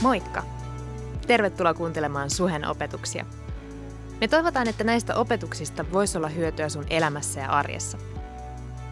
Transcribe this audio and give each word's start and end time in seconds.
Moikka! 0.00 0.42
Tervetuloa 1.26 1.74
kuuntelemaan 1.74 2.30
Suhen 2.30 2.68
opetuksia. 2.68 3.26
Me 4.20 4.28
toivotaan, 4.28 4.68
että 4.68 4.84
näistä 4.84 5.14
opetuksista 5.16 5.84
voisi 5.92 6.18
olla 6.18 6.28
hyötyä 6.28 6.68
sun 6.68 6.86
elämässä 6.90 7.40
ja 7.40 7.50
arjessa. 7.50 7.98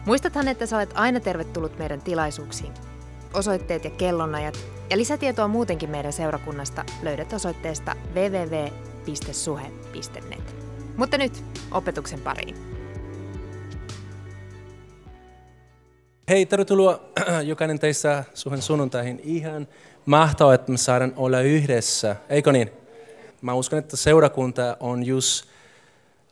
Muistathan, 0.05 0.47
että 0.47 0.65
sä 0.65 0.77
olet 0.77 0.91
aina 0.93 1.19
tervetullut 1.19 1.77
meidän 1.77 2.01
tilaisuuksiin. 2.01 2.73
Osoitteet 3.33 3.83
ja 3.83 3.89
kellonajat 3.89 4.59
ja 4.89 4.97
lisätietoa 4.97 5.47
muutenkin 5.47 5.89
meidän 5.89 6.13
seurakunnasta 6.13 6.85
löydät 7.03 7.33
osoitteesta 7.33 7.95
www.suhe.net. 8.15 9.35
Mutta 10.97 11.17
nyt 11.17 11.43
opetuksen 11.71 12.21
pariin. 12.21 12.55
Hei, 16.29 16.45
tervetuloa 16.45 16.99
jokainen 17.45 17.79
teistä 17.79 18.23
suhen 18.33 18.61
sunnuntaihin. 18.61 19.19
Ihan 19.23 19.67
mahtavaa, 20.05 20.53
että 20.53 20.71
me 20.71 20.77
saadaan 20.77 21.13
olla 21.15 21.41
yhdessä, 21.41 22.15
eikö 22.29 22.51
niin? 22.51 22.71
Mä 23.41 23.53
uskon, 23.53 23.79
että 23.79 23.97
seurakunta 23.97 24.77
on 24.79 25.05
just, 25.05 25.45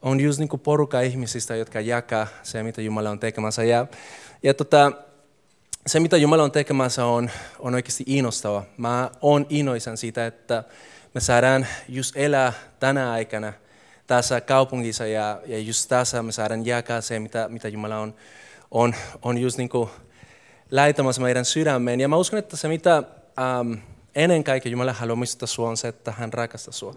on 0.02 0.20
just 0.20 0.40
niin 0.40 0.59
porukka 0.63 1.02
ihmisistä, 1.02 1.55
jotka 1.55 1.81
jakaa 1.81 2.27
se, 2.43 2.63
mitä 2.63 2.81
Jumala 2.81 3.09
on 3.09 3.20
tekemässä. 3.20 3.63
Ja, 3.63 3.88
ja 4.43 4.53
tota, 4.53 4.91
se, 5.88 5.99
mitä 5.99 6.17
Jumala 6.17 6.43
on 6.43 6.52
tekemässä, 6.52 7.05
on, 7.05 7.30
on 7.59 7.73
oikeasti 7.76 8.03
innostava. 8.07 8.63
Mä 8.77 9.12
oon 9.21 9.45
innoisan 9.49 9.98
siitä, 9.98 10.26
että 10.26 10.63
me 11.13 11.21
saadaan 11.21 11.68
just 11.90 12.18
elää 12.18 12.54
tänä 12.79 13.12
aikana 13.12 13.54
tässä 14.07 14.41
kaupungissa 14.41 15.05
ja, 15.05 15.41
ja 15.45 15.59
just 15.59 15.90
tässä 15.90 16.23
me 16.23 16.31
saadaan 16.31 16.65
jakaa 16.65 17.02
se, 17.02 17.20
mitä, 17.20 17.48
mitä 17.49 17.68
Jumala 17.68 17.98
on, 17.98 18.15
on, 18.71 18.95
on 19.21 19.38
just 19.38 19.57
niin 19.57 19.70
lähetämässä 20.71 21.21
meidän 21.21 21.45
sydämeen. 21.45 21.99
Ja 21.99 22.07
mä 22.07 22.18
uskon, 22.18 22.40
että 22.40 22.57
se, 22.57 22.68
mitä 22.68 23.04
ähm, 23.40 23.73
ennen 24.16 24.44
kaikkea 24.44 24.72
Jumala 24.72 24.94
haluaa 24.94 25.16
muistuttaa 25.16 25.48
sinua 25.48 25.70
on 25.70 25.77
se, 25.77 25.88
että 25.88 26.12
hän 26.12 26.34
rakastaa 26.34 26.71
sinua. 26.71 26.96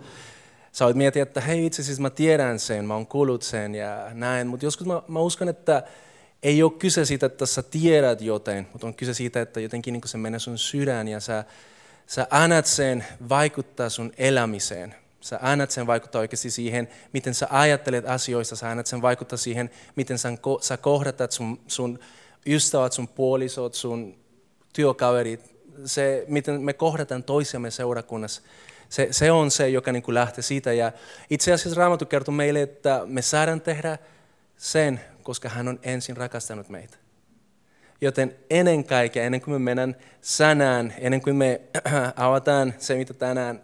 Sä 0.73 0.85
voit 0.85 0.97
miettiä, 0.97 1.23
että 1.23 1.41
hei 1.41 1.67
itse 1.67 1.83
asiassa 1.83 2.03
mä 2.03 2.11
tiedän 2.11 2.59
sen, 2.59 2.85
mä 2.85 2.95
oon 2.95 3.07
kuullut 3.07 3.43
sen 3.43 3.75
ja 3.75 4.11
näin, 4.13 4.47
mutta 4.47 4.67
joskus 4.67 4.87
mä, 4.87 5.03
mä 5.09 5.21
uskon, 5.21 5.49
että 5.49 5.83
ei 6.43 6.63
ole 6.63 6.73
kyse 6.73 7.05
siitä, 7.05 7.27
että 7.27 7.47
sä 7.47 7.63
tiedät 7.63 8.21
jotain, 8.21 8.67
mutta 8.73 8.87
on 8.87 8.95
kyse 8.95 9.15
siitä, 9.15 9.41
että 9.41 9.61
jotenkin 9.61 9.93
niin 9.93 10.03
se 10.05 10.19
menee 10.19 10.39
sun 10.39 10.59
sydän 10.59 11.09
ja 11.09 11.21
sä, 11.21 11.45
sä 12.07 12.27
annat 12.31 12.67
sen 12.67 13.05
vaikuttaa 13.29 13.89
sun 13.89 14.13
elämiseen. 14.19 14.95
Sä 15.21 15.39
annat 15.43 15.71
sen 15.71 15.87
vaikuttaa 15.87 16.21
oikeasti 16.21 16.51
siihen, 16.51 16.89
miten 17.13 17.35
sä 17.35 17.47
ajattelet 17.51 18.09
asioista, 18.09 18.57
sä 18.57 18.71
annat 18.71 18.87
sen 18.87 19.03
vaikuttaa 19.03 19.37
siihen, 19.37 19.71
miten 19.97 20.19
sä, 20.19 20.33
sä 20.61 20.77
kohdatat 20.77 21.33
sun, 21.33 21.61
sun 21.67 21.99
ystävät, 22.47 22.93
sun 22.93 23.09
puolisot, 23.09 23.75
sun 23.75 24.19
työkaverit, 24.73 25.60
se, 25.85 26.25
miten 26.29 26.63
me 26.63 26.73
kohdataan 26.73 27.23
toisiamme 27.23 27.71
seurakunnassa, 27.71 28.43
se, 28.89 29.09
se 29.11 29.33
on 29.33 29.51
se, 29.51 29.69
joka 29.69 29.93
niin 29.93 30.03
kuin 30.03 30.15
lähtee 30.15 30.43
siitä. 30.43 30.73
Ja 30.73 30.93
itse 31.31 31.53
asiassa 31.53 31.81
Raamattu 31.81 32.07
kertoo 32.07 32.35
meille, 32.35 32.63
että 32.63 33.03
me 33.07 33.23
saadaan 33.23 33.61
tehdä 33.61 33.99
sen, 34.57 35.01
koska 35.23 35.49
hän 35.49 35.69
on 35.69 35.81
ensin 35.83 36.17
rakastanut 36.17 36.69
meitä. 36.69 36.97
Joten 38.01 38.37
ennen 38.51 38.85
kaikkea, 38.85 39.25
ennen 39.25 39.41
kuin 39.41 39.55
me 39.55 39.59
mennään 39.59 39.97
sanaan, 40.21 40.93
ennen 40.99 41.23
kuin 41.23 41.37
me 41.37 41.61
avataan 42.17 42.75
se, 42.79 42.95
mitä 42.95 43.15
tänään, 43.15 43.63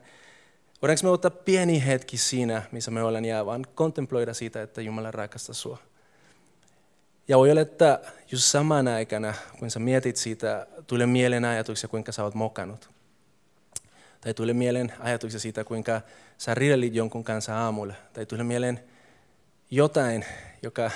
voidaanko 0.82 1.00
me 1.02 1.10
ottaa 1.10 1.30
pieni 1.30 1.86
hetki 1.86 2.16
siinä, 2.16 2.62
missä 2.72 2.90
me 2.90 3.02
ollaan, 3.02 3.24
ja 3.24 3.46
vaan 3.46 3.64
kontemploida 3.74 4.34
siitä, 4.34 4.62
että 4.62 4.82
Jumala 4.82 5.10
rakastaa 5.10 5.54
sinua. 5.54 5.78
Ja 7.28 7.38
voi 7.38 7.50
olla, 7.50 7.60
että 7.60 8.00
just 8.32 8.44
samana 8.44 8.94
aikana, 8.94 9.34
kun 9.58 9.70
sä 9.70 9.78
mietit 9.78 10.16
siitä, 10.16 10.66
tulee 10.86 11.06
mieleen 11.06 11.44
ajatuksia, 11.44 11.88
kuinka 11.88 12.12
sä 12.12 12.24
oot 12.24 12.34
mokannut. 12.34 12.90
Tai 14.20 14.34
tulee 14.34 14.54
mieleen 14.54 14.92
ajatuksia 15.00 15.40
siitä, 15.40 15.64
kuinka 15.64 16.00
sä 16.38 16.54
riidelit 16.54 16.94
jonkun 16.94 17.24
kanssa 17.24 17.58
aamulla. 17.58 17.94
Tai 18.12 18.26
tulee 18.26 18.44
mieleen 18.44 18.80
jotain, 19.70 20.24
joka 20.62 20.90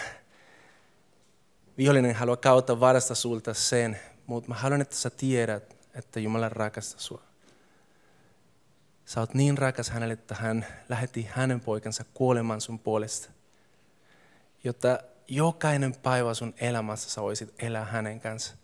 vihollinen 1.78 2.14
haluaa 2.14 2.36
kautta 2.36 2.80
varasta 2.80 3.14
sulta 3.14 3.54
sen, 3.54 3.98
mutta 4.26 4.48
mä 4.48 4.54
haluan, 4.54 4.80
että 4.80 4.96
sä 4.96 5.10
tiedät, 5.10 5.76
että 5.94 6.20
Jumala 6.20 6.48
rakastaa 6.48 7.00
sua. 7.00 7.22
Sä 9.04 9.20
oot 9.20 9.34
niin 9.34 9.58
rakas 9.58 9.90
hänelle, 9.90 10.14
että 10.14 10.34
hän 10.34 10.66
lähetti 10.88 11.28
hänen 11.30 11.60
poikansa 11.60 12.04
kuolemaan 12.14 12.60
sun 12.60 12.78
puolesta, 12.78 13.30
jotta 14.64 14.98
jokainen 15.30 15.94
päivä 15.94 16.34
sun 16.34 16.54
elämässä 16.60 17.10
sä 17.10 17.22
voisit 17.22 17.54
elää 17.58 17.84
hänen 17.84 18.20
kanssa. 18.20 18.54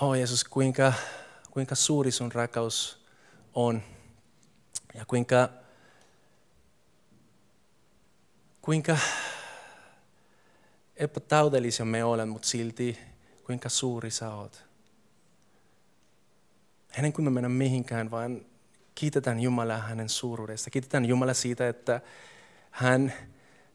Oh 0.00 0.14
Jeesus, 0.14 0.44
kuinka, 0.44 0.92
kuinka 1.50 1.74
suuri 1.74 2.10
sun 2.10 2.32
rakkaus 2.32 3.06
on 3.54 3.82
ja 4.94 5.04
kuinka, 5.04 5.48
kuinka 8.62 8.98
epätaudellisia 10.96 11.86
me 11.86 12.04
olemme, 12.04 12.32
mutta 12.32 12.48
silti 12.48 12.98
kuinka 13.46 13.68
suuri 13.68 14.10
sä 14.10 14.34
oot. 14.34 14.64
Ennen 16.96 17.12
kuin 17.12 17.24
me 17.24 17.30
mennään 17.30 17.52
mihinkään, 17.52 18.10
vaan 18.10 18.40
kiitetään 18.94 19.40
Jumalaa 19.40 19.78
hänen 19.78 20.08
suuruudesta. 20.08 20.70
Kiitetään 20.70 21.04
Jumalaa 21.04 21.34
siitä, 21.34 21.68
että 21.68 22.00
hän 22.70 23.12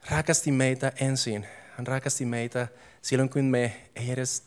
rakasti 0.10 0.52
meitä 0.52 0.92
ensin. 1.02 1.48
Hän 1.78 1.88
rakasti 1.88 2.26
meitä 2.26 2.68
silloin, 3.02 3.30
kun 3.30 3.44
me 3.44 3.90
ei 3.96 4.12
edes 4.12 4.44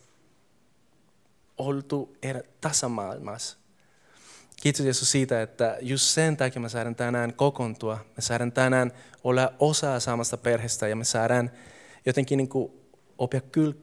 oltu 1.59 2.17
tasamaailmassa. 2.61 3.59
Kiitos 4.63 4.85
Jeesus 4.85 5.11
siitä, 5.11 5.43
että 5.43 5.79
just 5.81 6.05
sen 6.05 6.37
takia 6.37 6.63
me 6.63 6.69
saadaan 6.69 6.95
tänään 6.95 7.35
kokoontua. 7.35 7.99
Me 8.17 8.23
saadaan 8.23 8.53
tänään 8.53 8.93
olla 9.25 9.53
osa 9.59 10.01
samasta 10.01 10.37
perheestä 10.37 10.89
ja 10.89 10.97
me 10.97 11.05
saadaan 11.05 11.51
jotenkin 12.07 12.37
niin 12.37 12.49
kuin 12.49 12.73
oppia 13.19 13.41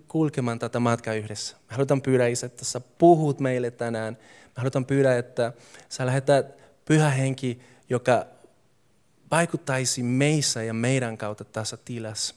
kulkemaan 0.08 0.60
tätä 0.60 0.80
matkaa 0.80 1.14
yhdessä. 1.14 1.56
Me 1.70 1.76
halutaan 1.76 2.02
pyydä 2.02 2.28
Isä, 2.28 2.46
että 2.46 2.66
sä 2.66 2.80
puhut 2.98 3.40
meille 3.40 3.72
tänään. 3.72 4.18
Me 4.46 4.54
halutaan 4.56 4.86
pyydä, 4.86 5.18
että 5.18 5.54
sä 5.90 6.06
lähetät 6.06 6.58
pyhä 6.86 7.10
henki, 7.10 7.62
joka 7.90 8.26
vaikuttaisi 9.34 10.04
meissä 10.04 10.64
ja 10.64 10.74
meidän 10.74 11.18
kautta 11.18 11.44
tässä 11.44 11.78
tilassa, 11.78 12.36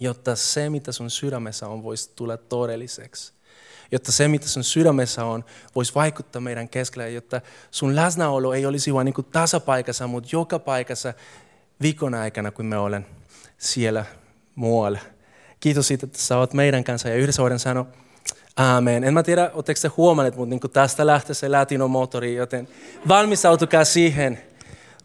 jotta 0.00 0.36
se, 0.36 0.70
mitä 0.70 0.92
sun 0.92 1.10
sydämessä 1.10 1.68
on, 1.68 1.82
voisi 1.82 2.10
tulla 2.16 2.36
todelliseksi. 2.36 3.32
Jotta 3.92 4.12
se, 4.12 4.28
mitä 4.28 4.48
sun 4.48 4.64
sydämessä 4.64 5.24
on, 5.24 5.44
voisi 5.74 5.94
vaikuttaa 5.94 6.40
meidän 6.40 6.68
keskellä, 6.68 7.08
jotta 7.08 7.40
sun 7.70 7.96
läsnäolo 7.96 8.52
ei 8.52 8.66
olisi 8.66 8.94
vain 8.94 9.04
niin 9.04 9.26
tasapaikassa, 9.32 10.06
mutta 10.06 10.28
joka 10.32 10.58
paikassa 10.58 11.14
viikon 11.82 12.14
aikana, 12.14 12.50
kun 12.50 12.66
me 12.66 12.78
olen 12.78 13.06
siellä 13.58 14.04
muualla. 14.54 14.98
Kiitos 15.60 15.88
siitä, 15.88 16.06
että 16.06 16.18
sä 16.18 16.38
oot 16.38 16.54
meidän 16.54 16.84
kanssa 16.84 17.08
ja 17.08 17.14
yhdessä 17.14 17.42
voidaan 17.42 17.58
sanoa, 17.58 17.86
Aamen. 18.56 19.04
En 19.04 19.14
mä 19.14 19.22
tiedä, 19.22 19.50
oletteko 19.54 19.80
te 19.82 19.88
huomanneet, 19.88 20.36
mutta 20.36 20.50
niin 20.50 20.72
tästä 20.72 21.06
lähtee 21.06 21.34
se 21.34 21.48
latinomotori, 21.48 22.34
joten 22.34 22.68
valmistautukaa 23.08 23.84
siihen, 23.84 24.42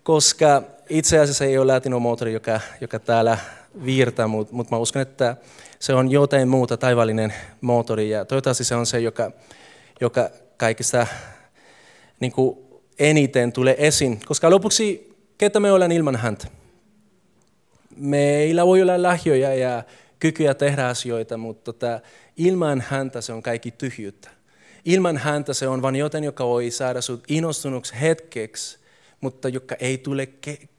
koska 0.04 0.75
itse 0.90 1.20
asiassa 1.20 1.46
ei 1.46 1.58
ole 1.58 1.74
latinomoottori, 1.74 2.34
joka, 2.34 2.60
joka 2.82 3.00
täällä 3.00 3.38
viirtää, 3.86 4.28
mutta 4.28 4.54
mut 4.54 4.72
mä 4.72 4.78
uskon, 4.78 5.02
että 5.02 5.38
se 5.80 5.94
on 5.94 6.12
jotain 6.12 6.48
muuta 6.48 6.78
taivallinen 6.78 7.34
moottori 7.62 8.10
ja 8.10 8.26
toivottavasti 8.26 8.64
se 8.64 8.76
on 8.76 8.86
se, 8.86 9.00
joka, 9.00 9.32
joka 10.02 10.30
kaikista 10.58 11.08
niin 12.20 12.32
kuin 12.32 12.58
eniten 13.00 13.54
tulee 13.54 13.76
esiin. 13.88 14.20
Koska 14.26 14.50
lopuksi, 14.50 15.16
ketä 15.38 15.60
me 15.60 15.72
ollaan 15.72 15.92
ilman 15.92 16.16
häntä? 16.16 16.48
Meillä 17.96 18.66
voi 18.66 18.82
olla 18.82 19.02
lahjoja 19.02 19.56
ja 19.56 19.84
kykyjä 20.20 20.54
tehdä 20.54 20.88
asioita, 20.88 21.38
mutta 21.38 21.74
tota, 21.74 22.00
ilman 22.38 22.84
häntä 22.88 23.22
se 23.22 23.34
on 23.34 23.44
kaikki 23.44 23.72
tyhjyyttä. 23.72 24.30
Ilman 24.86 25.18
häntä 25.18 25.54
se 25.54 25.68
on 25.68 25.82
vain 25.82 25.96
jotain, 25.96 26.24
joka 26.24 26.46
voi 26.46 26.72
saada 26.72 27.02
sinut 27.02 27.24
innostunuksi 27.28 27.94
hetkeksi, 28.02 28.80
mutta 29.26 29.50
joka 29.50 29.76
ei 29.80 29.98
tule 29.98 30.30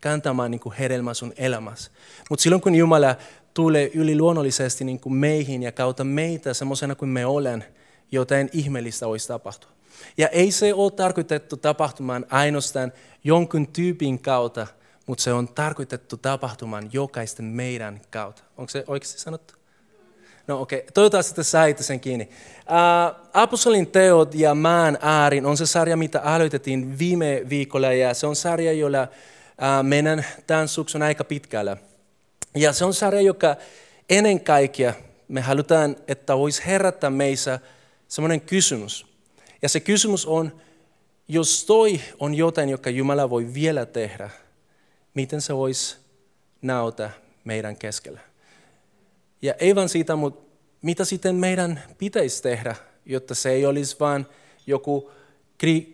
kantamaan 0.00 0.50
niin 0.50 0.72
hedelmää 0.78 1.14
sun 1.14 1.32
elämässä. 1.37 1.90
Mutta 2.31 2.43
silloin 2.43 2.62
kun 2.62 2.75
Jumala 2.75 3.16
tulee 3.54 3.90
yliluonnollisesti 3.94 4.84
niin 4.84 5.00
kuin 5.00 5.14
meihin 5.14 5.62
ja 5.62 5.72
kautta 5.72 6.04
meitä 6.04 6.54
semmoisena 6.54 6.94
kuin 6.94 7.08
me 7.08 7.26
olen, 7.26 7.64
jotain 8.12 8.48
ihmeellistä 8.52 9.06
voisi 9.06 9.28
tapahtua. 9.28 9.70
Ja 10.19 10.28
ei 10.28 10.50
se 10.50 10.75
ole 10.75 10.90
tarkoitettu 10.90 11.56
tapahtumaan 11.56 12.26
ainoastaan 12.31 12.93
jonkun 13.25 13.66
tyypin 13.66 14.19
kautta, 14.19 14.66
mutta 15.06 15.25
se 15.25 15.32
on 15.32 15.48
tarkoitettu 15.48 16.16
tapahtumaan 16.16 16.90
jokaisten 16.93 17.44
meidän 17.44 18.00
kautta. 18.10 18.43
Onko 18.56 18.70
se 18.70 18.84
oikeasti 18.87 19.20
sanottu? 19.20 19.54
No 20.46 20.60
okei, 20.60 20.78
okay. 20.78 20.90
toivottavasti 20.94 21.31
että 21.31 21.43
saitte 21.43 21.82
sen 21.82 22.00
kiinni. 22.00 22.28
Uh, 22.58 23.28
Apostolin 23.32 23.87
teot 23.87 24.34
ja 24.34 24.54
maan 24.54 24.98
äärin 25.00 25.46
on 25.46 25.56
se 25.56 25.66
sarja, 25.66 25.96
mitä 25.96 26.20
aloitettiin 26.20 26.98
viime 26.98 27.43
viikolla 27.48 27.93
ja 27.93 28.14
se 28.14 28.26
on 28.26 28.37
sarja, 28.37 28.72
jolla 28.72 29.02
uh, 29.02 29.08
mennään 29.82 30.26
tämän 30.46 30.69
suksun 30.69 31.02
aika 31.02 31.25
pitkällä. 31.25 31.76
Ja 32.54 32.72
se 32.72 32.84
on 32.84 32.94
sarja, 32.94 33.20
joka 33.20 33.56
ennen 34.10 34.40
kaikkea 34.40 34.94
me 35.28 35.40
halutaan, 35.40 35.96
että 36.08 36.38
voisi 36.38 36.62
herättää 36.66 37.10
meissä 37.10 37.60
semmoinen 38.08 38.40
kysymys. 38.40 39.06
Ja 39.62 39.69
se 39.69 39.81
kysymys 39.81 40.26
on, 40.26 40.60
jos 41.28 41.64
toi 41.64 42.00
on 42.19 42.34
jotain, 42.34 42.69
joka 42.69 42.90
Jumala 42.90 43.31
voi 43.31 43.54
vielä 43.54 43.87
tehdä, 43.87 44.31
miten 45.14 45.40
se 45.40 45.56
voisi 45.56 45.96
nauta 46.62 47.10
meidän 47.44 47.76
keskellä. 47.76 48.20
Ja 49.43 49.55
ei 49.59 49.75
vain 49.75 49.88
siitä, 49.88 50.17
mutta 50.17 50.47
mitä 50.83 51.05
sitten 51.05 51.35
meidän 51.35 51.83
pitäisi 51.99 52.43
tehdä, 52.43 52.75
jotta 53.06 53.35
se 53.35 53.50
ei 53.50 53.67
olisi 53.67 53.97
vain 54.00 54.27
joku 54.67 55.11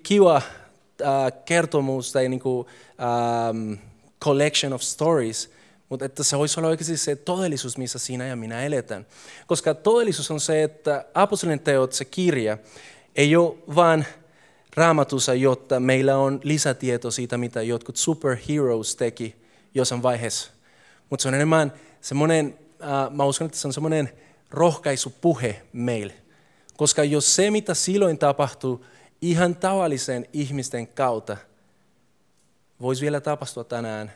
kiva 0.03 0.37
äh, 0.37 1.33
kertomus 1.45 2.13
tai 2.13 2.29
niinku, 2.29 2.67
ähm, 3.01 3.73
collection 4.25 4.73
of 4.73 4.81
stories, 4.81 5.51
mutta 5.89 6.05
että 6.05 6.23
se 6.23 6.39
voisi 6.39 6.61
olla 6.61 6.69
oikeasti 6.69 6.97
se 6.97 7.17
todellisuus, 7.17 7.79
missä 7.79 7.99
sinä 7.99 8.27
ja 8.27 8.37
minä 8.37 8.63
eletään. 8.63 9.07
Koska 9.47 9.75
todellisuus 9.75 10.31
on 10.31 10.41
se, 10.41 10.63
että 10.63 11.05
apostolien 11.15 11.61
teot, 11.61 11.93
se 11.93 12.05
kirja, 12.05 12.59
ei 13.17 13.37
ole 13.37 13.55
vain 13.75 14.07
raamatussa, 14.77 15.35
jotta 15.35 15.81
meillä 15.81 16.17
on 16.17 16.41
lisätieto 16.43 17.11
siitä, 17.11 17.39
mitä 17.39 17.63
jotkut 17.63 17.97
superheroes 17.97 18.97
teki 18.97 19.37
jossain 19.75 20.03
vaiheessa. 20.03 20.51
Mutta 21.11 21.23
se 21.23 21.29
on 21.29 21.35
enemmän 21.35 21.73
semmoinen, 22.01 22.59
äh, 22.83 23.11
mä 23.11 23.25
uskon, 23.25 23.47
että 23.47 23.59
se 23.59 23.69
on 23.69 23.73
semmoinen 23.73 24.11
rohkaisupuhe 24.51 25.63
meille. 25.73 26.15
Koska 26.77 27.05
jos 27.05 27.37
se, 27.37 27.51
mitä 27.51 27.75
silloin 27.75 28.19
tapahtuu 28.19 28.85
ihan 29.21 29.57
tavallisen 29.57 30.27
ihmisten 30.33 30.87
kautta, 30.89 31.37
voisi 32.81 33.03
vielä 33.03 33.21
tapahtua 33.21 33.65
tänään, 33.65 34.13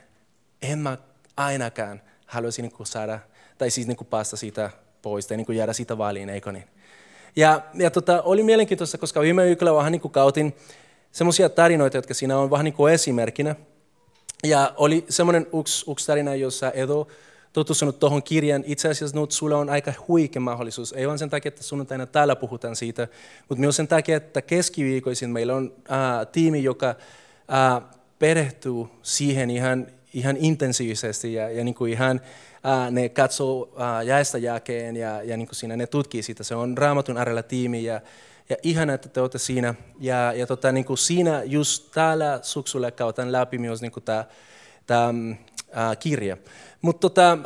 en 0.62 0.78
mä 0.78 0.98
ainakaan 1.36 2.02
haluaisi 2.26 2.62
niin 2.62 2.72
kuin 2.72 2.86
saada, 2.86 3.18
tai 3.58 3.70
siis 3.70 3.86
niin 3.86 3.96
kuin 3.96 4.08
päästä 4.08 4.36
siitä 4.36 4.70
pois, 5.02 5.26
tai 5.26 5.36
niin 5.36 5.46
kuin 5.46 5.58
jäädä 5.58 5.72
siitä 5.72 5.98
väliin, 5.98 6.28
eikö 6.28 6.52
niin? 6.52 6.64
Ja, 7.36 7.60
ja 7.74 7.90
tota, 7.90 8.22
oli 8.22 8.42
mielenkiintoista, 8.42 8.98
koska 8.98 9.20
viime 9.20 9.44
viikolla 9.44 9.74
vähän 9.74 9.92
niin 9.92 10.00
kuin 10.00 10.12
kautin 10.12 10.56
semmoisia 11.12 11.48
tarinoita, 11.48 11.96
jotka 11.96 12.14
siinä 12.14 12.38
on 12.38 12.50
vähän 12.50 12.64
niin 12.64 12.74
kuin 12.74 12.94
esimerkkinä. 12.94 13.56
Ja 14.44 14.72
oli 14.76 15.04
semmoinen 15.08 15.46
yksi, 15.60 15.90
yksi 15.90 16.06
tarina, 16.06 16.34
jossa 16.34 16.70
Edo 16.70 17.08
tutustunut 17.56 17.99
tuohon 17.99 18.23
kirjaan. 18.23 18.64
Itse 18.67 18.88
asiassa 18.88 19.20
nyt 19.20 19.31
sulla 19.31 19.58
on 19.58 19.70
aika 19.70 19.93
huikea 20.08 20.41
mahdollisuus. 20.41 20.93
Ei 20.93 21.08
vain 21.08 21.19
sen 21.19 21.31
takia, 21.31 21.49
että 21.49 21.62
sunnuntaina 21.62 22.06
täällä 22.06 22.37
puhutaan 22.37 22.76
siitä, 22.76 23.08
mutta 23.49 23.61
myös 23.61 23.76
sen 23.76 23.88
takia, 23.88 24.17
että 24.17 24.43
keskiviikoisin 24.43 25.31
meillä 25.31 25.55
on 25.55 25.73
äh, 25.91 26.26
tiimi, 26.32 26.62
joka 26.62 26.88
äh, 26.88 27.82
perehtyy 28.19 28.87
siihen 29.03 29.50
ihan, 29.50 29.87
ihan 30.14 30.37
intensiivisesti 30.37 31.35
ja, 31.35 31.50
ja 31.50 31.64
niin 31.64 31.75
kuin 31.75 31.93
ihan 31.93 32.20
äh, 32.67 32.91
ne 32.91 33.08
katsoo 33.08 33.75
äh, 33.81 34.06
jäistä 34.06 34.38
jälkeen 34.38 34.97
ja, 34.97 35.23
ja 35.23 35.37
niin 35.37 35.49
kuin 35.49 35.56
siinä 35.56 35.76
ne 35.76 35.87
tutkii 35.87 36.23
sitä. 36.23 36.44
Se 36.44 36.55
on 36.55 36.79
raamatun 36.79 37.19
äärellä 37.19 37.43
tiimi 37.43 37.85
ja, 37.85 38.00
ja 38.49 38.56
ihana, 38.62 38.93
että 38.93 39.08
te 39.08 39.20
olette 39.20 39.38
siinä. 39.38 39.75
Ja, 40.00 40.32
ja 40.32 40.47
tota, 40.47 40.73
niin 40.73 40.85
kuin 40.85 40.99
siinä 40.99 41.43
just 41.44 41.91
täällä 41.94 42.38
suksulla 42.43 42.91
kautta 42.91 43.32
läpi 43.32 43.58
myös 43.58 43.82
niin 43.82 43.93
tämä, 44.05 44.25
tämä 44.87 45.14
kirja. 45.99 46.37
Mutta 46.82 47.00
tota, 47.00 47.38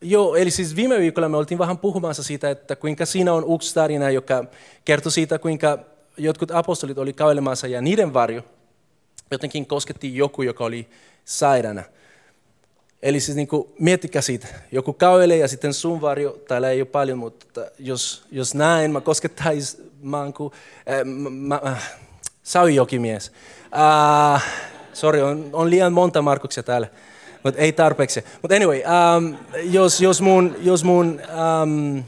joo, 0.00 0.34
eli 0.36 0.50
siis 0.50 0.76
viime 0.76 0.98
viikolla 0.98 1.28
me 1.28 1.36
oltiin 1.36 1.58
vähän 1.58 1.78
puhumassa 1.78 2.22
siitä, 2.22 2.50
että 2.50 2.76
kuinka 2.76 3.06
siinä 3.06 3.32
on 3.32 3.54
yksi 3.54 3.74
tarina, 3.74 4.10
joka 4.10 4.44
kertoo 4.84 5.10
siitä, 5.10 5.38
kuinka 5.38 5.78
jotkut 6.16 6.50
apostolit 6.50 6.98
oli 6.98 7.12
kävelemässä 7.12 7.66
ja 7.66 7.80
niiden 7.80 8.14
varjo 8.14 8.42
jotenkin 9.30 9.66
kosketti 9.66 10.16
joku, 10.16 10.42
joka 10.42 10.64
oli 10.64 10.88
sairaana. 11.24 11.82
Eli 13.02 13.20
siis 13.20 13.36
niin 13.36 13.48
miettikää 13.78 14.22
siitä, 14.22 14.46
joku 14.72 14.92
kävelee 14.92 15.36
ja 15.36 15.48
sitten 15.48 15.74
sun 15.74 16.00
varjo, 16.00 16.38
täällä 16.48 16.70
ei 16.70 16.80
ole 16.80 16.88
paljon, 16.88 17.18
mutta 17.18 17.60
jos, 17.78 18.24
jos 18.32 18.54
näin, 18.54 18.90
mä 18.90 19.00
koskettaisin, 19.00 19.92
mä 20.02 20.18
oon 20.18 20.32
kuin, 20.32 20.52
äh, 20.90 21.04
mä, 21.30 21.60
äh. 21.66 21.72
Äh, 23.74 24.44
sorry, 24.92 25.22
on, 25.22 25.50
on 25.52 25.70
liian 25.70 25.92
monta 25.92 26.22
Markuksia 26.22 26.62
täällä 26.62 26.88
mutta 27.44 27.60
ei 27.60 27.72
tarpeeksi. 27.72 28.24
Mutta 28.42 28.56
anyway, 28.56 28.82
um, 29.16 29.36
jos, 29.62 30.00
jos 30.00 30.20
mun, 30.20 30.56
jos 30.60 30.84
mun 30.84 31.20
um, 31.62 32.04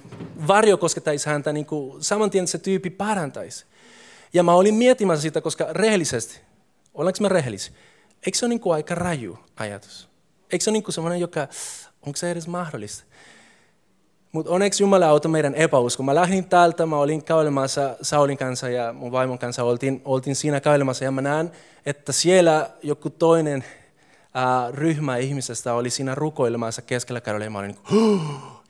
varjo 0.48 0.76
koskettaisi 0.76 1.28
häntä, 1.28 1.52
niin 1.52 1.66
saman 2.00 2.30
tien 2.30 2.46
se 2.46 2.58
tyyppi 2.58 2.90
parantaisi. 2.90 3.64
Ja 4.32 4.42
mä 4.42 4.54
olin 4.54 4.74
miettimässä 4.74 5.22
sitä, 5.22 5.40
koska 5.40 5.66
rehellisesti, 5.70 6.40
ollaanko 6.94 7.18
me 7.20 7.28
rehellisiä, 7.28 7.74
eikö 8.26 8.38
se 8.38 8.46
ole 8.46 8.48
niin 8.48 8.60
kuin 8.60 8.74
aika 8.74 8.94
raju 8.94 9.38
ajatus? 9.56 10.08
Eikö 10.52 10.64
se 10.64 10.70
ole 10.70 10.72
niin 10.72 10.82
kuin 10.82 10.94
sellainen, 10.94 11.20
joka, 11.20 11.48
onko 12.06 12.16
se 12.16 12.30
edes 12.30 12.48
mahdollista? 12.48 13.04
Mutta 14.32 14.52
onneksi 14.52 14.82
Jumala 14.82 15.06
auttoi 15.06 15.30
meidän 15.30 15.54
epäusko. 15.54 16.02
Mä 16.02 16.14
lähdin 16.14 16.44
täältä, 16.44 16.86
mä 16.86 16.98
olin 16.98 17.24
kävelemässä 17.24 17.96
Saulin 18.02 18.38
kanssa 18.38 18.68
ja 18.68 18.92
mun 18.92 19.12
vaimon 19.12 19.38
kanssa 19.38 19.64
oltiin, 19.64 20.02
oltiin 20.04 20.36
siinä 20.36 20.60
kävelemässä 20.60 21.04
ja 21.04 21.10
mä 21.10 21.20
näen, 21.20 21.52
että 21.86 22.12
siellä 22.12 22.70
joku 22.82 23.10
toinen 23.10 23.64
ryhmä 24.70 25.16
ihmisestä 25.16 25.74
oli 25.74 25.90
siinä 25.90 26.14
rukoilemassa 26.14 26.82
keskellä 26.82 27.20
ja 27.44 27.50
mä 27.50 27.58
olin 27.58 27.76
niin 27.90 28.20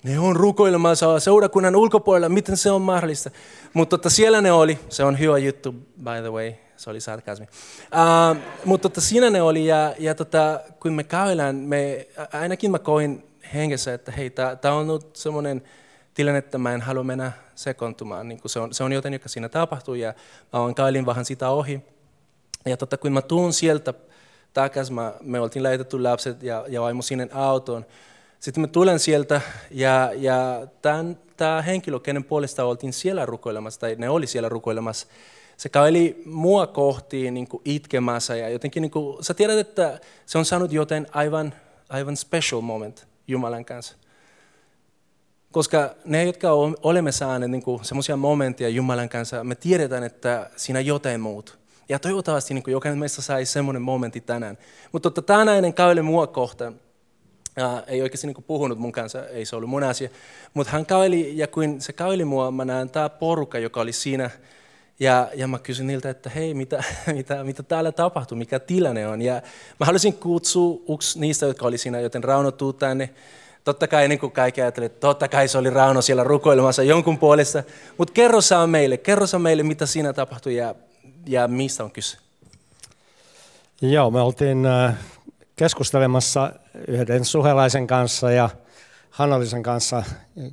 ne 0.03 0.19
on 0.19 0.37
rukoilemassa 0.37 1.21
seurakunnan 1.21 1.77
ulkopuolella, 1.77 2.29
miten 2.29 2.57
se 2.57 2.71
on 2.71 2.83
mahdollista. 2.83 3.31
Mutta 3.73 3.99
tota, 3.99 4.11
siellä 4.11 4.41
ne 4.41 4.53
oli, 4.53 4.79
se 4.89 5.05
on 5.05 5.19
hyvä 5.19 5.39
juttu, 5.39 5.73
by 5.73 6.21
the 6.21 6.31
way, 6.31 6.53
se 6.77 6.91
oli 6.91 7.01
sarkasmi. 7.01 7.47
Uh, 7.47 8.43
mutta 8.65 8.89
tota, 8.89 9.01
siinä 9.01 9.31
ne 9.31 9.43
oli, 9.43 9.67
ja, 9.67 9.95
ja 9.99 10.15
tota, 10.15 10.61
kun 10.81 10.93
me 10.93 11.05
käydään, 11.05 11.57
me, 11.57 12.07
ainakin 12.33 12.71
mä 12.71 12.79
koin 12.79 13.25
hengessä, 13.55 13.95
että 13.95 14.13
hei, 14.13 14.31
tämä 14.31 14.75
on 14.75 14.87
nyt 14.87 15.17
semmoinen 15.17 15.63
tilanne, 16.15 16.39
että 16.39 16.59
mä 16.59 16.73
en 16.73 16.81
halua 16.81 17.05
mennä 17.05 17.33
sekoontumaan. 17.55 18.29
Niin 18.29 18.41
se, 18.47 18.61
on, 18.61 18.75
se 18.75 18.85
on 18.85 18.93
jotain, 18.93 19.13
joka 19.13 19.29
siinä 19.29 19.49
tapahtuu, 19.49 19.95
ja 19.95 20.15
mä 20.53 20.61
vaan 20.61 20.75
käylin 20.75 21.07
vähän 21.07 21.25
sitä 21.25 21.51
ohi. 21.51 21.81
Ja 22.67 22.77
tota, 22.77 22.97
kun 22.97 23.13
mä 23.13 23.23
tuun 23.23 23.53
sieltä 23.53 23.95
takas. 24.57 24.91
Mä, 24.91 25.15
me 25.23 25.41
oltiin 25.41 25.63
lähetetty 25.63 26.03
lapset 26.03 26.43
ja, 26.43 26.65
ja 26.69 26.81
vaimo 26.81 27.03
sinne 27.03 27.29
autoon. 27.33 27.87
Sitten 28.41 28.61
mä 28.61 28.67
tulen 28.67 28.99
sieltä 28.99 29.41
ja, 29.71 30.11
ja 30.17 30.67
tämä 31.37 31.63
henkilö, 31.63 32.01
kenen 32.01 32.25
puolesta 32.25 32.65
oltiin 32.65 32.93
siellä 32.93 33.27
rukoilemassa, 33.27 33.81
tai 33.81 33.97
ne 33.99 34.09
oli 34.09 34.27
siellä 34.27 34.49
rukoilemassa, 34.49 35.07
se 35.57 35.69
käveli 35.69 36.23
mua 36.25 36.67
kohti 36.67 37.31
niin 37.31 37.49
kuin 37.49 37.63
itkemässä 37.65 38.37
ja 38.37 38.49
jotenkin, 38.49 38.81
niin 38.81 38.91
kuin, 38.91 39.25
sä 39.25 39.35
tiedät, 39.35 39.59
että 39.59 40.01
se 40.27 40.39
on 40.39 40.45
saanut 40.45 40.73
joten 40.73 41.07
aivan, 41.13 41.55
aivan 41.89 42.17
special 42.17 42.61
moment 42.61 43.07
Jumalan 43.29 43.65
kanssa. 43.65 43.97
Koska 45.53 45.95
ne, 46.05 46.25
jotka 46.25 46.51
olemme 46.83 47.13
saaneet 47.13 47.51
niin 47.51 47.63
semmoisia 47.83 48.17
momentteja 48.17 48.69
Jumalan 48.69 49.09
kanssa, 49.09 49.45
me 49.45 49.55
tiedetään, 49.55 50.05
että 50.05 50.51
siinä 50.57 50.81
jotain 50.81 51.21
muut. 51.21 51.66
Ja 51.89 51.99
toivottavasti 51.99 52.55
niin 52.55 52.65
jokainen 52.67 52.99
meistä 52.99 53.23
sai 53.23 53.45
semmoinen 53.45 53.83
momentti 53.83 54.21
tänään. 54.21 54.59
Mutta 54.93 55.11
totta, 55.11 55.23
tämä 55.23 55.45
nainen 55.45 55.75
käveli 55.75 56.03
mua 56.03 56.27
kohtaan. 56.27 56.81
Ja 57.57 57.83
ei 57.87 58.03
oikeasti 58.03 58.27
niin 58.27 58.45
puhunut 58.47 58.79
mun 58.79 58.93
kanssa, 58.93 59.27
ei 59.27 59.45
se 59.45 59.57
ollut 59.57 59.71
mun 59.71 59.83
asia. 59.83 60.09
Mutta 60.55 60.73
hän 60.73 60.87
käveli, 60.87 61.39
ja 61.39 61.47
kun 61.47 61.81
se 61.81 61.93
käveli 61.93 62.25
mua, 62.25 62.51
mä 62.51 62.65
näen 62.65 62.91
tämä 62.91 63.09
porukka, 63.09 63.59
joka 63.59 63.81
oli 63.81 63.93
siinä. 63.93 64.31
Ja, 65.01 65.29
ja 65.35 65.49
mä 65.49 65.59
kysyin 65.59 65.87
niiltä, 65.87 66.11
että 66.11 66.31
hei, 66.31 66.55
mitä, 66.55 66.85
mitä, 67.17 67.45
mitä 67.45 67.63
täällä 67.63 67.93
tapahtuu, 67.93 68.39
mikä 68.39 68.59
tilanne 68.59 69.09
on. 69.09 69.23
Ja 69.23 69.43
mä 69.81 69.87
halusin 69.87 70.15
kutsua 70.15 70.81
yksi 70.95 71.21
niistä, 71.21 71.47
jotka 71.47 71.67
oli 71.67 71.79
siinä, 71.79 72.01
joten 72.01 72.25
Rauno 72.25 72.51
tuu 72.51 72.73
tänne. 72.73 73.11
Totta 73.65 73.89
kai 73.89 74.09
niin 74.09 74.19
kuin 74.19 74.33
kaikki 74.33 74.63
ajattelivat, 74.63 74.93
että 74.93 75.01
totta 75.01 75.29
kai 75.29 75.49
se 75.49 75.59
oli 75.59 75.71
Rauno 75.71 76.03
siellä 76.03 76.25
rukoilemassa 76.25 76.83
jonkun 76.83 77.19
puolesta. 77.19 77.63
Mutta 77.99 78.13
kerro 78.13 78.41
saa 78.41 78.67
meille, 78.67 78.97
kerro 78.97 79.27
saa 79.27 79.41
meille, 79.41 79.63
mitä 79.63 79.87
siinä 79.87 80.13
tapahtui. 80.13 80.57
Ja 80.57 80.75
ja 81.27 81.49
mistä 81.49 81.85
on 81.85 81.91
kyse? 81.91 82.19
Joo, 83.83 84.11
me 84.11 84.21
oltiin 84.21 84.67
äh, 84.67 84.95
keskustelemassa 85.57 86.53
yhden 86.89 87.25
suhelaisen 87.25 87.87
kanssa 87.87 88.31
ja 88.31 88.51
Hannolisen 89.11 89.63
kanssa 89.63 90.03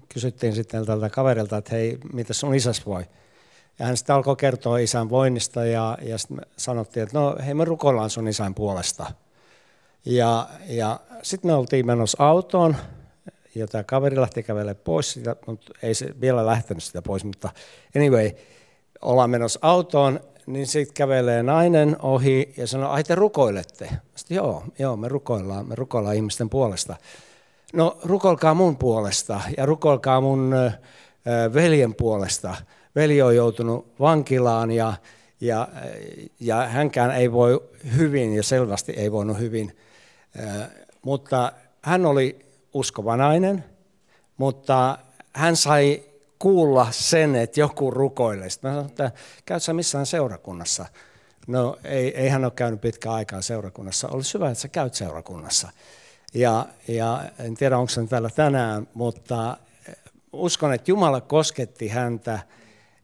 kysyttiin 0.09 0.53
sitten 0.53 0.85
tältä 0.85 1.09
kaverilta, 1.09 1.57
että 1.57 1.75
hei, 1.75 1.97
mitä 2.13 2.33
sun 2.33 2.55
isäs 2.55 2.85
voi? 2.85 3.03
Ja 3.79 3.85
hän 3.85 3.97
sitten 3.97 4.15
alkoi 4.15 4.35
kertoa 4.35 4.77
isän 4.77 5.09
voinnista 5.09 5.65
ja, 5.65 5.97
ja 6.01 6.17
sitten 6.17 6.45
sanottiin, 6.57 7.03
että 7.03 7.19
no 7.19 7.35
hei 7.45 7.53
me 7.53 7.65
rukoillaan 7.65 8.09
sun 8.09 8.27
isän 8.27 8.55
puolesta. 8.55 9.11
Ja, 10.05 10.49
ja 10.67 10.99
sitten 11.21 11.51
me 11.51 11.55
oltiin 11.55 11.85
menossa 11.85 12.23
autoon 12.27 12.75
ja 13.55 13.67
tämä 13.67 13.83
kaveri 13.83 14.15
lähti 14.15 14.43
kävelemään 14.43 14.83
pois 14.83 15.19
mutta 15.47 15.73
ei 15.81 15.93
se 15.93 16.21
vielä 16.21 16.45
lähtenyt 16.45 16.83
sitä 16.83 17.01
pois, 17.01 17.23
mutta 17.23 17.49
anyway, 17.95 18.31
ollaan 19.01 19.29
menossa 19.29 19.59
autoon 19.61 20.19
niin 20.47 20.67
sitten 20.67 20.93
kävelee 20.93 21.43
nainen 21.43 21.95
ohi 22.01 22.53
ja 22.57 22.67
sanoo, 22.67 22.89
ai 22.89 23.03
te 23.03 23.15
rukoilette. 23.15 23.89
Sitten, 24.15 24.35
joo, 24.35 24.63
joo, 24.79 24.97
me 24.97 25.07
rukoillaan, 25.07 25.67
me 25.67 25.75
rukoillaan 25.75 26.15
ihmisten 26.15 26.49
puolesta. 26.49 26.95
No 27.73 27.97
rukolkaa 28.03 28.53
mun 28.53 28.77
puolesta 28.77 29.41
ja 29.57 29.65
rukolkaa 29.65 30.21
mun 30.21 30.55
veljen 31.53 31.95
puolesta. 31.95 32.55
Veli 32.95 33.21
on 33.21 33.35
joutunut 33.35 33.93
vankilaan 33.99 34.71
ja, 34.71 34.93
ja, 35.41 35.67
ja 36.39 36.55
hänkään 36.55 37.11
ei 37.11 37.31
voi 37.31 37.63
hyvin 37.97 38.33
ja 38.35 38.43
selvästi 38.43 38.91
ei 38.91 39.11
voinut 39.11 39.39
hyvin. 39.39 39.77
Mutta 41.01 41.51
hän 41.81 42.05
oli 42.05 42.45
uskova 42.73 43.17
nainen, 43.17 43.63
mutta 44.37 44.97
hän 45.33 45.55
sai 45.55 46.03
kuulla 46.43 46.87
sen, 46.91 47.35
että 47.35 47.59
joku 47.59 47.91
rukoilee. 47.91 48.49
Sitten 48.49 48.71
mä 48.71 48.73
sanoin, 48.73 48.89
että 48.89 49.11
käyt 49.45 49.63
sä 49.63 49.73
missään 49.73 50.05
seurakunnassa? 50.05 50.85
No 51.47 51.77
ei, 51.83 52.17
ei 52.17 52.29
hän 52.29 52.43
ole 52.45 52.51
käynyt 52.55 52.81
pitkään 52.81 53.15
aikaa 53.15 53.41
seurakunnassa. 53.41 54.07
Olisi 54.07 54.33
hyvä, 54.33 54.49
että 54.49 54.61
sä 54.61 54.67
käyt 54.67 54.93
seurakunnassa. 54.93 55.69
Ja, 56.33 56.65
ja 56.87 57.23
en 57.39 57.55
tiedä, 57.55 57.77
onko 57.77 57.91
hän 57.97 58.07
täällä 58.07 58.29
tänään, 58.29 58.87
mutta 58.93 59.57
uskon, 60.33 60.73
että 60.73 60.91
Jumala 60.91 61.21
kosketti 61.21 61.87
häntä. 61.87 62.39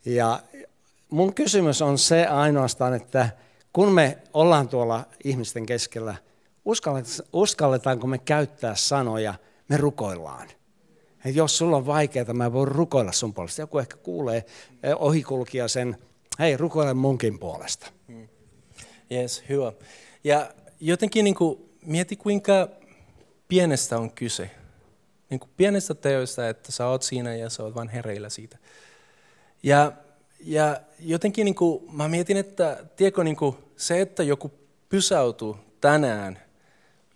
Ja 0.05 0.39
mun 1.09 1.33
kysymys 1.33 1.81
on 1.81 1.97
se 1.97 2.25
ainoastaan, 2.25 2.93
että 2.93 3.29
kun 3.73 3.91
me 3.91 4.17
ollaan 4.33 4.69
tuolla 4.69 5.05
ihmisten 5.23 5.65
keskellä, 5.65 6.15
uskalletaanko 7.33 8.07
me 8.07 8.17
käyttää 8.17 8.75
sanoja, 8.75 9.33
me 9.67 9.77
rukoillaan. 9.77 10.47
Et 11.25 11.35
jos 11.35 11.57
sulla 11.57 11.77
on 11.77 11.85
vaikeaa, 11.85 12.33
mä 12.33 12.53
voin 12.53 12.67
rukoilla 12.67 13.11
sun 13.11 13.33
puolesta. 13.33 13.61
Joku 13.61 13.79
ehkä 13.79 13.97
kuulee 13.97 14.45
eh, 14.83 14.95
ohikulkija 14.99 15.67
sen, 15.67 15.97
hei 16.39 16.57
rukoile 16.57 16.93
munkin 16.93 17.39
puolesta. 17.39 17.91
Hmm. 18.07 18.27
Yes, 19.11 19.43
hyvä. 19.49 19.73
Ja 20.23 20.51
jotenkin 20.79 21.23
niin 21.23 21.35
kuin, 21.35 21.69
mieti 21.85 22.15
kuinka 22.15 22.69
pienestä 23.47 23.97
on 23.97 24.11
kyse. 24.11 24.49
Niin 25.29 25.39
kuin 25.39 25.49
pienestä 25.57 25.95
teoista, 25.95 26.49
että 26.49 26.71
sä 26.71 26.87
oot 26.87 27.03
siinä 27.03 27.35
ja 27.35 27.49
sä 27.49 27.63
oot 27.63 27.75
vain 27.75 27.89
hereillä 27.89 28.29
siitä. 28.29 28.57
Ja, 29.63 29.91
ja 30.39 30.81
jotenkin 30.99 31.45
niin 31.45 31.55
kuin, 31.55 31.95
mä 31.95 32.07
mietin, 32.07 32.37
että 32.37 32.85
tiedätkö, 32.95 33.23
niin 33.23 33.35
kuin, 33.35 33.55
se, 33.77 34.01
että 34.01 34.23
joku 34.23 34.51
pysäytuu 34.89 35.57
tänään 35.81 36.39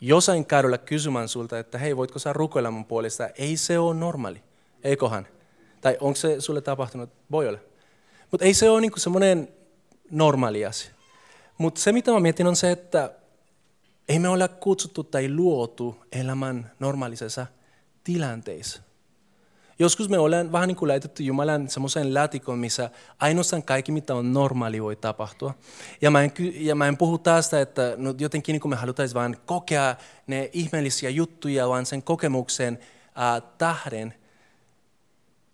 jossain 0.08 0.46
kadulla 0.46 0.78
kysymään 0.78 1.30
sulta, 1.30 1.60
että 1.60 1.78
hei, 1.78 1.98
voitko 1.98 2.20
sä 2.20 2.34
rukoilla 2.34 2.72
mun 2.72 2.86
puolesta, 2.86 3.28
ei 3.28 3.58
se 3.58 3.80
ole 3.80 3.96
normaali, 3.96 4.44
eiköhän? 4.84 5.28
Tai 5.82 5.98
onko 6.00 6.16
se 6.16 6.42
sulle 6.42 6.62
tapahtunut? 6.62 7.10
Voi 7.32 7.48
olla. 7.48 7.60
Mutta 8.32 8.46
ei 8.46 8.54
se 8.54 8.70
ole 8.70 8.82
niinku 8.82 9.00
semmoinen 9.00 9.48
normaali 10.12 10.66
asia. 10.66 10.92
Mutta 11.58 11.82
se, 11.82 11.92
mitä 11.92 12.12
mä 12.12 12.20
mietin, 12.20 12.48
on 12.48 12.56
se, 12.56 12.72
että 12.72 13.12
ei 14.10 14.20
me 14.20 14.30
olla 14.30 14.48
kutsuttu 14.48 15.04
tai 15.04 15.30
luotu 15.30 15.96
elämän 16.12 16.72
normaalisessa 16.80 17.48
tilanteissa. 18.04 18.82
Joskus 19.80 20.10
me 20.10 20.18
ollaan 20.18 20.52
vähän 20.52 20.68
niin 20.68 20.76
kuin 20.76 20.90
laitettu 20.90 21.24
Jumalan 21.24 21.70
semmoiseen 21.70 22.14
laatikon, 22.14 22.60
missä 22.60 22.90
ainoastaan 23.20 23.64
kaikki, 23.64 23.92
mitä 23.92 24.16
on 24.16 24.34
normaali, 24.34 24.84
voi 24.84 24.96
tapahtua. 24.96 25.54
Ja 26.02 26.12
mä 26.12 26.24
en, 26.24 26.32
ja 26.56 26.76
mä 26.76 26.88
en 26.88 26.98
puhu 26.98 27.18
tästä, 27.18 27.62
että 27.62 27.94
no 27.98 28.14
jotenkin 28.20 28.54
niin 28.54 28.62
kuin 28.62 28.70
me 28.70 28.76
halutaisiin 28.76 29.16
vain 29.16 29.38
kokea 29.46 29.96
ne 30.28 30.50
ihmeellisiä 30.54 31.10
juttuja, 31.10 31.70
vaan 31.70 31.86
sen 31.86 32.04
kokemuksen 32.04 32.80
äh, 33.20 33.42
tähden. 33.58 34.14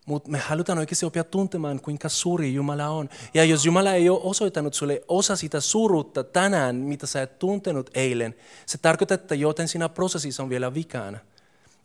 Mutta 0.05 0.29
me 0.29 0.37
halutaan 0.37 0.79
oikeasti 0.79 1.05
oppia 1.05 1.23
tuntemaan, 1.23 1.81
kuinka 1.81 2.09
suuri 2.09 2.53
Jumala 2.53 2.87
on. 2.87 3.09
Ja 3.33 3.43
jos 3.43 3.65
Jumala 3.65 3.93
ei 3.93 4.09
ole 4.09 4.19
osoittanut 4.23 4.73
sulle 4.73 5.01
osa 5.07 5.35
sitä 5.35 5.59
surutta 5.59 6.23
tänään, 6.23 6.75
mitä 6.75 7.07
sä 7.07 7.21
et 7.21 7.39
tuntenut 7.39 7.89
eilen, 7.93 8.35
se 8.65 8.77
tarkoittaa, 8.77 9.15
että 9.15 9.35
joten 9.35 9.67
siinä 9.67 9.89
prosessissa 9.89 10.43
on 10.43 10.49
vielä 10.49 10.73
vikana. 10.73 11.19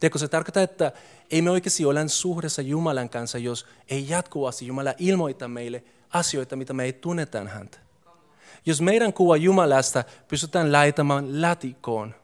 Tiedätkö, 0.04 0.18
se 0.18 0.28
tarkoittaa, 0.28 0.62
että 0.62 0.92
ei 1.30 1.42
me 1.42 1.50
oikeasti 1.50 1.84
ole 1.84 2.08
suhdessa 2.08 2.62
Jumalan 2.62 3.08
kanssa, 3.08 3.38
jos 3.38 3.66
ei 3.88 4.08
jatkuvasti 4.08 4.66
Jumala 4.66 4.94
ilmoita 4.99 5.49
meille 5.49 5.84
asioita, 6.11 6.56
mitä 6.56 6.73
me 6.73 6.84
ei 6.84 6.92
tunnetaan 6.92 7.49
häntä. 7.49 7.78
Jos 8.66 8.80
meidän 8.80 9.12
kuva 9.12 9.37
Jumalasta 9.37 10.04
pystytään 10.28 10.73
laitamaan 10.73 11.42
latikoon, 11.42 12.14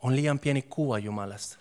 on 0.00 0.16
liian 0.16 0.38
pieni 0.38 0.62
kuva 0.62 0.98
Jumalasta. 0.98 1.58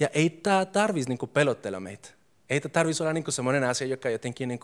Ja 0.00 0.08
ei 0.08 0.30
tämä 0.30 0.64
tarvitsisi 0.64 1.08
niin 1.08 1.30
pelottella 1.30 1.80
meitä. 1.80 2.08
Ei 2.50 2.60
tarvitsisi 2.60 3.02
olla 3.02 3.12
niin 3.12 3.24
sellainen 3.28 3.64
asia, 3.64 3.86
joka 3.86 4.10
jotenkin 4.10 4.48
niin 4.48 4.60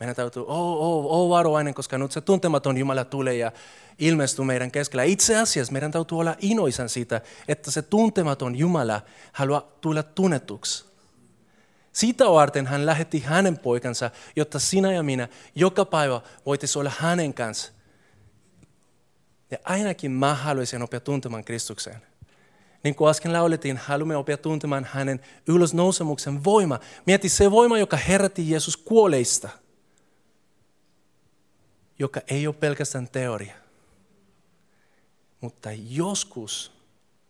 meidän 0.00 0.16
täytyy, 0.16 0.42
oh, 0.42 0.82
oh, 0.82 1.06
oh, 1.06 1.28
varovainen, 1.28 1.74
koska 1.74 1.98
nyt 1.98 2.12
se 2.12 2.20
tuntematon 2.20 2.78
Jumala 2.78 3.04
tulee 3.04 3.36
ja 3.36 3.52
ilmestyy 3.98 4.44
meidän 4.44 4.70
keskellä. 4.70 5.02
Itse 5.02 5.38
asiassa 5.38 5.72
meidän 5.72 5.92
täytyy 5.92 6.18
olla 6.18 6.36
inoisan 6.40 6.88
siitä, 6.88 7.20
että 7.48 7.70
se 7.70 7.82
tuntematon 7.82 8.56
Jumala 8.56 9.00
haluaa 9.32 9.72
tulla 9.80 10.02
tunnetuksi. 10.02 10.84
Siitä 11.92 12.30
varten 12.30 12.66
hän 12.66 12.86
lähetti 12.86 13.20
hänen 13.20 13.58
poikansa, 13.58 14.10
jotta 14.36 14.58
sinä 14.58 14.92
ja 14.92 15.02
minä 15.02 15.28
joka 15.54 15.84
päivä 15.84 16.20
voitaisiin 16.46 16.80
olla 16.80 16.92
hänen 16.98 17.34
kanssa. 17.34 17.72
Ja 19.50 19.58
ainakin 19.64 20.10
mä 20.10 20.34
haluaisin 20.34 20.82
oppia 20.82 21.00
tuntemaan 21.00 21.44
Kristuksen. 21.44 22.11
Niin 22.84 22.94
kuin 22.94 23.10
äsken 23.10 23.32
laulettiin, 23.32 23.76
haluamme 23.76 24.16
oppia 24.16 24.36
tuntemaan 24.36 24.88
hänen 24.92 25.20
ylösnousemuksen 25.46 26.44
voima. 26.44 26.80
Mieti 27.06 27.28
se 27.28 27.50
voima, 27.50 27.78
joka 27.78 27.96
herätti 27.96 28.50
Jeesus 28.50 28.76
kuoleista, 28.76 29.48
joka 31.98 32.20
ei 32.28 32.46
ole 32.46 32.54
pelkästään 32.54 33.08
teoria. 33.08 33.54
Mutta 35.40 35.68
joskus 35.88 36.72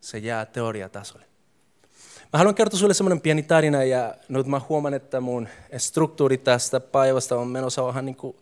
se 0.00 0.18
jää 0.18 0.46
teoriatasolle. 0.46 1.24
Mä 2.32 2.38
haluan 2.38 2.54
kertoa 2.54 2.78
sinulle 2.78 2.94
semmoinen 2.94 3.20
pieni 3.20 3.42
tarina 3.42 3.84
ja 3.84 4.14
nyt 4.28 4.46
mä 4.46 4.60
huomaan, 4.68 4.94
että 4.94 5.20
mun 5.20 5.48
struktuuri 5.78 6.38
tästä 6.38 6.80
päivästä 6.80 7.36
on 7.36 7.48
menossa 7.48 7.86
vähän 7.86 8.06
niin 8.06 8.16
kuin 8.16 8.36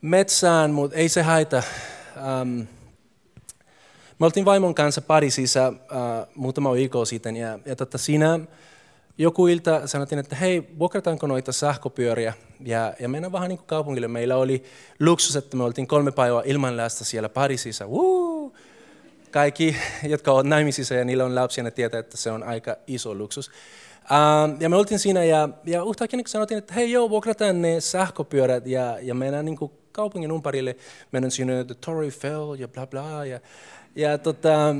metsään, 0.00 0.70
mutta 0.70 0.96
ei 0.96 1.08
se 1.08 1.22
haita. 1.22 1.62
Um, 2.42 2.66
me 4.18 4.26
oltiin 4.26 4.44
vaimon 4.44 4.74
kanssa 4.74 5.00
Pariisissa 5.00 5.68
uh, 5.68 5.74
muutama 6.34 6.72
viikko 6.72 7.04
sitten 7.04 7.36
ja, 7.36 7.58
ja 7.64 7.76
tota, 7.76 7.98
siinä 7.98 8.40
joku 9.18 9.46
ilta 9.46 9.86
sanottiin, 9.86 10.18
että 10.18 10.36
hei, 10.36 10.68
vuokrataanko 10.78 11.26
noita 11.26 11.52
sähköpyöriä? 11.52 12.34
Ja, 12.60 12.94
ja 13.00 13.08
mennään 13.08 13.32
vähän 13.32 13.48
niin 13.48 13.58
kuin 13.58 13.66
kaupungille. 13.66 14.08
Meillä 14.08 14.36
oli 14.36 14.64
luksus, 15.00 15.36
että 15.36 15.56
me 15.56 15.64
oltiin 15.64 15.86
kolme 15.86 16.12
päivää 16.12 16.42
ilman 16.44 16.76
lasta 16.76 17.04
siellä 17.04 17.28
Pariisissa. 17.28 17.86
Woo! 17.86 18.52
Kaikki, 19.30 19.76
jotka 20.02 20.32
ovat 20.32 20.46
naimisissa 20.46 20.94
ja 20.94 21.04
niillä 21.04 21.24
on 21.24 21.34
lapsia, 21.34 21.64
ne 21.64 21.70
tietää, 21.70 22.00
että 22.00 22.16
se 22.16 22.30
on 22.30 22.42
aika 22.42 22.76
iso 22.86 23.14
luksus. 23.14 23.50
Um, 24.10 24.56
ja 24.60 24.68
me 24.68 24.76
oltiin 24.76 24.98
siinä 24.98 25.24
ja, 25.24 25.48
ja 25.64 25.82
yhtäkkiä 25.90 26.16
niin 26.16 26.28
sanottiin, 26.28 26.58
että 26.58 26.74
hei 26.74 26.92
joo, 26.92 27.10
vuokrataan 27.10 27.62
ne 27.62 27.80
sähköpyörät 27.80 28.66
ja, 28.66 28.98
ja 29.02 29.14
mennään 29.14 29.44
niin 29.44 29.56
kuin 29.56 29.72
kaupungin 29.92 30.30
ympärille. 30.30 30.76
Mennään 31.12 31.30
sinne 31.30 31.64
The 31.64 31.74
Torrey 31.74 32.04
Eiffel 32.04 32.54
ja 32.58 32.68
bla 32.68 32.86
bla. 32.86 33.24
Ja, 33.24 33.40
ja 33.98 34.18
tota, 34.18 34.76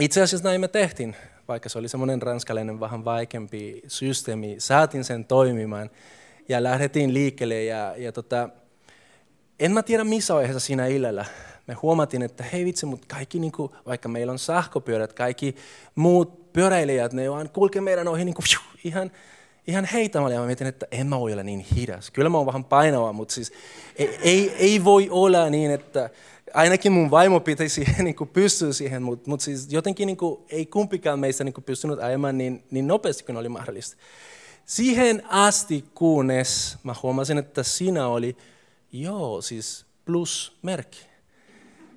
itse 0.00 0.22
asiassa 0.22 0.48
näin 0.48 0.60
me 0.60 0.68
tehtiin, 0.68 1.16
vaikka 1.48 1.68
se 1.68 1.78
oli 1.78 1.88
semmoinen 1.88 2.22
ranskalainen 2.22 2.80
vähän 2.80 3.04
vaikeampi 3.04 3.82
systeemi. 3.86 4.56
Saatiin 4.58 5.04
sen 5.04 5.24
toimimaan 5.24 5.90
ja 6.48 6.62
lähdettiin 6.62 7.14
liikkeelle. 7.14 7.64
Ja, 7.64 7.94
ja 7.96 8.12
tota, 8.12 8.48
en 9.60 9.72
mä 9.72 9.82
tiedä 9.82 10.04
missä 10.04 10.34
vaiheessa 10.34 10.60
siinä 10.60 10.86
illalla 10.86 11.24
me 11.66 11.74
huomattiin, 11.74 12.22
että 12.22 12.44
hei 12.52 12.64
vitsi, 12.64 12.86
mutta 12.86 13.06
kaikki, 13.14 13.38
niin 13.38 13.52
kuin, 13.52 13.72
vaikka 13.86 14.08
meillä 14.08 14.32
on 14.32 14.38
sähköpyörät, 14.38 15.12
kaikki 15.12 15.56
muut 15.94 16.52
pyöräilijät, 16.52 17.12
ne 17.12 17.30
vaan 17.30 17.50
kulkee 17.50 17.82
meidän 17.82 18.08
ohi 18.08 18.24
niin 18.24 18.34
kuin, 18.34 18.44
ihan, 18.84 19.10
ihan 19.66 19.84
heitämällä. 19.84 20.34
Ja 20.34 20.40
mä 20.40 20.46
mietin, 20.46 20.66
että 20.66 20.86
en 20.90 21.06
mä 21.06 21.20
voi 21.20 21.32
olla 21.32 21.42
niin 21.42 21.66
hidas. 21.76 22.10
Kyllä 22.10 22.28
mä 22.28 22.38
oon 22.38 22.46
vähän 22.46 22.64
painava, 22.64 23.12
mutta 23.12 23.34
siis 23.34 23.52
ei, 23.96 24.18
ei, 24.22 24.54
ei 24.58 24.84
voi 24.84 25.08
olla 25.10 25.50
niin, 25.50 25.70
että 25.70 26.10
ainakin 26.54 26.92
mun 26.92 27.10
vaimo 27.10 27.40
pitäisi 27.40 27.84
niin 27.98 28.14
kuin 28.14 28.30
pystyä 28.30 28.72
siihen, 28.72 29.02
mutta, 29.02 29.30
mutta 29.30 29.44
siis 29.44 29.72
jotenkin 29.72 30.06
niin 30.06 30.16
kuin, 30.16 30.40
ei 30.48 30.66
kumpikaan 30.66 31.18
meistä 31.18 31.44
niin 31.44 31.52
kuin 31.52 31.64
pystynyt 31.64 31.98
ajamaan 31.98 32.38
niin, 32.38 32.64
niin 32.70 32.86
nopeasti 32.86 33.24
kuin 33.24 33.36
oli 33.36 33.48
mahdollista. 33.48 33.96
Siihen 34.66 35.22
asti, 35.28 35.84
kunnes 35.94 36.76
mä 36.82 36.94
huomasin, 37.02 37.38
että 37.38 37.62
siinä 37.62 38.06
oli, 38.06 38.36
joo, 38.92 39.42
siis 39.42 39.86
plusmerkki. 40.04 41.06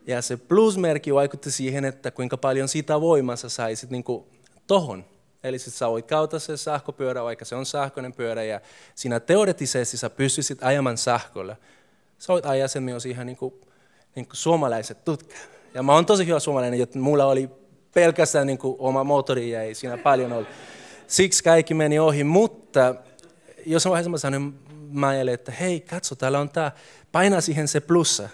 Ja 0.07 0.21
se 0.21 0.38
plusmerkki 0.38 1.13
vaikutti 1.13 1.51
siihen, 1.51 1.85
että 1.85 2.12
kuinka 2.12 2.38
paljon 2.38 2.67
sitä 2.67 3.01
voimassa 3.01 3.50
saisit 3.50 3.89
niin 3.89 4.03
kuin 4.03 4.24
tohon. 4.67 5.05
Eli 5.43 5.59
sit 5.59 5.74
sä 5.74 5.89
voit 5.89 6.07
kautta 6.07 6.39
se 6.39 6.57
sähköpyörä, 6.57 7.24
vaikka 7.24 7.45
se 7.45 7.55
on 7.55 7.65
sähköinen 7.65 8.13
pyörä, 8.13 8.43
ja 8.43 8.62
siinä 8.95 9.19
teoreettisesti 9.19 9.97
sä 9.97 10.09
pystyisit 10.09 10.63
ajamaan 10.63 10.97
sähköllä. 10.97 11.55
Sä 12.19 12.33
voit 12.33 12.45
ajaa 12.45 12.67
sen 12.67 12.83
myös 12.83 13.05
ihan 13.05 13.25
niin 13.25 13.38
kuin 13.38 13.53
niin 14.15 14.27
suomalaiset 14.34 15.05
tutka. 15.05 15.36
Ja 15.74 15.84
mä 15.84 15.93
oon 15.93 16.05
tosi 16.05 16.27
hyvä 16.27 16.39
suomalainen, 16.39 16.79
jotta 16.79 17.00
mulla 17.00 17.25
oli 17.25 17.50
pelkästään 17.93 18.48
niin 18.48 18.60
oma 18.62 19.03
moottori 19.03 19.51
ja 19.51 19.62
ei 19.62 19.75
siinä 19.75 19.98
paljon 19.98 20.31
ollut. 20.31 20.50
Siksi 21.07 21.43
kaikki 21.43 21.74
meni 21.74 22.00
ohi, 22.00 22.24
mutta 22.24 22.95
jossain 23.65 23.91
vaiheessa 23.91 24.10
mä 24.10 24.17
sanoin 24.17 24.53
Maijalle, 24.89 25.34
että 25.34 25.51
hei, 25.51 25.79
katso, 25.79 26.15
täällä 26.15 26.39
on 26.39 26.50
tämä, 26.50 26.72
paina 27.12 27.41
siihen 27.41 27.67
se 27.67 27.79
plussa. 27.79 28.29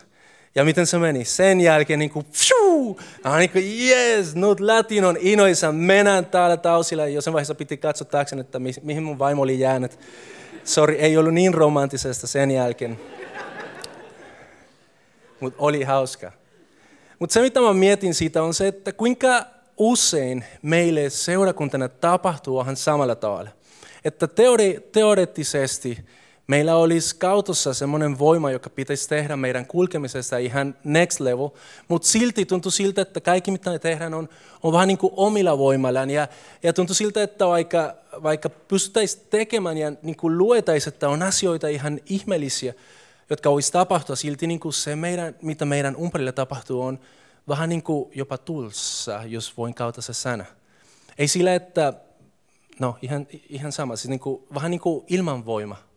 Ja 0.56 0.66
miten 0.66 0.88
se 0.88 0.98
meni? 0.98 1.26
Sen 1.26 1.62
jälkeen 1.62 2.00
niin 2.00 2.12
kuin, 2.12 2.26
pshuu, 2.26 3.00
ah, 3.24 3.38
niin 3.38 3.50
kuin 3.50 3.64
yes, 3.90 4.36
nyt 4.36 4.60
Latin 4.60 5.06
on 5.06 5.18
inoisa, 5.20 5.72
mennään 5.72 6.26
täällä 6.26 6.58
tausilla. 6.58 7.08
Jossain 7.08 7.34
vaiheessa 7.34 7.56
piti 7.56 7.78
katsoa 7.78 8.06
taakse, 8.06 8.36
että 8.36 8.60
mi- 8.60 8.74
mihin 8.82 9.04
mun 9.04 9.20
vaimo 9.20 9.42
oli 9.42 9.60
jäänyt. 9.60 10.00
Sori, 10.64 10.96
ei 10.96 11.18
ollut 11.18 11.34
niin 11.34 11.54
romanttisesta 11.54 12.28
sen 12.28 12.52
jälkeen 12.52 13.00
mutta 15.42 15.64
oli 15.64 15.84
hauska. 15.84 16.32
Mutta 17.20 17.34
se, 17.34 17.42
mitä 17.42 17.62
mä 17.62 17.74
mietin 17.74 18.14
siitä, 18.14 18.44
on 18.44 18.54
se, 18.54 18.68
että 18.68 18.94
kuinka 18.94 19.46
usein 19.78 20.46
meille 20.62 21.10
seurakuntana 21.10 21.90
tapahtuu 21.90 22.62
ihan 22.62 22.76
samalla 22.76 23.16
tavalla. 23.16 23.50
Että 24.06 24.28
teori, 24.28 24.90
teoreettisesti 24.92 26.06
Meillä 26.52 26.76
olisi 26.76 27.16
kautossa 27.16 27.74
semmoinen 27.74 28.20
voima, 28.20 28.52
joka 28.52 28.70
pitäisi 28.70 29.10
tehdä 29.10 29.36
meidän 29.36 29.66
kulkemisesta 29.66 30.38
ihan 30.38 30.76
next 30.84 31.20
level, 31.20 31.50
mutta 31.88 32.08
silti 32.08 32.46
tuntuu 32.46 32.72
siltä, 32.72 33.02
että 33.02 33.22
kaikki 33.22 33.52
mitä 33.52 33.70
me 33.70 33.80
tehdään 33.80 34.14
on, 34.14 34.30
on 34.64 34.74
vähän 34.74 34.88
niin 34.88 34.98
kuin 34.98 35.14
omilla 35.16 35.58
voimallaan. 35.58 36.10
Ja, 36.10 36.28
ja 36.64 36.74
tuntuu 36.74 36.96
siltä, 36.96 37.24
että 37.24 37.48
vaikka, 37.48 37.96
vaikka 38.24 38.50
pystyttäisiin 38.50 39.24
tekemään 39.30 39.78
ja 39.78 39.92
niin 40.02 40.16
kuin 40.16 40.38
luetaisiin, 40.38 40.94
että 40.94 41.10
on 41.10 41.24
asioita 41.24 41.68
ihan 41.68 42.00
ihmeellisiä, 42.06 42.74
jotka 43.32 43.52
voisi 43.52 43.72
tapahtua, 43.72 44.16
silti 44.16 44.48
niin 44.48 44.60
kuin 44.60 44.74
se, 44.74 44.96
meidän, 44.96 45.36
mitä 45.42 45.66
meidän 45.66 45.96
ympärillä 46.00 46.32
tapahtuu, 46.32 46.82
on 46.82 47.00
vähän 47.48 47.70
niin 47.70 47.84
kuin 47.84 48.12
jopa 48.16 48.38
tulssa, 48.38 49.24
jos 49.26 49.58
voin 49.58 49.74
kautta 49.74 50.02
se 50.02 50.14
sana. 50.14 50.46
Ei 51.18 51.28
sillä, 51.28 51.56
että, 51.56 51.94
no 52.80 52.98
ihan, 53.02 53.28
ihan 53.50 53.72
sama, 53.72 53.96
siis 53.96 54.10
niin 54.10 54.20
kuin, 54.20 54.44
vähän 54.54 54.72
niin 54.72 54.82
kuin 54.82 55.06
ilmanvoima 55.08 55.92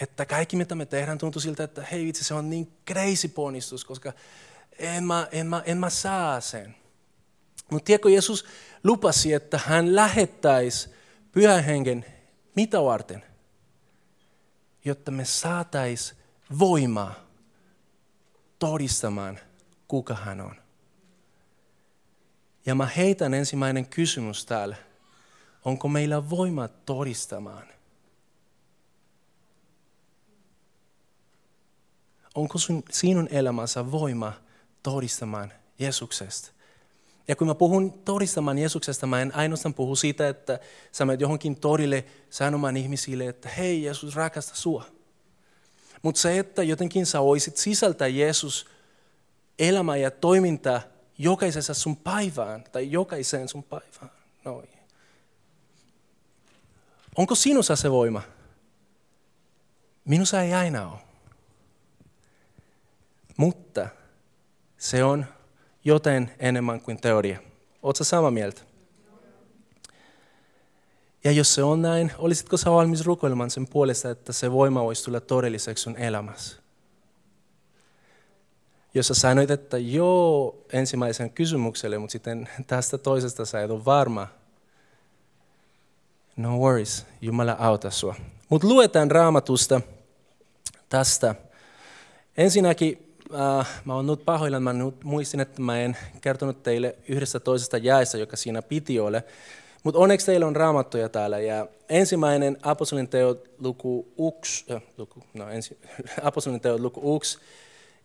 että 0.00 0.26
kaikki 0.26 0.56
mitä 0.56 0.74
me 0.74 0.86
tehdään 0.86 1.18
tuntuu 1.18 1.40
siltä, 1.40 1.64
että 1.64 1.86
hei 1.92 2.04
vitsi 2.04 2.24
se 2.24 2.34
on 2.34 2.50
niin 2.50 2.72
crazy 2.86 3.28
ponnistus, 3.28 3.84
koska 3.84 4.12
en 4.78 5.04
mä, 5.04 5.28
en 5.32 5.46
mä, 5.46 5.62
en 5.66 5.78
mä 5.78 5.90
saa 5.90 6.40
sen. 6.40 6.74
Mutta 7.70 7.86
tiedätkö, 7.86 8.10
Jeesus 8.10 8.44
lupasi, 8.84 9.32
että 9.32 9.60
hän 9.64 9.96
lähettäisi 9.96 10.90
pyhän 11.32 11.64
hengen 11.64 12.04
mitä 12.56 12.82
varten? 12.82 13.24
Jotta 14.84 15.10
me 15.10 15.24
saatais 15.24 16.14
voimaa 16.58 17.14
todistamaan, 18.58 19.38
kuka 19.88 20.14
hän 20.14 20.40
on. 20.40 20.54
Ja 22.66 22.74
mä 22.74 22.86
heitän 22.86 23.34
ensimmäinen 23.34 23.86
kysymys 23.86 24.46
täällä. 24.46 24.76
Onko 25.64 25.88
meillä 25.88 26.30
voima 26.30 26.68
todistamaan? 26.68 27.70
onko 32.34 32.58
sun, 32.58 32.82
sinun 32.90 33.28
elämässä 33.30 33.90
voima 33.92 34.32
todistamaan 34.82 35.52
Jeesuksesta? 35.78 36.50
Ja 37.28 37.36
kun 37.36 37.46
mä 37.46 37.54
puhun 37.54 37.92
todistamaan 37.92 38.58
Jeesuksesta, 38.58 39.06
mä 39.06 39.22
en 39.22 39.34
ainoastaan 39.34 39.74
puhu 39.74 39.96
siitä, 39.96 40.28
että 40.28 40.58
sä 40.92 41.04
menet 41.04 41.20
johonkin 41.20 41.56
torille 41.56 42.04
sanomaan 42.30 42.76
ihmisille, 42.76 43.26
että 43.26 43.48
hei, 43.48 43.82
Jeesus 43.82 44.16
rakastaa 44.16 44.56
sua. 44.56 44.84
Mutta 46.02 46.20
se, 46.20 46.38
että 46.38 46.62
jotenkin 46.62 47.06
sä 47.06 47.22
voisit 47.22 47.56
sisältää 47.56 48.08
Jeesus 48.08 48.66
elämää 49.58 49.96
ja 49.96 50.10
toimintaa 50.10 50.80
jokaisessa 51.18 51.74
sun 51.74 51.96
päivään, 51.96 52.64
tai 52.72 52.92
jokaiseen 52.92 53.48
sun 53.48 53.62
päivään. 53.62 54.10
Noin. 54.44 54.68
Onko 57.16 57.34
sinussa 57.34 57.76
se 57.76 57.90
voima? 57.90 58.22
Minussa 60.04 60.42
ei 60.42 60.54
aina 60.54 60.90
ole. 60.90 60.98
Mutta 63.36 63.88
se 64.78 65.04
on 65.04 65.26
joten 65.84 66.34
enemmän 66.38 66.80
kuin 66.80 67.00
teoria. 67.00 67.38
Oletko 67.82 68.04
samaa 68.04 68.30
mieltä? 68.30 68.62
Ja 71.24 71.32
jos 71.32 71.54
se 71.54 71.62
on 71.62 71.82
näin, 71.82 72.12
olisitko 72.18 72.56
sä 72.56 72.70
valmis 72.70 73.06
rukoilemaan 73.06 73.50
sen 73.50 73.66
puolesta, 73.66 74.10
että 74.10 74.32
se 74.32 74.52
voima 74.52 74.84
voisi 74.84 75.04
tulla 75.04 75.20
todelliseksi 75.20 75.82
sun 75.82 75.96
elämässä? 75.96 76.56
Jos 78.94 79.08
sä 79.08 79.14
sanoit, 79.14 79.50
että 79.50 79.78
joo 79.78 80.56
ensimmäisen 80.72 81.30
kysymykselle, 81.30 81.98
mutta 81.98 82.12
sitten 82.12 82.48
tästä 82.66 82.98
toisesta 82.98 83.44
sä 83.44 83.62
et 83.62 83.70
ole 83.70 83.84
varma, 83.84 84.28
no 86.36 86.58
worries, 86.58 87.06
Jumala 87.20 87.56
auta 87.58 87.90
sua. 87.90 88.14
Mutta 88.48 88.68
luetaan 88.68 89.10
raamatusta 89.10 89.80
tästä. 90.88 91.34
Ensinnäkin 92.36 93.16
äh, 93.34 93.82
mä 93.84 93.94
oon 93.94 94.06
nyt 94.06 94.24
pahoillani, 94.24 94.62
mä 94.62 94.72
nyt 94.72 95.04
muistin, 95.04 95.40
että 95.40 95.62
mä 95.62 95.80
en 95.80 95.96
kertonut 96.20 96.62
teille 96.62 96.96
yhdestä 97.08 97.40
toisesta 97.40 97.78
jaessa, 97.78 98.18
joka 98.18 98.36
siinä 98.36 98.62
piti 98.62 99.00
olla. 99.00 99.22
Mutta 99.82 100.00
onneksi 100.00 100.26
teillä 100.26 100.46
on 100.46 100.56
raamattuja 100.56 101.08
täällä. 101.08 101.38
Ja 101.38 101.66
ensimmäinen 101.88 102.56
apostolin 102.62 103.08
teot 103.08 103.48
luku 103.58 104.08
1, 104.38 104.64
äh, 104.70 104.82
luku, 104.98 105.22
no 105.34 105.50
ensi, 105.50 105.78
apostolin 106.22 106.60
teot 106.60 106.80
luku 106.80 107.16
1, 107.16 107.38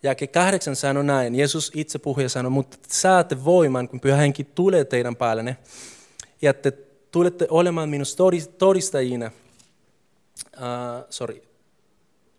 ja 0.02 0.14
kahdeksan 0.32 0.76
sanoi 0.76 1.04
näin, 1.04 1.34
Jeesus 1.34 1.72
itse 1.74 1.98
puhui 1.98 2.22
ja 2.22 2.28
sanoi, 2.28 2.50
mutta 2.50 2.78
saatte 2.88 3.44
voiman, 3.44 3.88
kun 3.88 4.00
pyhä 4.00 4.16
henki 4.16 4.44
tulee 4.44 4.84
teidän 4.84 5.16
päällenne, 5.16 5.56
ja 6.42 6.54
te 6.54 6.72
tulette 7.10 7.46
olemaan 7.50 7.88
minun 7.88 8.06
todistajina, 8.58 9.30
uh, 10.56 11.06
sorry, 11.10 11.42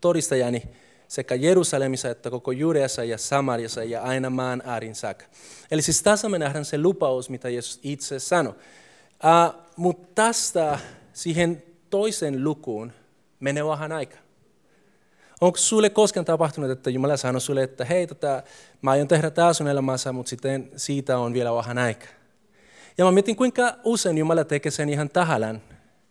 todistajani, 0.02 0.64
sekä 1.08 1.36
Jerusalemissa 1.36 2.10
että 2.10 2.30
koko 2.30 2.52
Judeassa 2.52 3.04
ja 3.04 3.18
Samariassa 3.18 3.84
ja 3.84 4.02
aina 4.02 4.30
maan 4.30 4.64
äärin 4.66 4.96
saakka. 4.96 5.26
Eli 5.72 5.82
siis 5.82 6.04
tässä 6.04 6.30
me 6.30 6.40
nähdään 6.40 6.66
se 6.66 6.82
lupaus, 6.82 7.30
mitä 7.30 7.50
Jeesus 7.50 7.80
itse 7.84 8.20
sanoi. 8.20 8.54
Uh, 9.24 9.64
Mutta 9.76 10.08
tästä 10.16 10.80
siihen 11.14 11.64
toisen 11.90 12.44
lukuun 12.44 12.94
menee 13.40 13.66
vähän 13.66 13.92
aika. 13.92 14.18
Onko 15.42 15.58
sulle 15.58 15.90
koskaan 15.90 16.26
tapahtunut, 16.26 16.72
että 16.72 16.90
Jumala 16.90 17.18
sanoi 17.18 17.42
sulle, 17.42 17.64
että 17.64 17.86
hei, 17.86 18.08
tota, 18.08 18.44
mä 18.82 18.92
aion 18.92 19.08
tehdä 19.08 19.30
tämä 19.30 19.54
sun 19.54 19.68
elämässä, 19.68 20.12
mutta 20.12 20.30
sitten 20.30 20.72
siitä 20.76 21.18
on 21.18 21.34
vielä 21.34 21.54
vähän 21.54 21.78
aika. 21.78 22.06
Ja 22.98 23.06
mä 23.06 23.12
mietin, 23.12 23.36
kuinka 23.36 23.74
usein 23.84 24.18
Jumala 24.18 24.44
tekee 24.44 24.72
sen 24.72 24.90
ihan 24.90 25.10
tahallään, 25.10 25.62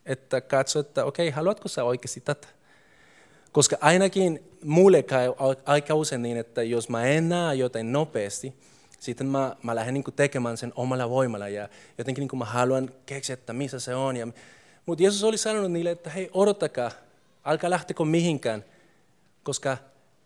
että 0.07 0.41
katso, 0.41 0.79
että 0.79 1.05
okei, 1.05 1.29
okay, 1.29 1.37
haluatko 1.37 1.69
sä 1.69 1.85
oikeasti 1.85 2.21
tätä? 2.21 2.49
Koska 3.53 3.77
ainakin 3.81 4.51
mulle 4.65 5.03
käy 5.03 5.33
aika 5.65 5.95
usein 5.95 6.23
niin, 6.23 6.37
että 6.37 6.63
jos 6.63 6.89
mä 6.89 7.05
en 7.05 7.29
näe 7.29 7.55
jotain 7.55 7.93
nopeasti, 7.93 8.55
sitten 8.99 9.27
mä, 9.27 9.57
mä 9.63 9.75
lähden 9.75 9.95
niin 9.95 10.05
tekemään 10.17 10.57
sen 10.57 10.73
omalla 10.77 11.11
voimalla 11.11 11.49
ja 11.49 11.69
jotenkin 11.99 12.23
niin 12.23 12.39
mä 12.39 12.45
haluan 12.45 12.91
keksiä, 13.07 13.35
että 13.35 13.53
missä 13.53 13.81
se 13.81 13.95
on. 13.95 14.17
Ja, 14.17 14.27
mutta 14.87 15.03
Jeesus 15.03 15.25
oli 15.25 15.39
sanonut 15.39 15.73
niille, 15.73 15.91
että 15.91 16.11
hei, 16.11 16.31
odottakaa, 16.33 16.91
älkää 17.45 17.71
lähtekö 17.71 18.05
mihinkään, 18.05 18.65
koska 19.43 19.77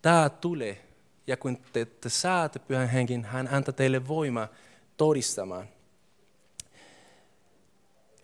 tämä 0.02 0.28
tulee. 0.28 0.78
Ja 1.26 1.36
kun 1.36 1.58
te, 1.72 1.84
te 1.84 2.08
saatte 2.08 2.58
pyhän 2.58 2.88
henkin, 2.88 3.24
hän 3.24 3.48
antaa 3.52 3.72
teille 3.72 4.08
voimaa 4.08 4.48
todistamaan. 4.96 5.68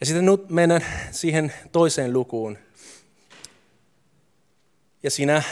Ja 0.00 0.06
sitten 0.06 0.26
nyt 0.26 0.50
mennään 0.50 0.84
siihen 1.10 1.52
toiseen 1.72 2.12
lukuun, 2.12 2.58
ja 5.02 5.10
siinä, 5.10 5.42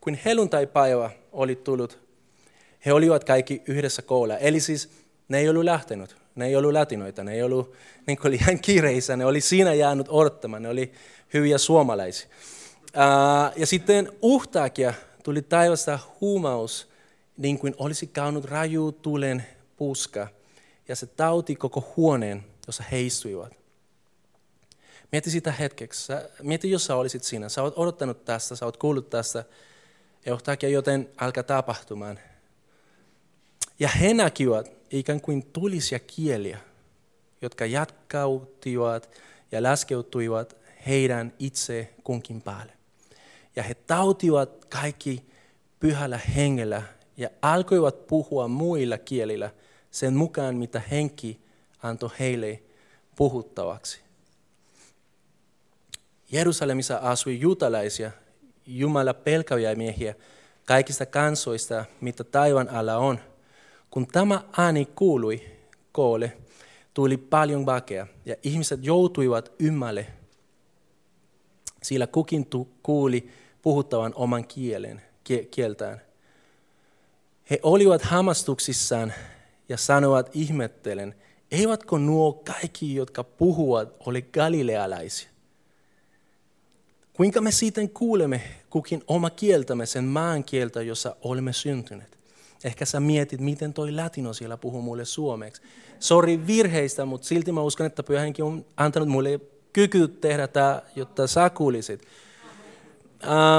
kun 0.00 0.18
helluntaipäivä 0.24 1.10
oli 1.32 1.56
tullut, 1.56 2.05
he 2.86 2.92
olivat 2.92 3.24
kaikki 3.24 3.62
yhdessä 3.66 4.02
koolla. 4.02 4.38
Eli 4.38 4.60
siis 4.60 4.90
ne 5.28 5.38
ei 5.38 5.48
ollut 5.48 5.64
lähtenyt, 5.64 6.16
ne 6.34 6.46
ei 6.46 6.56
ollut 6.56 6.72
latinoita, 6.72 7.24
ne 7.24 7.34
ei 7.34 7.42
ollut 7.42 7.74
niin 8.06 8.18
kuin 8.18 8.30
liian 8.30 8.58
kiireissä, 8.60 9.16
ne 9.16 9.26
oli 9.26 9.40
siinä 9.40 9.74
jäänyt 9.74 10.06
odottamaan, 10.08 10.62
ne 10.62 10.68
oli 10.68 10.92
hyviä 11.34 11.58
suomalaisia. 11.58 12.28
ja 13.56 13.66
sitten 13.66 14.12
uhtakia 14.22 14.94
tuli 15.22 15.42
taivasta 15.42 15.98
huumaus, 16.20 16.88
niin 17.36 17.58
kuin 17.58 17.74
olisi 17.78 18.06
käynyt 18.06 18.44
raju 18.44 18.92
tulen 18.92 19.46
puska, 19.76 20.28
ja 20.88 20.96
se 20.96 21.06
tauti 21.06 21.56
koko 21.56 21.92
huoneen, 21.96 22.44
jossa 22.66 22.84
he 22.92 23.00
istuivat. 23.00 23.52
Mieti 25.12 25.30
sitä 25.30 25.52
hetkeksi. 25.52 26.12
mieti, 26.42 26.70
jos 26.70 26.84
sä 26.84 26.96
olisit 26.96 27.24
siinä. 27.24 27.48
Sä 27.48 27.62
oot 27.62 27.78
odottanut 27.78 28.24
tästä, 28.24 28.56
sä 28.56 28.64
oot 28.64 28.76
kuullut 28.76 29.10
tästä. 29.10 29.44
Ja 30.26 30.34
yhtäkkiä 30.34 30.68
joten 30.68 31.08
alkaa 31.16 31.42
tapahtumaan. 31.42 32.18
Ja 33.78 33.88
he 33.88 34.14
näkivät 34.14 34.72
ikään 34.90 35.20
kuin 35.20 35.46
tulisia 35.52 35.98
kieliä, 35.98 36.58
jotka 37.42 37.66
jatkautivat 37.66 39.10
ja 39.52 39.62
laskeutuivat 39.62 40.56
heidän 40.86 41.32
itse 41.38 41.94
kunkin 42.04 42.42
päälle. 42.42 42.72
Ja 43.56 43.62
he 43.62 43.74
tautivat 43.74 44.64
kaikki 44.64 45.24
pyhällä 45.80 46.18
hengellä 46.18 46.82
ja 47.16 47.28
alkoivat 47.42 48.06
puhua 48.06 48.48
muilla 48.48 48.98
kielillä 48.98 49.50
sen 49.90 50.14
mukaan, 50.14 50.56
mitä 50.56 50.82
henki 50.90 51.40
antoi 51.82 52.10
heille 52.18 52.62
puhuttavaksi. 53.16 54.00
Jerusalemissa 56.30 56.96
asui 56.96 57.40
juutalaisia, 57.40 58.10
Jumala 58.66 59.14
pelkäviä 59.14 59.74
miehiä 59.74 60.14
kaikista 60.64 61.06
kansoista, 61.06 61.84
mitä 62.00 62.24
taivan 62.24 62.68
alla 62.68 62.96
on. 62.96 63.20
Kun 63.96 64.06
tämä 64.06 64.42
ääni 64.58 64.86
kuului 64.86 65.42
koolle, 65.92 66.36
tuli 66.94 67.16
paljon 67.16 67.66
väkeä 67.66 68.06
ja 68.24 68.36
ihmiset 68.42 68.84
joutuivat 68.84 69.52
ymmälle, 69.58 70.06
sillä 71.82 72.06
kukin 72.06 72.46
kuuli 72.82 73.30
puhuttavan 73.62 74.12
oman 74.14 74.46
kielen, 74.46 75.02
kieltään. 75.50 76.00
He 77.50 77.60
olivat 77.62 78.02
hamastuksissaan 78.02 79.12
ja 79.68 79.76
sanoivat 79.76 80.30
ihmettelen, 80.32 81.14
eivätkö 81.50 81.98
nuo 81.98 82.32
kaikki, 82.32 82.94
jotka 82.94 83.24
puhuvat, 83.24 83.94
ole 84.06 84.22
galilealaisia? 84.22 85.28
Kuinka 87.12 87.40
me 87.40 87.50
sitten 87.50 87.90
kuulemme 87.90 88.42
kukin 88.70 89.02
oma 89.06 89.30
kieltämme, 89.30 89.86
sen 89.86 90.04
maan 90.04 90.44
kieltä, 90.44 90.82
jossa 90.82 91.16
olemme 91.22 91.52
syntyneet? 91.52 92.15
Ehkä 92.64 92.84
sä 92.84 93.00
mietit, 93.00 93.40
miten 93.40 93.72
toi 93.72 93.92
latino 93.92 94.32
siellä 94.32 94.56
puhuu 94.56 94.82
mulle 94.82 95.04
suomeksi. 95.04 95.62
Sori 96.00 96.46
virheistä, 96.46 97.04
mutta 97.04 97.26
silti 97.26 97.52
mä 97.52 97.60
uskon, 97.60 97.86
että 97.86 98.02
pyhänkin 98.02 98.44
on 98.44 98.66
antanut 98.76 99.08
mulle 99.08 99.40
kyky 99.72 100.08
tehdä 100.08 100.48
tämä, 100.48 100.82
jotta 100.96 101.26
sä 101.26 101.50
kuulisit. 101.50 102.02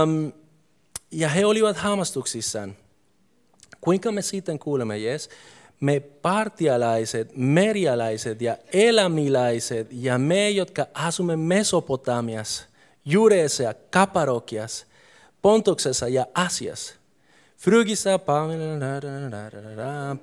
Um, 0.04 0.32
ja 1.12 1.30
he 1.30 1.46
olivat 1.46 1.78
hamastuksissaan. 1.78 2.76
Kuinka 3.82 4.12
me 4.12 4.22
sitten 4.22 4.60
kuulemme, 4.60 4.98
jes? 4.98 5.30
Me 5.80 6.00
partialaiset, 6.00 7.32
merialaiset 7.36 8.42
ja 8.42 8.58
elämiläiset 8.74 9.88
ja 9.92 10.18
me, 10.18 10.50
jotka 10.50 10.88
asumme 10.94 11.36
Mesopotamiassa, 11.36 12.66
Judeessa 13.06 13.64
ja 13.64 13.74
Kaparokiassa, 13.74 14.86
Pontuksessa 15.42 16.08
ja 16.08 16.26
Asiassa, 16.34 16.96
Frygissa, 17.58 18.20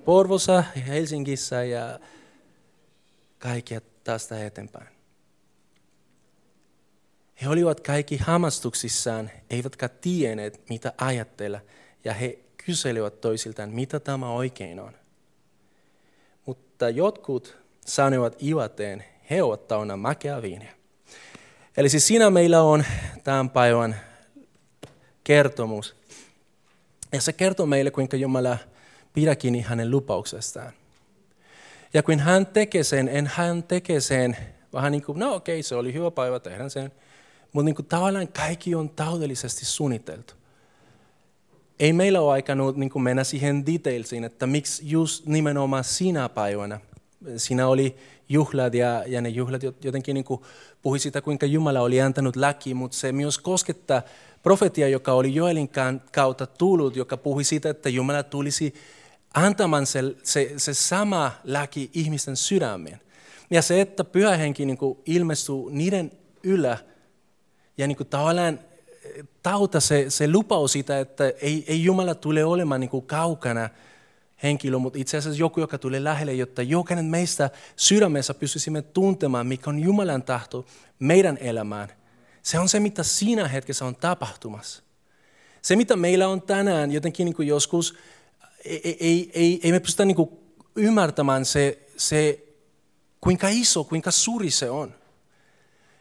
Porvossa, 0.05 0.65
Helsingissä 0.87 1.65
ja 1.65 2.01
kaikkia 3.39 3.81
tästä 4.05 4.47
eteenpäin. 4.47 4.89
He 7.43 7.49
olivat 7.49 7.81
kaikki 7.81 8.17
hamastuksissaan, 8.17 9.31
eivätkä 9.51 9.89
tienneet 9.89 10.69
mitä 10.69 10.93
ajatella, 10.99 11.61
ja 12.05 12.15
he 12.15 12.39
kyselivät 12.57 13.21
toisiltaan, 13.21 13.71
mitä 13.71 14.01
tämä 14.01 14.31
oikein 14.31 14.81
on. 14.81 14.93
Mutta 16.47 16.91
jotkut 16.91 17.57
sanoivat 17.87 18.43
ivateen, 18.43 19.05
he 19.31 19.43
ovat 19.43 19.69
täynnä 19.69 19.97
makea 19.97 20.43
viiniä. 20.43 20.73
Eli 21.77 21.89
siis 21.89 22.07
siinä 22.07 22.31
meillä 22.31 22.63
on 22.63 22.85
tämän 23.25 23.51
päivän 23.51 24.01
kertomus. 25.25 25.97
Ja 27.15 27.21
se 27.21 27.33
kertoo 27.33 27.67
meille, 27.67 27.91
kuinka 27.91 28.17
Jumala 28.17 28.59
pidä 29.13 29.37
kiinni 29.37 29.61
hänen 29.61 29.91
lupauksestaan. 29.91 30.73
Ja 31.93 32.03
kun 32.03 32.19
hän 32.19 32.47
tekee 32.47 32.85
sen, 32.85 33.09
en 33.09 33.31
hän 33.35 33.63
tekee 33.63 34.01
sen 34.01 34.37
vähän 34.73 34.93
niin 34.93 35.03
kuin, 35.03 35.19
no 35.19 35.35
okei, 35.35 35.55
okay, 35.55 35.63
se 35.63 35.75
oli 35.75 35.95
hyvä 35.95 36.11
päivä, 36.11 36.41
tehdään 36.41 36.71
sen. 36.71 36.93
Mutta 37.53 37.65
niin 37.65 37.75
kuin, 37.75 37.87
tavallaan 37.87 38.29
kaikki 38.29 38.75
on 38.75 38.91
täydellisesti 38.91 39.65
suunniteltu. 39.65 40.35
Ei 41.79 41.93
meillä 41.93 42.21
ole 42.21 42.33
aikaa 42.33 42.57
niin 42.77 42.91
kuin 42.91 43.03
mennä 43.03 43.25
siihen 43.25 43.67
detailsiin, 43.67 44.25
että 44.25 44.47
miksi 44.47 44.91
just 44.91 45.27
nimenomaan 45.27 45.85
sinä 45.85 46.29
päivänä. 46.29 46.81
Siinä 47.37 47.69
oli 47.69 47.97
juhlat 48.29 48.75
ja, 48.75 49.05
ja 49.07 49.21
ne 49.21 49.29
juhlat 49.29 49.63
jotenkin 49.85 50.15
niin 50.15 50.25
kuin 50.25 50.41
puhui 50.83 50.99
sitä, 50.99 51.21
kuinka 51.21 51.47
Jumala 51.47 51.81
oli 51.81 52.01
antanut 52.01 52.37
laki, 52.37 52.75
mutta 52.75 52.97
se 52.97 53.13
myös 53.13 53.39
koskettaa 53.39 54.03
profetia, 54.45 54.89
joka 54.89 55.13
oli 55.13 55.35
Joelin 55.35 55.71
kautta 56.13 56.47
tullut, 56.47 56.97
joka 56.97 57.17
puhui 57.17 57.45
siitä, 57.45 57.71
että 57.71 57.89
Jumala 57.89 58.23
tulisi 58.23 58.75
antamaan 59.35 59.87
se, 59.87 60.03
se, 60.23 60.53
se 60.57 60.75
sama 60.75 61.33
laki 61.45 61.91
ihmisten 61.93 62.37
sydämeen. 62.37 63.01
Ja 63.51 63.63
se, 63.63 63.81
että 63.81 64.05
pyhä 64.05 64.37
henki 64.37 64.67
niin 64.67 64.79
ilmestyy 65.07 65.55
niiden 65.71 66.13
ylä, 66.43 66.79
ja 67.79 67.87
niin 67.87 67.97
kuin 67.97 68.09
tavallaan 68.09 68.59
eh, 69.05 69.25
tauta 69.43 69.81
se, 69.81 70.05
se 70.09 70.33
lupaus 70.33 70.73
siitä, 70.73 71.01
että 71.01 71.33
ei, 71.41 71.65
ei 71.69 71.85
Jumala 71.85 72.15
tule 72.15 72.45
olemaan 72.45 72.81
niin 72.81 72.91
kuin 72.91 73.07
kaukana 73.07 73.69
henkilö, 74.43 74.79
mutta 74.79 74.99
itse 74.99 75.17
asiassa 75.17 75.41
joku, 75.41 75.61
joka 75.61 75.79
tulee 75.79 76.05
lähelle, 76.05 76.33
jotta 76.35 76.63
jokainen 76.63 77.05
meistä 77.05 77.51
sydämessä 77.77 78.35
pystyisimme 78.35 78.83
tuntemaan, 78.83 79.47
mikä 79.47 79.71
on 79.71 79.79
Jumalan 79.79 80.23
tahto 80.23 80.67
meidän 80.99 81.39
elämään. 81.41 81.89
Se 82.45 82.59
on 82.59 82.69
se, 82.69 82.81
mitä 82.81 83.03
siinä 83.03 83.49
hetkessä 83.49 83.85
on 83.85 83.97
tapahtumassa. 83.97 84.83
Se, 85.63 85.77
mitä 85.77 85.97
meillä 85.97 86.29
on 86.29 86.43
tänään, 86.43 86.93
jotenkin 86.93 87.25
niin 87.25 87.37
kuin 87.37 87.49
joskus, 87.49 87.95
ei, 88.65 88.97
ei, 89.01 89.31
ei, 89.35 89.61
ei 89.63 89.73
me 89.73 89.81
pystytä 89.81 90.05
niin 90.05 90.17
kuin 90.17 90.31
ymmärtämään 90.77 91.45
se, 91.45 91.79
se, 91.97 92.45
kuinka 93.21 93.49
iso, 93.51 93.85
kuinka 93.85 94.11
suuri 94.11 94.51
se 94.51 94.71
on. 94.71 94.95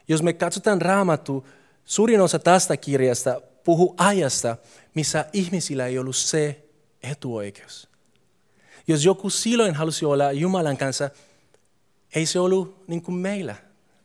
Jos 0.08 0.22
me 0.22 0.32
katsotaan 0.32 0.82
raamattu, 0.82 1.46
Suurin 1.84 2.20
osa 2.20 2.38
tästä 2.38 2.76
kirjasta 2.76 3.40
puhuu 3.64 3.94
ajasta, 3.98 4.56
missä 4.94 5.24
ihmisillä 5.32 5.86
ei 5.86 5.98
ollut 5.98 6.16
se 6.16 6.68
etuoikeus. 7.02 7.88
Jos 8.86 9.04
joku 9.04 9.30
silloin 9.30 9.74
halusi 9.74 10.04
olla 10.04 10.32
Jumalan 10.32 10.76
kanssa, 10.76 11.10
ei 12.14 12.26
se 12.26 12.38
ollut 12.38 12.88
niin 12.88 13.02
kuin 13.02 13.14
meillä. 13.14 13.56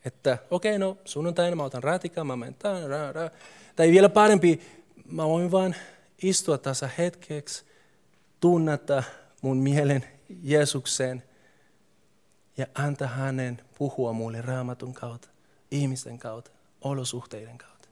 Että 0.04 0.38
okei, 0.50 0.76
okay, 0.76 0.78
no 0.78 0.98
sunnuntaina 1.04 1.56
mä 1.56 1.64
otan 1.64 1.82
ratikan, 1.82 2.26
mä 2.26 2.36
menen 2.36 2.54
tämän, 2.54 2.90
ra, 2.90 3.12
ra. 3.12 3.30
Tai 3.76 3.90
vielä 3.90 4.08
parempi, 4.08 4.60
mä 5.04 5.26
voin 5.26 5.50
vaan 5.50 5.74
istua 6.22 6.58
tässä 6.58 6.90
hetkeksi, 6.98 7.64
tunnata 8.40 9.02
mun 9.42 9.56
mielen 9.56 10.04
Jeesukseen 10.42 11.22
ja 12.56 12.66
antaa 12.74 13.08
hänen 13.08 13.62
puhua 13.78 14.12
mulle 14.12 14.42
raamatun 14.42 14.94
kautta, 14.94 15.28
ihmisten 15.70 16.18
kautta, 16.18 16.50
olosuhteiden 16.80 17.58
kautta. 17.58 17.88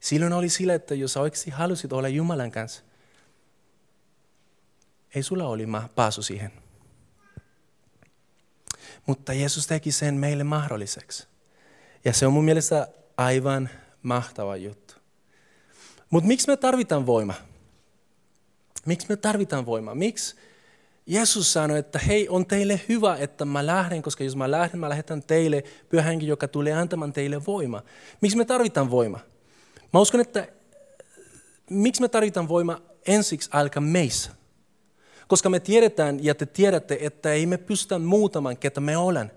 Silloin 0.00 0.32
oli 0.32 0.48
sillä, 0.48 0.74
että 0.74 0.94
jos 0.94 1.16
oikeasti 1.16 1.50
halusit 1.50 1.92
olla 1.92 2.08
Jumalan 2.08 2.50
kanssa, 2.50 2.82
ei 5.14 5.22
sulla 5.22 5.46
oli 5.46 5.66
pääsy 5.94 6.22
siihen. 6.22 6.61
Mutta 9.06 9.32
Jeesus 9.32 9.66
teki 9.66 9.92
sen 9.92 10.14
meille 10.14 10.44
mahdolliseksi. 10.44 11.26
Ja 12.04 12.12
se 12.12 12.26
on 12.26 12.32
mun 12.32 12.44
mielestä 12.44 12.88
aivan 13.16 13.70
mahtava 14.02 14.56
juttu. 14.56 14.94
Mutta 16.10 16.28
miksi 16.28 16.48
me 16.48 16.56
tarvitaan 16.56 17.06
voima? 17.06 17.34
Miksi 18.86 19.06
me 19.08 19.16
tarvitaan 19.16 19.66
voima? 19.66 19.94
Miksi 19.94 20.36
Jeesus 21.06 21.52
sanoi, 21.52 21.78
että 21.78 21.98
hei, 21.98 22.28
on 22.28 22.46
teille 22.46 22.80
hyvä, 22.88 23.16
että 23.16 23.44
mä 23.44 23.66
lähden, 23.66 24.02
koska 24.02 24.24
jos 24.24 24.36
mä 24.36 24.50
lähden, 24.50 24.80
mä 24.80 24.88
lähetän 24.88 25.22
teille 25.22 25.64
pyhänkin, 25.88 26.28
joka 26.28 26.48
tulee 26.48 26.72
antamaan 26.72 27.12
teille 27.12 27.46
voima. 27.46 27.82
Miksi 28.20 28.36
me 28.36 28.44
tarvitaan 28.44 28.90
voima? 28.90 29.18
Mä 29.92 30.00
uskon, 30.00 30.20
että 30.20 30.48
miksi 31.70 32.02
me 32.02 32.08
tarvitaan 32.08 32.48
voima 32.48 32.82
ensiksi 33.06 33.50
alkaa 33.52 33.80
meissä. 33.80 34.30
Koska 35.28 35.50
me 35.50 35.60
tiedetään 35.60 36.24
ja 36.24 36.34
te 36.34 36.46
tiedätte, 36.46 36.98
että 37.00 37.32
ei 37.32 37.46
me 37.46 37.56
pystytä 37.56 37.98
muutamaan, 37.98 38.56
ketä 38.56 38.80
me 38.80 38.96
olen. 38.96 39.30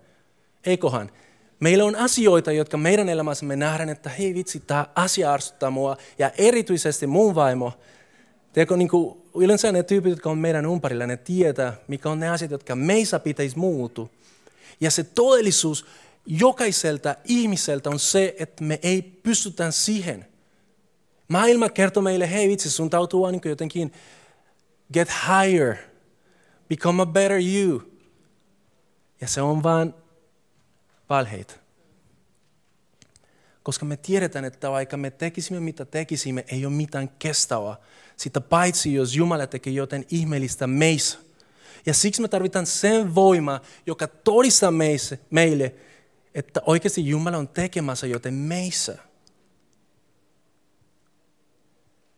Eikohan? 0.66 1.12
Meillä 1.60 1.86
on 1.86 1.96
asioita, 1.96 2.52
jotka 2.52 2.78
meidän 2.78 3.10
elämässä 3.10 3.46
me 3.46 3.56
nähdään, 3.56 3.90
että 3.90 4.10
hei 4.10 4.36
vitsi, 4.36 4.60
tämä 4.60 4.86
asia 4.96 5.34
arstuttaa 5.34 5.70
mua. 5.70 5.98
Ja 6.20 6.32
erityisesti 6.38 7.08
mun 7.08 7.36
vaimo. 7.36 7.74
Tiedätkö, 8.54 8.78
niin 8.78 8.90
kuin 8.90 9.18
yleensä 9.36 9.72
ne 9.72 9.84
tyypit, 9.84 10.10
jotka 10.10 10.30
on 10.30 10.38
meidän 10.38 10.66
ympärillä, 10.66 11.08
ne 11.08 11.18
tietää, 11.18 11.74
mikä 11.88 12.10
on 12.10 12.20
ne 12.20 12.30
asiat, 12.30 12.52
jotka 12.52 12.76
meissä 12.76 13.20
pitäisi 13.20 13.58
muutu. 13.58 14.10
Ja 14.82 14.92
se 14.92 15.04
todellisuus 15.04 15.86
jokaiselta 16.26 17.16
ihmiseltä 17.24 17.90
on 17.90 18.00
se, 18.00 18.36
että 18.40 18.64
me 18.64 18.80
ei 18.84 19.02
pystytä 19.02 19.72
siihen– 19.72 20.26
Maailma 21.28 21.70
kertoo 21.70 22.04
meille, 22.04 22.32
hei 22.32 22.50
vitsi, 22.50 22.72
sun 22.72 22.90
täytyy 22.90 23.20
niin 23.32 23.42
jotenkin 23.46 23.94
get 24.94 25.10
higher, 25.28 25.76
become 26.70 27.02
a 27.02 27.06
better 27.06 27.40
you. 27.56 27.92
Ja 29.22 29.28
se 29.28 29.42
on 29.42 29.64
vaan 29.64 29.94
valheita. 31.10 31.54
Koska 33.64 33.86
me 33.86 33.98
tiedetään, 33.98 34.46
että 34.46 34.72
vaikka 34.72 34.98
me 34.98 35.12
tekisimme 35.12 35.60
mitä 35.60 35.86
tekisimme, 35.86 36.46
ei 36.48 36.66
ole 36.66 36.74
mitään 36.74 37.10
kestävää. 37.10 37.76
Sitä 38.18 38.42
paitsi, 38.42 38.94
jos 38.94 39.16
Jumala 39.16 39.48
tekee 39.48 39.74
joten 39.74 40.06
ihmeellistä 40.10 40.68
meissä. 40.68 41.20
Ja 41.86 41.94
siksi 41.94 42.22
me 42.22 42.28
tarvitaan 42.28 42.66
sen 42.66 43.16
voima, 43.16 43.62
joka 43.86 44.08
todistaa 44.08 44.74
meille, 45.30 45.76
että 46.36 46.62
oikeasti 46.66 47.08
Jumala 47.08 47.38
on 47.38 47.48
tekemässä 47.48 48.08
joten 48.08 48.34
meissä. 48.34 48.98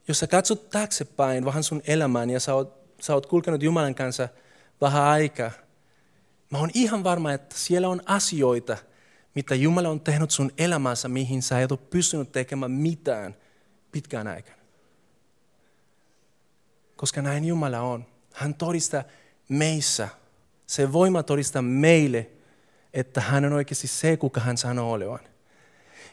Jos 0.08 0.20
sä 0.20 0.28
katsot 0.28 0.70
taaksepäin 0.70 1.46
vähän 1.46 1.64
sun 1.64 1.82
elämään 1.88 2.30
ja 2.30 2.40
sä 2.40 2.54
oot, 2.54 2.96
sä 3.02 3.14
oot 3.14 3.26
kulkenut 3.26 3.64
Jumalan 3.64 3.96
kanssa 3.96 4.30
vähän 4.82 5.04
aikaa, 5.04 5.52
mä 6.50 6.58
oon 6.58 6.70
ihan 6.74 7.04
varma, 7.04 7.34
että 7.34 7.56
siellä 7.58 7.90
on 7.90 8.02
asioita, 8.06 8.78
mitä 9.36 9.56
Jumala 9.56 9.90
on 9.90 10.00
tehnyt 10.00 10.32
sun 10.32 10.52
elämässä, 10.58 11.08
mihin 11.08 11.42
sä 11.42 11.62
et 11.62 11.72
ole 11.72 11.80
pystynyt 11.90 12.32
tekemään 12.32 12.72
mitään 12.72 13.36
pitkään 13.92 14.28
aikana. 14.28 14.58
Koska 16.96 17.22
näin 17.22 17.46
Jumala 17.46 17.80
on. 17.80 18.06
Hän 18.34 18.54
todistaa 18.54 19.04
meissä. 19.50 20.10
Se 20.68 20.94
voima 20.94 21.24
todistaa 21.24 21.62
meille, 21.62 22.30
että 22.94 23.22
hän 23.22 23.46
on 23.46 23.54
oikeasti 23.54 23.88
se, 23.88 24.18
kuka 24.18 24.40
hän 24.40 24.58
sanoo 24.58 24.92
olevan. 24.92 25.20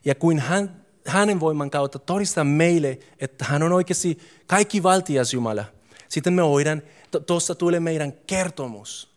Ja 0.05 0.15
kun 0.15 0.39
hän 0.39 0.84
hänen 1.07 1.41
voiman 1.41 1.71
kautta 1.71 1.99
todistaa 1.99 2.45
meille, 2.45 2.99
että 3.19 3.45
hän 3.45 3.63
on 3.63 3.73
oikeasti 3.73 4.19
kaikki 4.47 4.83
valtias 4.83 5.35
Jumala. 5.35 5.65
Sitten 6.09 6.33
me 6.33 6.43
voidaan, 6.45 6.83
tuossa 7.27 7.55
tulee 7.55 7.81
meidän 7.81 8.13
kertomus. 8.13 9.15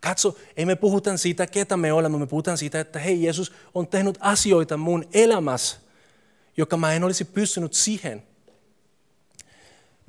Katso, 0.00 0.36
ei 0.56 0.66
me 0.66 0.76
puhuta 0.76 1.16
siitä, 1.16 1.46
ketä 1.46 1.76
me 1.76 1.92
olemme, 1.92 2.18
me 2.18 2.26
puhutaan 2.26 2.58
siitä, 2.58 2.80
että 2.80 2.98
hei, 2.98 3.22
Jeesus 3.22 3.52
on 3.74 3.86
tehnyt 3.86 4.18
asioita 4.20 4.76
mun 4.76 5.04
elämässä, 5.12 5.76
joka 6.56 6.76
mä 6.76 6.92
en 6.92 7.04
olisi 7.04 7.24
pystynyt 7.24 7.72
siihen. 7.72 8.22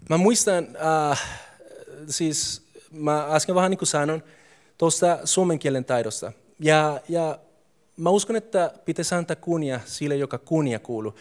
Mä 0.10 0.18
muistan, 0.18 0.68
äh, 1.10 1.22
siis 2.08 2.62
mä 2.92 3.28
äsken 3.30 3.56
vähän 3.56 3.72
niin 3.72 3.78
kuin 3.78 3.88
sanon, 3.88 4.24
tuosta 4.78 5.20
suomen 5.24 5.60
kielen 5.60 5.86
taidosta. 5.86 6.32
Ja, 6.60 7.00
ja 7.10 7.40
mä 8.00 8.10
uskon, 8.10 8.36
että 8.36 8.74
pitäisi 8.86 9.16
antaa 9.16 9.36
kunnia 9.36 9.80
sille, 9.86 10.16
joka 10.16 10.38
kunnia 10.38 10.80
kuuluu. 10.80 11.16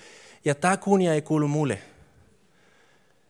Ja 0.45 0.55
tämä 0.55 0.77
kunnia 0.77 1.15
ei 1.15 1.23
kuulu 1.23 1.49
mulle. 1.49 1.79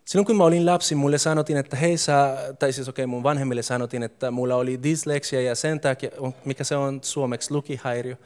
Silloin 0.05 0.27
kun 0.27 0.37
mä 0.37 0.45
olin 0.45 0.67
lapsi, 0.67 0.95
mulle 0.95 1.19
sanottiin, 1.19 1.59
että 1.59 1.77
hei 1.77 1.99
sä, 1.99 2.37
tai 2.59 2.73
siis 2.73 2.89
okei, 2.89 3.05
okay, 3.05 3.11
mun 3.11 3.23
vanhemmille 3.23 3.63
sanottiin, 3.63 4.03
että 4.03 4.31
mulla 4.31 4.57
oli 4.57 4.83
dysleksia 4.83 5.41
ja 5.41 5.55
sen 5.55 5.81
takia, 5.81 6.11
mikä 6.45 6.65
se 6.65 6.77
on 6.77 7.01
suomeksi, 7.03 7.55
lukihäiriö. 7.55 8.17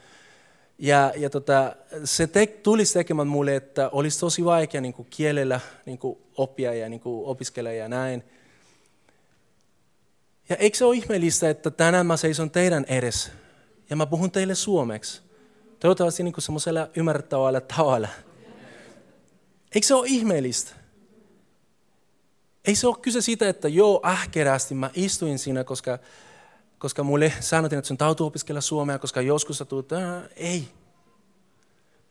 Ja, 0.79 1.13
ja 1.17 1.31
tota, 1.31 1.77
se 2.05 2.27
te, 2.27 2.47
tulisi 2.47 2.95
tekemään 2.95 3.29
mulle, 3.29 3.57
että 3.57 3.89
olisi 3.89 4.21
tosi 4.21 4.45
vaikea 4.45 4.81
niin 4.81 4.95
kuin 4.95 5.09
kielellä 5.11 5.61
niin 5.87 5.99
kuin 5.99 6.19
oppia 6.37 6.75
ja 6.75 6.89
niin 6.89 7.01
kuin 7.01 7.27
opiskella 7.27 7.73
ja 7.73 7.89
näin. 7.89 8.25
Ja 10.49 10.57
eikö 10.57 10.79
se 10.79 10.85
ole 10.85 10.97
ihmeellistä, 10.97 11.51
että 11.51 11.71
tänään 11.71 12.07
mä 12.07 12.17
seison 12.17 12.51
teidän 12.51 12.85
edessä 12.89 13.42
ja 13.93 13.97
mä 13.97 14.07
puhun 14.07 14.31
teille 14.31 14.55
suomeksi. 14.55 15.23
Toivottavasti 15.81 16.23
niin 16.23 16.35
semmoisella 16.39 16.89
ymmärrettävällä 16.97 17.61
tavalla. 17.61 18.09
Eikö 19.75 19.87
se 19.87 19.95
ole 19.95 20.07
ihmeellistä? 20.09 20.73
Ei 22.65 22.75
se 22.75 22.87
ole 22.87 22.97
kyse 23.03 23.21
siitä, 23.21 23.49
että 23.49 23.69
joo, 23.69 24.01
ahkerästi 24.03 24.75
mä 24.75 24.91
istuin 24.95 25.39
siinä, 25.39 25.65
koska, 25.65 25.99
koska 26.79 27.03
mulle 27.03 27.33
sanottiin, 27.41 27.79
että 27.79 27.89
sun 27.89 27.99
täytyy 27.99 28.27
opiskella 28.27 28.61
suomea, 28.61 28.99
koska 28.99 29.21
joskus 29.21 29.59
sä 29.59 29.65
tulet, 29.65 29.89
ei. 30.37 30.69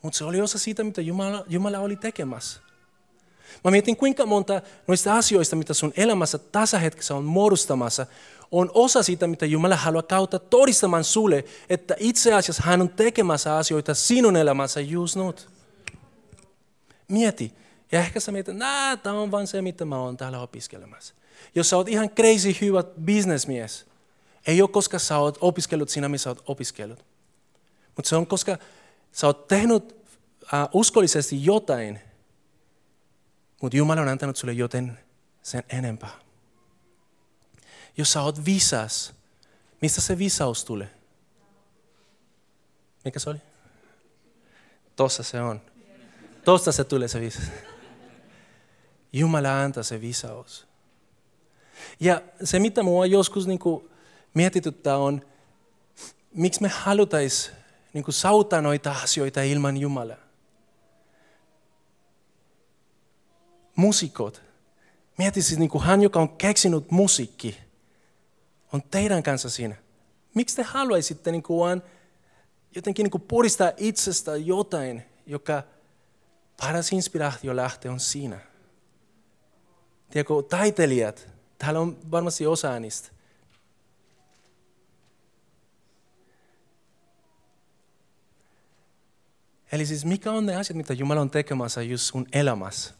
Mutta 0.01 0.17
se 0.17 0.23
oli 0.23 0.41
osa 0.41 0.57
siitä, 0.57 0.83
mitä 0.83 1.01
Jumala, 1.01 1.45
Jumala 1.47 1.79
oli 1.79 1.95
tekemässä. 1.95 2.61
Mä 3.63 3.71
mietin, 3.71 3.97
kuinka 3.97 4.25
monta 4.25 4.61
noista 4.87 5.15
asioista, 5.15 5.55
mitä 5.55 5.73
sun 5.73 5.93
elämässä 5.97 6.37
tasahetkessä 6.37 7.15
on 7.15 7.23
muodostamassa, 7.23 8.05
on 8.51 8.71
osa 8.73 9.03
siitä, 9.03 9.27
mitä 9.27 9.45
Jumala 9.45 9.75
haluaa 9.75 10.03
kautta 10.03 10.39
todistamaan 10.39 11.03
sulle, 11.03 11.45
että 11.69 11.95
itse 11.99 12.33
asiassa 12.33 12.63
hän 12.65 12.81
on 12.81 12.89
tekemässä 12.89 13.55
asioita 13.57 13.93
sinun 13.93 14.35
elämässä 14.35 14.81
just 14.81 15.15
nyt. 15.15 15.49
Mieti. 17.07 17.53
Ja 17.91 17.99
ehkä 17.99 18.19
sä 18.19 18.31
mietit, 18.31 18.53
että 18.53 18.97
tämä 19.03 19.19
on 19.19 19.31
vain 19.31 19.47
se, 19.47 19.61
mitä 19.61 19.85
mä 19.85 19.99
oon 19.99 20.17
täällä 20.17 20.41
opiskelemassa. 20.41 21.13
Jos 21.55 21.69
sä 21.69 21.77
oot 21.77 21.87
ihan 21.87 22.09
crazy 22.09 22.55
hyvä 22.61 22.83
businessmies, 22.83 23.85
ei 24.47 24.61
ole 24.61 24.69
koska 24.69 24.99
sä 24.99 25.17
oot 25.17 25.37
opiskellut 25.41 25.89
siinä, 25.89 26.09
missä 26.09 26.29
oot 26.29 26.43
opiskellut. 26.47 27.05
Mutta 27.95 28.09
se 28.09 28.15
on 28.15 28.27
koska 28.27 28.57
sä 29.11 29.27
oot 29.27 29.47
tehnyt 29.47 29.95
uh, 30.41 30.69
uskollisesti 30.73 31.45
jotain, 31.45 31.99
mutta 33.61 33.77
Jumala 33.77 34.01
on 34.01 34.07
antanut 34.07 34.37
sulle 34.37 34.53
joten 34.53 34.99
sen 35.41 35.63
enempää. 35.69 36.30
Jos 37.97 38.11
sä 38.11 38.21
oot 38.21 38.45
visas, 38.45 39.13
mistä 39.81 40.01
se 40.01 40.17
visaus 40.17 40.65
tulee? 40.65 40.91
Mikä 43.05 43.19
se 43.19 43.29
oli? 43.29 43.39
Tossa 44.95 45.23
se 45.23 45.41
on. 45.41 45.61
Tosta 46.45 46.71
se 46.71 46.83
tulee 46.83 47.07
se 47.07 47.21
visaus. 47.21 47.47
Jumala 49.13 49.61
antaa 49.61 49.83
se 49.83 50.01
visaus. 50.01 50.67
Ja 51.99 52.21
se, 52.43 52.59
mitä 52.59 52.83
mua 52.83 53.05
joskus 53.05 53.47
niin 53.47 53.59
kuin 53.59 53.89
mietityttää 54.33 54.97
on, 54.97 55.25
miksi 56.33 56.61
me 56.61 56.67
halutais 56.67 57.51
niin 57.93 58.03
kuin 58.03 58.15
sauttaa 58.15 58.61
noita 58.61 58.91
asioita 58.91 59.41
ilman 59.41 59.77
Jumalaa. 59.77 60.17
Musikot. 63.75 64.41
Mieti 65.17 65.41
siis 65.41 65.59
niin 65.59 65.69
kuin 65.69 65.83
hän, 65.83 66.01
joka 66.01 66.19
on 66.19 66.29
keksinyt 66.29 66.91
musiikki, 66.91 67.57
on 68.73 68.83
teidän 68.83 69.23
kanssa 69.23 69.49
siinä. 69.49 69.75
Miksi 70.33 70.55
te 70.55 70.63
haluaisitte 70.63 71.31
niin 71.31 71.43
kuin 71.43 71.59
vaan 71.59 71.83
jotenkin 72.75 73.03
niin 73.03 73.11
kuin 73.11 73.21
puristaa 73.21 73.71
itsestä 73.77 74.35
jotain, 74.35 75.03
joka 75.25 75.63
paras 76.61 76.91
inspiraatio 76.91 77.55
lähtee 77.55 77.91
on 77.91 77.99
siinä? 77.99 78.39
Tiedätkö, 80.09 80.33
taiteilijat, 80.49 81.27
täällä 81.57 81.79
on 81.79 82.11
varmasti 82.11 82.47
osa 82.47 82.79
niistä. 82.79 83.11
Eli 89.71 89.85
siis 89.85 90.05
mikä 90.05 90.31
on 90.31 90.45
ne 90.45 90.55
asiat, 90.55 90.77
mitä 90.77 90.93
Jumala 90.93 91.21
on 91.21 91.29
tekemässä 91.29 91.81
just 91.81 92.03
sun 92.03 92.27
elämässä, 92.33 92.93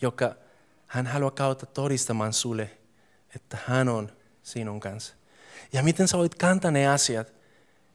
joka 0.00 0.34
hän 0.86 1.06
haluaa 1.06 1.30
kautta 1.30 1.66
todistamaan 1.66 2.32
sulle, 2.32 2.70
että 3.34 3.58
hän 3.66 3.88
on 3.88 4.12
sinun 4.44 4.80
kanssa. 4.80 5.14
Ja 5.72 5.82
miten 5.82 6.08
sä 6.08 6.18
voit 6.18 6.34
kantaa 6.34 6.70
ne 6.70 6.88
asiat, 6.88 7.32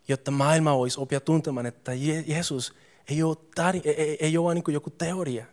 jotta 0.08 0.32
maailma 0.32 0.78
voisi 0.78 1.00
oppia 1.00 1.20
tuntemaan, 1.20 1.66
että 1.66 1.92
Jeesus 2.28 2.74
ei 3.10 3.24
ole, 3.24 3.38
tari, 3.56 3.82
ei, 3.86 4.18
ei 4.20 4.38
ole 4.38 4.54
niin 4.54 4.64
joku 4.68 4.90
teoria. 4.90 5.46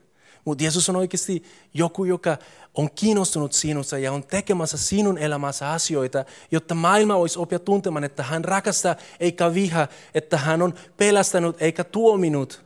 Mutta 0.44 0.64
Jeesus 0.64 0.88
on 0.88 0.96
oikeasti 0.96 1.42
joku, 1.74 2.04
joka 2.04 2.38
on 2.74 2.90
kiinnostunut 2.90 3.52
sinusta 3.52 3.98
ja 3.98 4.12
on 4.12 4.26
tekemässä 4.26 4.78
sinun 4.78 5.18
elämässä 5.18 5.70
asioita, 5.70 6.24
jotta 6.50 6.74
maailma 6.74 7.18
voisi 7.18 7.38
oppia 7.38 7.58
tuntemaan, 7.58 8.04
että 8.04 8.22
hän 8.22 8.44
rakastaa 8.44 8.96
eikä 9.20 9.54
viha, 9.54 9.88
että 10.14 10.38
hän 10.38 10.62
on 10.62 10.74
pelastanut 10.96 11.62
eikä 11.62 11.84
tuominut. 11.84 12.64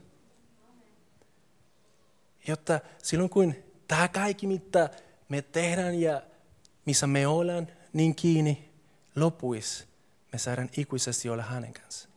Jotta 2.46 2.80
silloin 3.02 3.30
kun 3.30 3.54
tämä 3.88 4.08
kaikki, 4.08 4.46
mitä 4.46 4.90
me 5.28 5.42
tehdään 5.42 6.00
ja 6.00 6.22
missä 6.84 7.06
me 7.06 7.26
ollaan 7.26 7.68
niin 7.92 8.14
kiinni, 8.14 8.70
lopuisi, 9.16 9.84
me 10.32 10.38
saadaan 10.38 10.70
ikuisesti 10.76 11.28
olla 11.28 11.42
hänen 11.42 11.72
kanssa. 11.72 12.08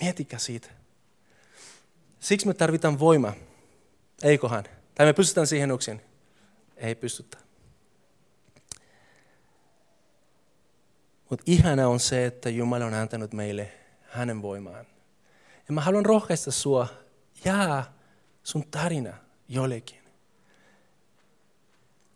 Mietikä 0.00 0.38
siitä. 0.38 0.68
Siksi 2.20 2.46
me 2.46 2.54
tarvitaan 2.54 2.98
voimaa. 2.98 3.34
Eikohan? 4.22 4.64
Tai 4.94 5.06
me 5.06 5.12
pystytään 5.12 5.46
siihen 5.46 5.70
yksin? 5.70 6.00
Ei 6.76 6.94
pystytä. 6.94 7.38
Mutta 11.30 11.44
ihana 11.46 11.88
on 11.88 12.00
se, 12.00 12.26
että 12.26 12.50
Jumala 12.50 12.84
on 12.84 12.94
antanut 12.94 13.32
meille 13.32 13.72
hänen 14.08 14.42
voimaan. 14.42 14.86
Ja 15.68 15.74
mä 15.74 15.80
haluan 15.80 16.06
rohkaista 16.06 16.50
sua, 16.50 16.88
jää 17.44 17.92
sun 18.42 18.64
tarina 18.70 19.16
jollekin. 19.48 19.97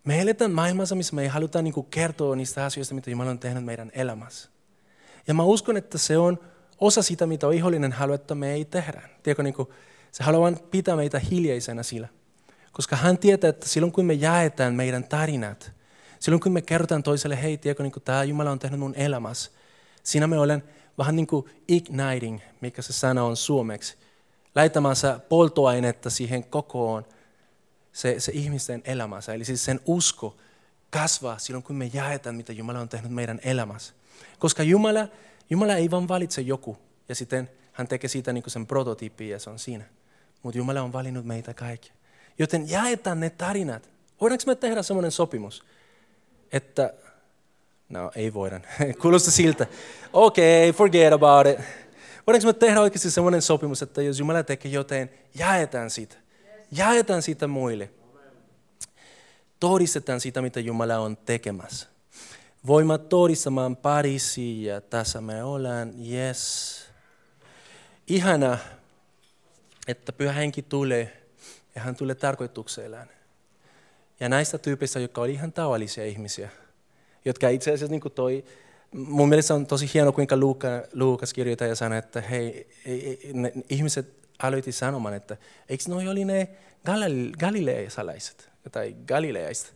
Me 0.04 0.20
eletään 0.20 0.50
maailmassa, 0.50 0.94
missä 0.94 1.14
me 1.14 1.22
ei 1.22 1.28
haluta 1.28 1.62
niin 1.62 1.86
kertoa 1.90 2.36
niistä 2.36 2.64
asioista, 2.64 2.94
mitä 2.94 3.10
Jumala 3.10 3.30
on 3.30 3.38
tehnyt 3.38 3.64
meidän 3.64 3.90
elämässä. 3.94 4.50
Ja 5.26 5.34
mä 5.34 5.42
uskon, 5.42 5.76
että 5.76 5.98
se 5.98 6.18
on 6.18 6.38
osa 6.80 7.02
sitä, 7.02 7.26
mitä 7.26 7.46
ihollinen 7.52 7.92
haluaa, 7.92 8.14
että 8.14 8.34
me 8.34 8.52
ei 8.52 8.64
tehdä. 8.64 9.02
Tiedätkö, 9.22 9.42
niin 9.42 9.54
kuin, 9.54 9.68
se 10.12 10.24
haluaa 10.24 10.52
pitää 10.70 10.96
meitä 10.96 11.18
hiljaisena 11.18 11.82
sillä. 11.82 12.08
Koska 12.72 12.96
hän 12.96 13.18
tietää, 13.18 13.50
että 13.50 13.68
silloin 13.68 13.92
kun 13.92 14.04
me 14.04 14.14
jaetaan 14.14 14.74
meidän 14.74 15.04
tarinat, 15.04 15.72
silloin 16.20 16.40
kun 16.40 16.52
me 16.52 16.62
kerrotaan 16.62 17.02
toiselle, 17.02 17.42
hei, 17.42 17.58
tiedätkö, 17.58 17.82
niin 17.82 17.92
kuin 17.92 18.02
tämä 18.02 18.24
Jumala 18.24 18.50
on 18.50 18.58
tehnyt 18.58 18.80
mun 18.80 18.94
elämässä, 18.94 19.50
siinä 20.02 20.26
me 20.26 20.38
olen 20.38 20.64
vähän 20.98 21.16
niin 21.16 21.26
kuin 21.26 21.46
igniting, 21.68 22.40
mikä 22.60 22.82
se 22.82 22.92
sana 22.92 23.24
on 23.24 23.36
suomeksi, 23.36 23.96
laittamansa 24.54 25.20
polttoainetta 25.28 26.10
siihen 26.10 26.44
kokoon 26.44 27.04
se, 27.92 28.20
se 28.20 28.32
ihmisten 28.34 28.82
elämässä. 28.84 29.34
Eli 29.34 29.44
siis 29.44 29.64
sen 29.64 29.80
usko 29.86 30.36
kasvaa 30.90 31.38
silloin, 31.38 31.62
kun 31.62 31.76
me 31.76 31.90
jaetaan, 31.92 32.34
mitä 32.34 32.52
Jumala 32.52 32.80
on 32.80 32.88
tehnyt 32.88 33.12
meidän 33.12 33.40
elämässä. 33.44 33.94
Koska 34.38 34.62
Jumala, 34.62 35.08
Jumala 35.50 35.74
ei 35.74 35.90
vaan 35.90 36.08
valitse 36.08 36.40
joku 36.40 36.78
ja 37.08 37.14
sitten 37.14 37.50
hän 37.72 37.88
tekee 37.88 38.08
siitä 38.08 38.32
niin 38.32 38.44
sen 38.46 38.66
prototyyppi 38.66 39.28
ja 39.28 39.38
se 39.38 39.50
on 39.50 39.58
siinä. 39.58 39.84
Mutta 40.42 40.58
Jumala 40.58 40.82
on 40.82 40.92
valinnut 40.92 41.24
meitä 41.24 41.54
kaikki. 41.54 41.92
Joten 42.38 42.70
jaetaan 42.70 43.20
ne 43.20 43.30
tarinat. 43.30 43.90
Voidaanko 44.20 44.44
me 44.46 44.54
tehdä 44.54 44.82
semmoinen 44.82 45.10
sopimus, 45.10 45.64
että, 46.52 46.94
no 47.88 48.10
ei 48.14 48.34
voida, 48.34 48.60
kuulostaa 49.02 49.32
siltä, 49.32 49.66
okei, 50.12 50.70
okay, 50.70 50.78
forget 50.78 51.12
about 51.12 51.46
it. 51.46 51.58
Voidaanko 52.26 52.46
me 52.46 52.52
tehdä 52.52 52.80
oikeasti 52.80 53.10
semmoinen 53.10 53.42
sopimus, 53.42 53.82
että 53.82 54.02
jos 54.02 54.18
Jumala 54.18 54.42
tekee 54.42 54.70
jotain, 54.70 55.10
jaetaan 55.34 55.90
sitä. 55.90 56.21
Jaetaan 56.72 57.22
sitä 57.22 57.46
muille. 57.46 57.90
Todistetaan 59.60 60.20
sitä, 60.20 60.42
mitä 60.42 60.60
Jumala 60.60 60.98
on 60.98 61.16
tekemässä. 61.16 61.86
Voimme 62.66 62.98
todistamaan 62.98 63.76
parisi 63.76 64.64
ja 64.64 64.80
tässä 64.80 65.20
me 65.20 65.44
ollaan, 65.44 65.94
yes. 66.10 66.82
Ihana, 68.08 68.58
että 69.88 70.12
pyhä 70.12 70.32
henki 70.32 70.62
tulee 70.62 71.22
ja 71.74 71.80
hän 71.80 71.96
tulee 71.96 72.14
tarkoituksellaan. 72.14 73.08
Ja 74.20 74.28
näistä 74.28 74.58
tyypeistä, 74.58 75.00
jotka 75.00 75.20
oli 75.20 75.32
ihan 75.32 75.52
tavallisia 75.52 76.04
ihmisiä, 76.04 76.48
jotka 77.24 77.48
itse 77.48 77.70
asiassa 77.70 77.90
niin 77.90 78.00
kuin 78.00 78.12
toi, 78.12 78.44
mun 78.92 79.28
mielestä 79.28 79.54
on 79.54 79.66
tosi 79.66 79.90
hieno, 79.94 80.12
kuinka 80.12 80.36
Luuka, 80.36 80.68
Luukas 80.92 81.34
kirjoittaa 81.34 81.68
ja 81.68 81.74
sanoo, 81.74 81.98
että 81.98 82.20
hei, 82.20 82.70
ihmiset 83.68 84.21
aloitin 84.38 84.72
sanomaan, 84.72 85.14
että 85.14 85.36
eikö 85.68 85.84
noi 85.88 86.08
oli 86.08 86.24
ne 86.24 86.48
galileaisalaiset 87.38 88.50
tai 88.72 88.96
galileaiset. 89.06 89.74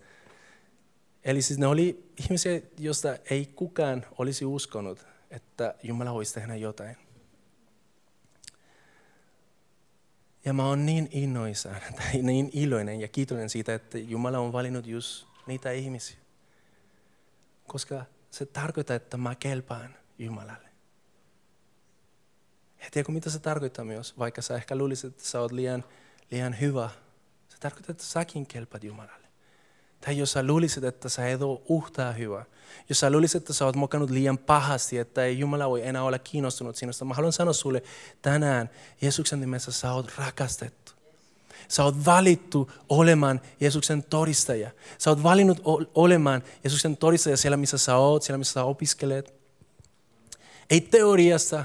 Eli 1.25 1.43
siis 1.43 1.59
ne 1.59 1.67
oli 1.67 2.13
ihmisiä, 2.17 2.61
joista 2.79 3.17
ei 3.31 3.47
kukaan 3.47 4.07
olisi 4.19 4.45
uskonut, 4.45 5.07
että 5.31 5.75
Jumala 5.83 6.15
voisi 6.15 6.35
tehdä 6.35 6.57
jotain. 6.57 6.97
Ja 10.45 10.53
mä 10.53 10.67
oon 10.67 10.87
niin 10.87 11.09
innoissaan 11.11 11.81
tai 11.99 12.23
niin 12.23 12.51
iloinen 12.53 13.01
ja 13.01 13.09
kiitollinen 13.09 13.51
siitä, 13.51 13.75
että 13.75 13.99
Jumala 13.99 14.39
on 14.39 14.53
valinnut 14.53 14.87
just 14.87 15.27
niitä 15.47 15.71
ihmisiä. 15.71 16.19
Koska 17.67 18.05
se 18.31 18.47
tarkoittaa, 18.47 18.97
että 18.97 19.17
mä 19.17 19.35
kelpaan 19.35 19.95
Jumalalle. 20.19 20.69
Ja 22.87 22.91
tiedätkö, 22.91 23.13
mitä 23.13 23.31
se 23.31 23.39
tarkoittaa 23.39 23.85
myös, 23.85 24.19
vaikka 24.19 24.43
sä 24.43 24.55
ehkä 24.55 24.77
luulisit, 24.77 25.13
että 25.13 25.25
sä 25.25 25.41
oot 25.41 25.53
liian, 25.53 25.85
liian 26.31 26.61
hyvä. 26.61 26.91
Se 27.49 27.57
tarkoittaa, 27.61 27.93
että 27.93 28.05
säkin 28.05 28.47
kelpaat 28.47 28.85
Jumalalle. 28.85 29.27
Tai 30.01 30.19
jos 30.19 30.33
sä 30.33 30.43
luulisit, 30.43 30.85
että 30.85 31.09
sä 31.09 31.29
et 31.29 31.43
ole 31.43 31.61
uhtaa 31.69 32.13
hyvä. 32.13 32.45
Jos 32.89 33.01
sä 33.01 33.11
luulisit, 33.11 33.43
että 33.43 33.53
sä 33.53 33.65
oot 33.65 33.77
mokannut 33.77 34.11
liian 34.11 34.39
pahasti, 34.39 34.99
että 34.99 35.25
ei 35.25 35.39
Jumala 35.39 35.71
voi 35.71 35.87
enää 35.87 36.03
olla 36.03 36.19
kiinnostunut 36.19 36.77
sinusta. 36.77 37.05
Mä 37.05 37.15
haluan 37.15 37.33
sanoa 37.33 37.53
sulle 37.53 37.83
tänään, 38.23 38.71
Jeesuksen 39.01 39.41
nimessä 39.41 39.73
sä 39.73 39.93
oot 39.93 40.13
rakastettu. 40.19 40.93
Sä 41.69 41.85
oot 41.85 42.05
valittu 42.05 42.71
olemaan 42.89 43.41
Jeesuksen 43.61 44.03
todistaja. 44.03 44.71
Sä 44.99 45.11
oot 45.11 45.23
valinnut 45.23 45.63
olemaan 45.95 46.43
Jeesuksen 46.65 46.97
todistaja 46.97 47.37
siellä, 47.37 47.57
missä 47.57 47.79
sä 47.79 47.97
oot, 47.97 48.23
siellä, 48.23 48.39
missä 48.39 48.53
sä 48.53 48.65
opiskelet. 48.65 49.35
Ei 50.71 50.81
teoriassa, 50.81 51.65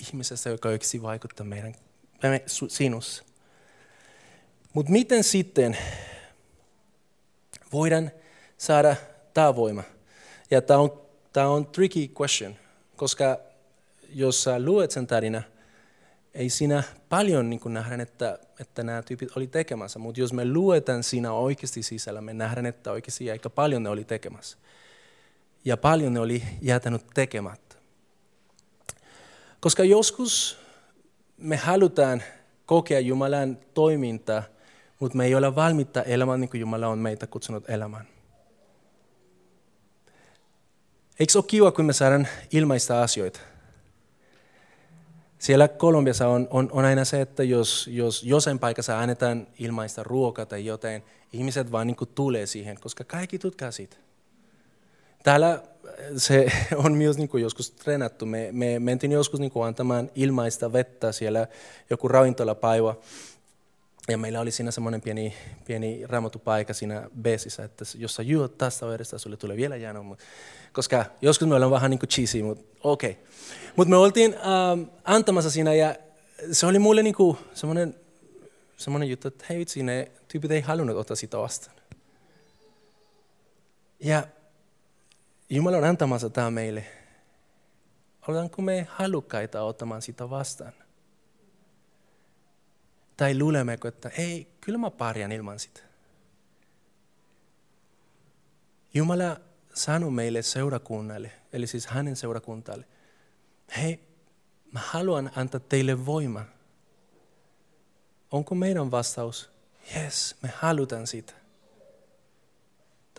ihmisestä, 0.00 0.50
joka 0.50 0.70
yksi 0.70 1.02
vaikuttaa 1.02 1.46
meidän, 1.46 1.74
sinussa. 2.68 3.24
Mutta 4.72 4.92
miten 4.92 5.24
sitten 5.24 5.78
voidaan 7.72 8.10
saada 8.58 8.96
tämä 9.34 9.56
voima? 9.56 9.82
Ja 10.50 10.62
tämä 10.62 10.80
on, 10.80 11.02
on 11.36 11.66
tricky 11.66 12.08
question, 12.20 12.56
koska 12.96 13.38
jos 14.08 14.42
sä 14.42 14.64
luet 14.64 14.90
sen 14.90 15.06
tarina, 15.06 15.42
ei 16.34 16.50
siinä 16.50 16.82
paljon 17.08 17.50
niin 17.50 17.60
nähdä, 17.64 18.02
että, 18.02 18.38
että 18.60 18.82
nämä 18.82 19.02
tyypit 19.02 19.36
oli 19.36 19.46
tekemässä, 19.46 19.98
mutta 19.98 20.20
jos 20.20 20.32
me 20.32 20.52
luetaan 20.52 21.02
siinä 21.02 21.32
oikeasti 21.32 21.82
sisällä, 21.82 22.20
me 22.20 22.32
nähdään, 22.32 22.66
että 22.66 22.92
oikeasti 22.92 23.30
aika 23.30 23.50
paljon 23.50 23.82
ne 23.82 23.88
oli 23.88 24.04
tekemässä. 24.04 24.58
Ja 25.64 25.76
paljon 25.76 26.14
ne 26.14 26.20
oli 26.20 26.42
jätänyt 26.60 27.06
tekemättä. 27.14 27.69
Koska 29.60 29.84
joskus 29.84 30.58
me 31.36 31.56
halutaan 31.56 32.22
kokea 32.66 33.00
Jumalan 33.00 33.58
toimintaa, 33.74 34.42
mutta 34.98 35.18
me 35.18 35.24
ei 35.24 35.34
ole 35.34 35.54
valmiita 35.54 36.02
elämään 36.02 36.40
niin 36.40 36.50
kuin 36.50 36.60
Jumala 36.60 36.88
on 36.88 36.98
meitä 36.98 37.26
kutsunut 37.26 37.70
elämään. 37.70 38.06
Eikö 41.20 41.32
ole 41.38 41.44
kiva, 41.46 41.70
kun 41.70 41.84
me 41.84 41.92
saadaan 41.92 42.28
ilmaista 42.52 43.02
asioita? 43.02 43.40
Siellä 45.38 45.68
Kolumbiassa 45.68 46.28
on, 46.28 46.48
on, 46.50 46.68
on 46.72 46.84
aina 46.84 47.04
se, 47.04 47.20
että 47.20 47.42
jos, 47.42 47.88
jos 47.92 48.22
jossain 48.24 48.58
paikassa 48.58 48.98
annetaan 48.98 49.46
ilmaista 49.58 50.02
ruokaa 50.02 50.46
tai 50.46 50.66
jotain, 50.66 51.02
ihmiset 51.32 51.72
vaan 51.72 51.86
niin 51.86 51.96
tulee 52.14 52.46
siihen, 52.46 52.80
koska 52.80 53.04
kaikki 53.04 53.38
tutkaa 53.38 53.70
siitä. 53.70 53.96
Täällä 55.22 55.62
se 56.16 56.46
on 56.84 56.92
myös 56.92 57.18
niin 57.18 57.28
kuin 57.28 57.42
joskus 57.42 57.70
treenattu. 57.70 58.26
Me, 58.26 58.48
me 58.52 58.78
mentiin 58.78 59.12
joskus 59.12 59.40
niin 59.40 59.50
kuin 59.50 59.66
antamaan 59.66 60.10
ilmaista 60.14 60.72
vettä 60.72 61.12
siellä 61.12 61.46
joku 61.90 62.08
ravintolapäivä. 62.08 62.94
Ja 64.08 64.18
meillä 64.18 64.40
oli 64.40 64.50
siinä 64.50 64.70
semmoinen 64.70 65.00
pieni, 65.00 65.34
pieni 65.64 66.06
paikka 66.44 66.74
siinä 66.74 67.10
besissä, 67.22 67.64
että 67.64 67.84
jos 67.98 68.14
sä 68.14 68.22
juot 68.22 68.58
tästä 68.58 68.86
vedestä, 68.86 69.18
sulle 69.18 69.36
tulee 69.36 69.56
vielä 69.56 69.76
jäänyt. 69.76 70.02
Koska 70.72 71.04
joskus 71.22 71.48
me 71.48 71.54
ollaan 71.54 71.70
vähän 71.70 71.90
niin 71.90 71.98
kuin 71.98 72.08
cheesy, 72.08 72.42
mutta 72.42 72.64
okei. 72.82 73.10
Okay. 73.10 73.24
Mutta 73.76 73.90
me 73.90 73.96
oltiin 73.96 74.34
ähm, 74.34 74.82
antamassa 75.04 75.50
siinä 75.50 75.74
ja 75.74 75.94
se 76.52 76.66
oli 76.66 76.78
mulle 76.78 77.02
niin 77.02 77.14
kuin 77.14 77.38
semmoinen, 77.54 77.94
semmoinen 78.76 79.10
juttu, 79.10 79.28
että 79.28 79.44
hei 79.48 79.58
vitsi, 79.58 79.82
ne 79.82 80.10
tyypit 80.28 80.50
ei 80.50 80.60
halunnut 80.60 80.96
ottaa 80.96 81.16
sitä 81.16 81.38
vastaan. 81.38 81.76
Ja 84.00 84.26
Jumala 85.50 85.76
on 85.76 85.84
antamassa 85.84 86.30
tämä 86.30 86.50
meille. 86.50 86.86
Oletaanko 88.28 88.62
me 88.62 88.86
halukkaita 88.90 89.62
ottamaan 89.62 90.02
sitä 90.02 90.30
vastaan? 90.30 90.72
Tai 93.16 93.38
luulemmeko, 93.38 93.88
että 93.88 94.08
ei, 94.08 94.52
kyllä 94.60 94.78
mä 94.78 94.90
pärjään 94.90 95.32
ilman 95.32 95.58
sitä. 95.58 95.80
Jumala 98.94 99.36
sanoi 99.74 100.10
meille 100.10 100.42
seurakunnalle, 100.42 101.32
eli 101.52 101.66
siis 101.66 101.86
hänen 101.86 102.16
seurakuntalle, 102.16 102.84
hei, 103.76 104.00
mä 104.72 104.80
haluan 104.84 105.30
antaa 105.36 105.60
teille 105.60 106.06
voima. 106.06 106.44
Onko 108.30 108.54
meidän 108.54 108.90
vastaus, 108.90 109.50
yes, 109.96 110.36
me 110.42 110.52
halutaan 110.56 111.06
sitä. 111.06 111.39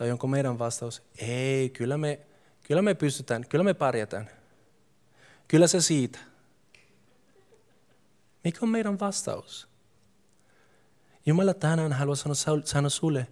Tai 0.01 0.11
onko 0.11 0.27
meidän 0.27 0.59
vastaus, 0.59 1.03
ei, 1.17 1.69
kyllä 1.69 1.97
me, 1.97 2.19
kyllä 2.63 2.81
me 2.81 2.93
pystytään, 2.93 3.45
kyllä 3.47 3.63
me 3.63 3.73
pärjätään. 3.73 4.29
Kyllä 5.47 5.67
se 5.67 5.81
siitä. 5.81 6.19
Mikä 8.43 8.59
on 8.61 8.69
meidän 8.69 8.99
vastaus? 8.99 9.67
Jumala 11.25 11.53
tänään 11.53 11.93
haluaa 11.93 12.15
sanoa, 12.15 12.61
sanoa 12.65 12.89
sulle, 12.89 13.27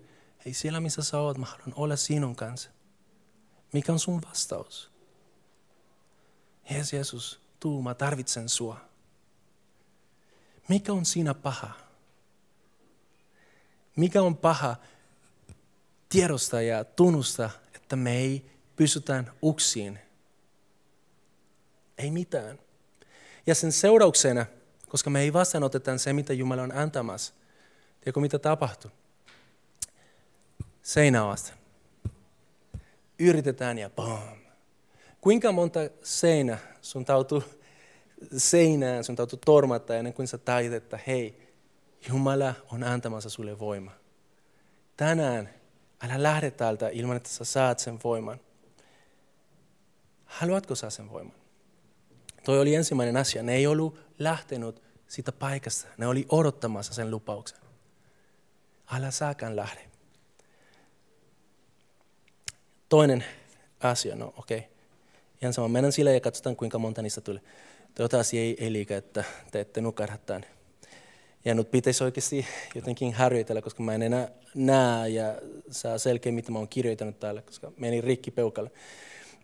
hei 0.45 0.53
siellä 0.53 0.79
missä 0.79 1.03
sä 1.03 1.19
oot, 1.19 1.38
mä 1.38 1.45
haluan 1.45 1.73
olla 1.75 1.95
sinun 1.95 2.36
kanssa. 2.36 2.69
Mikä 3.73 3.91
on 3.91 3.99
sun 3.99 4.21
vastaus? 4.21 4.91
Jees 6.71 6.93
Jeesus, 6.93 7.41
tuu, 7.60 7.82
mä 7.82 7.93
tarvitsen 7.93 8.49
sua. 8.49 8.82
Mikä 10.67 10.93
on 10.93 11.05
siinä 11.05 11.34
paha? 11.34 11.71
Mikä 13.95 14.21
on 14.21 14.38
paha 14.38 14.75
tiedosta 16.10 16.62
ja 16.62 16.84
tunnusta, 16.84 17.50
että 17.76 17.95
me 17.95 18.17
ei 18.17 18.45
pysytään 18.76 19.32
uksiin? 19.41 20.00
Ei 21.98 22.12
mitään. 22.12 22.60
Ja 23.48 23.56
sen 23.56 23.72
seurauksena, 23.72 24.45
koska 24.88 25.10
me 25.10 25.22
ei 25.22 25.34
vastaanotetaan 25.34 26.00
se, 26.00 26.13
mitä 26.13 26.34
Jumala 26.34 26.62
on 26.62 26.72
antamassa, 26.72 27.34
Tiedätkö 28.02 28.19
mitä 28.19 28.39
tapahtui? 28.39 28.91
Seinä 30.82 31.26
vasta. 31.26 31.54
Yritetään 33.19 33.78
ja 33.78 33.89
bam. 33.89 34.39
Kuinka 35.22 35.52
monta 35.52 35.80
seinä 36.04 36.58
sun 36.82 37.06
tautuu 37.06 37.43
seinään, 38.38 39.04
sun 39.04 39.15
tautuu 39.15 39.39
tormata 39.45 39.95
ennen 39.95 40.13
kuin 40.13 40.28
sä 40.28 40.38
taidat, 40.38 40.84
että 40.84 41.00
hei, 41.08 41.50
Jumala 42.10 42.54
on 42.72 42.84
antamassa 42.84 43.30
sulle 43.30 43.60
voima. 43.60 43.91
Tänään 44.98 45.59
älä 46.03 46.23
lähde 46.23 46.51
täältä 46.51 46.89
ilman, 46.89 47.17
että 47.17 47.29
sä 47.29 47.45
saat 47.45 47.79
sen 47.79 47.99
voiman. 48.03 48.39
Haluatko 50.25 50.75
saa 50.75 50.89
sen 50.89 51.12
voiman? 51.12 51.35
Toi 52.43 52.59
oli 52.59 52.75
ensimmäinen 52.75 53.17
asia. 53.17 53.43
Ne 53.43 53.55
ei 53.55 53.67
ollut 53.67 53.99
lähtenyt 54.19 54.81
siitä 55.07 55.31
paikasta. 55.31 55.88
Ne 55.97 56.07
oli 56.07 56.25
odottamassa 56.29 56.93
sen 56.93 57.12
lupauksen 57.12 57.59
älä 58.91 59.12
saakaan 59.12 59.55
lähde. 59.55 59.81
Toinen 62.89 63.25
asia, 63.79 64.15
no 64.15 64.33
okei. 64.38 64.57
Okay. 64.57 64.69
Ihan 65.41 65.53
sama, 65.53 65.67
mennään 65.67 65.91
sille 65.91 66.13
ja 66.13 66.19
katsotaan 66.19 66.55
kuinka 66.55 66.80
monta 66.80 67.01
niistä 67.01 67.21
tulee. 67.21 67.41
Asia 68.19 68.41
ei, 68.41 68.63
ei 68.63 68.74
liikaa, 68.74 68.97
että 68.97 69.24
te 69.51 69.59
ette 69.59 69.82
nukarhattaan. 69.82 70.45
Ja 71.50 71.56
nyt 71.56 71.72
pitäisi 71.72 72.04
oikeasti 72.04 72.45
jotenkin 72.76 73.14
harjoitella, 73.14 73.62
koska 73.62 73.84
mä 73.84 73.93
en 73.93 74.02
enää 74.02 74.30
näe 74.56 75.10
ja 75.10 75.36
saa 75.72 75.97
selkeä, 75.97 76.32
mitä 76.32 76.52
mä 76.52 76.60
oon 76.60 76.68
kirjoittanut 76.68 77.20
täällä, 77.20 77.41
koska 77.41 77.72
meni 77.78 78.02
rikki 78.02 78.32
peukalle. 78.32 78.72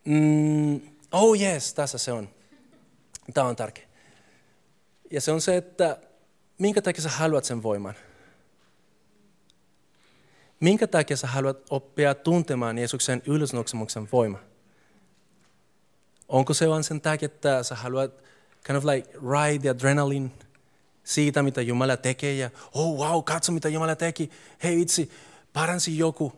Mm, 0.05 0.81
oh 1.11 1.41
yes, 1.41 1.73
tässä 1.73 1.97
se 1.97 2.11
on. 2.11 2.29
Tämä 3.33 3.47
on 3.47 3.55
tärkeä. 3.55 3.85
Ja 5.11 5.21
se 5.21 5.31
on 5.31 5.41
se, 5.41 5.57
että 5.57 5.97
minkä 6.57 6.81
takia 6.81 7.03
sä 7.03 7.09
haluat 7.09 7.45
sen 7.45 7.63
voiman. 7.63 7.93
Minkä 10.59 10.87
takia 10.87 11.17
sä 11.17 11.27
haluat 11.27 11.57
oppia 11.69 12.15
tuntemaan 12.15 12.77
Jeesuksen 12.77 13.21
ylösnoksemuksen 13.25 14.07
voima? 14.11 14.39
Onko 16.27 16.53
se 16.53 16.69
vain 16.69 16.83
sen 16.83 17.01
takia, 17.01 17.25
että 17.25 17.63
sä 17.63 17.75
haluat 17.75 18.23
kind 18.63 18.77
of 18.77 18.85
like 18.85 19.09
ride 19.13 19.59
the 19.59 19.69
adrenaline 19.69 20.29
siitä, 21.05 21.43
mitä 21.43 21.61
Jumala 21.61 21.97
tekee 21.97 22.33
ja 22.33 22.49
oh 22.73 22.97
wow, 22.97 23.23
katso 23.23 23.51
mitä 23.51 23.69
Jumala 23.69 23.95
teki. 23.95 24.29
Hei 24.63 24.81
itse, 24.81 25.07
paransi 25.53 25.97
joku. 25.97 26.33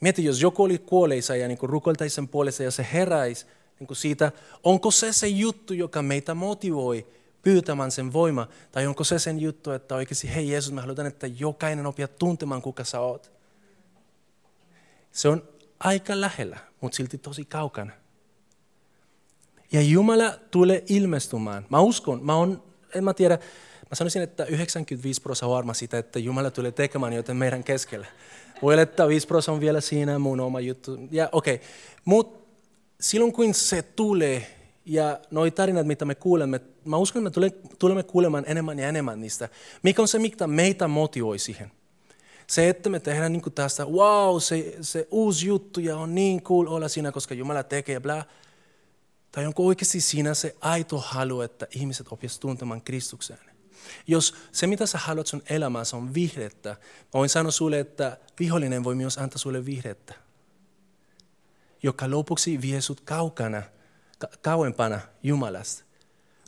Mieti, 0.00 0.24
jos 0.24 0.42
joku 0.42 0.62
oli 0.62 0.78
kuoleisa 0.78 1.36
ja 1.36 1.48
niin 1.48 1.58
rukoiltaisi 1.62 2.14
sen 2.14 2.28
puolesta 2.28 2.62
ja 2.62 2.70
se 2.70 2.86
heräisi 2.92 3.46
niin 3.80 3.96
siitä, 3.96 4.32
onko 4.62 4.90
se 4.90 5.12
se 5.12 5.28
juttu, 5.28 5.74
joka 5.74 6.02
meitä 6.02 6.34
motivoi 6.34 7.06
pyytämään 7.42 7.90
sen 7.90 8.12
voima, 8.12 8.48
tai 8.72 8.86
onko 8.86 9.04
se 9.04 9.18
sen 9.18 9.40
juttu, 9.40 9.70
että 9.70 9.94
oikeasti, 9.94 10.34
hei 10.34 10.50
Jeesus, 10.50 10.72
mä 10.72 10.80
haluan, 10.80 11.06
että 11.06 11.26
jokainen 11.26 11.86
oppia 11.86 12.08
tuntemaan, 12.08 12.62
kuka 12.62 12.84
sä 12.84 13.00
oot. 13.00 13.32
Se 15.12 15.28
on 15.28 15.42
aika 15.78 16.20
lähellä, 16.20 16.58
mutta 16.80 16.96
silti 16.96 17.18
tosi 17.18 17.44
kaukana. 17.44 17.92
Ja 19.72 19.82
Jumala 19.82 20.30
tulee 20.50 20.84
ilmestymään. 20.88 21.66
Mä 21.68 21.80
uskon, 21.80 22.24
mä 22.24 22.34
on, 22.34 22.62
en 22.94 23.04
mä 23.04 23.14
tiedä, 23.14 23.38
mä 23.90 23.94
sanoisin, 23.94 24.22
että 24.22 24.44
95 24.44 25.22
prosenttia 25.22 25.54
varma 25.54 25.74
siitä, 25.74 25.98
että 25.98 26.18
Jumala 26.18 26.50
tulee 26.50 26.72
tekemään 26.72 27.12
joten 27.12 27.36
meidän 27.36 27.64
keskellä. 27.64 28.06
Voi 28.62 28.74
olla, 28.74 28.82
että 28.82 29.08
5 29.08 29.26
prosenttia 29.26 29.54
on 29.54 29.60
vielä 29.60 29.80
siinä 29.80 30.18
mun 30.18 30.40
oma 30.40 30.60
juttu. 30.60 30.98
Ja 31.10 31.28
okei, 31.32 31.54
okay. 31.54 31.66
mutta 32.04 32.40
silloin 33.00 33.32
kun 33.32 33.54
se 33.54 33.82
tulee, 33.82 34.46
ja 34.84 35.20
noi 35.30 35.50
tarinat, 35.50 35.86
mitä 35.86 36.04
me 36.04 36.14
kuulemme, 36.14 36.60
mä 36.84 36.96
uskon, 36.96 37.26
että 37.26 37.40
me 37.40 37.50
tulemme 37.78 38.02
kuulemaan 38.02 38.44
enemmän 38.46 38.78
ja 38.78 38.88
enemmän 38.88 39.20
niistä. 39.20 39.48
Mikä 39.82 40.02
on 40.02 40.08
se, 40.08 40.18
mikä 40.18 40.46
meitä 40.46 40.88
motivoi 40.88 41.38
siihen? 41.38 41.72
Se, 42.46 42.68
että 42.68 42.90
me 42.90 43.00
tehdään 43.00 43.32
niin 43.32 43.52
tästä, 43.54 43.84
wow, 43.84 44.38
se, 44.40 44.76
se 44.80 45.08
uusi 45.10 45.46
juttu 45.46 45.80
ja 45.80 45.96
on 45.96 46.14
niin 46.14 46.42
cool 46.42 46.66
olla 46.66 46.88
siinä, 46.88 47.12
koska 47.12 47.34
Jumala 47.34 47.62
tekee, 47.62 48.00
bla. 48.00 48.24
Tai 49.32 49.46
onko 49.46 49.66
oikeasti 49.66 50.00
siinä 50.00 50.34
se 50.34 50.56
aito 50.60 50.98
halu, 50.98 51.40
että 51.40 51.66
ihmiset 51.70 52.06
oppisivat 52.10 52.40
tuntemaan 52.40 52.82
Kristuksen? 52.82 53.38
Jos 54.06 54.34
se, 54.52 54.66
mitä 54.66 54.86
sä 54.86 54.98
haluat 54.98 55.26
sun 55.26 55.42
elämässä 55.50 55.96
on 55.96 56.14
vihdettä, 56.14 56.68
mä 56.68 57.10
voin 57.14 57.28
sanoa 57.28 57.50
sulle, 57.50 57.80
että 57.80 58.16
vihollinen 58.38 58.84
voi 58.84 58.94
myös 58.94 59.18
antaa 59.18 59.38
sulle 59.38 59.66
vihdettä, 59.66 60.14
joka 61.82 62.10
lopuksi 62.10 62.60
vie 62.60 62.80
sut 62.80 63.00
kaukana, 63.00 63.62
ka- 64.18 64.28
kauempana 64.42 65.00
Jumalasta. 65.22 65.84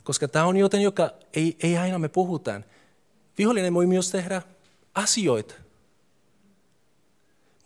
Koska 0.03 0.27
tämä 0.27 0.45
on 0.45 0.57
joten, 0.57 0.81
joka 0.81 1.11
ei, 1.33 1.57
ei 1.63 1.77
aina 1.77 1.99
me 1.99 2.07
puhutaan. 2.07 2.65
Vihollinen 3.37 3.73
voi 3.73 3.85
myös 3.85 4.11
tehdä 4.11 4.41
asioita, 4.95 5.53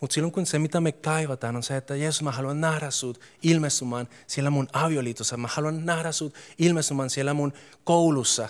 mutta 0.00 0.14
silloin 0.14 0.32
kun 0.32 0.46
se, 0.46 0.58
mitä 0.58 0.80
me 0.80 0.92
kaivataan, 0.92 1.56
on 1.56 1.62
se, 1.62 1.76
että 1.76 1.96
Jeesus, 1.96 2.22
mä 2.22 2.30
haluan 2.30 2.60
nähdä 2.60 2.90
sut 2.90 3.20
ilmestymään 3.42 4.08
siellä 4.26 4.50
mun 4.50 4.68
avioliitossa. 4.72 5.36
Mä 5.36 5.48
haluan 5.52 5.86
nähdä 5.86 6.12
sut 6.12 6.34
ilmestymään 6.58 7.10
siellä 7.10 7.34
mun 7.34 7.52
koulussa. 7.84 8.48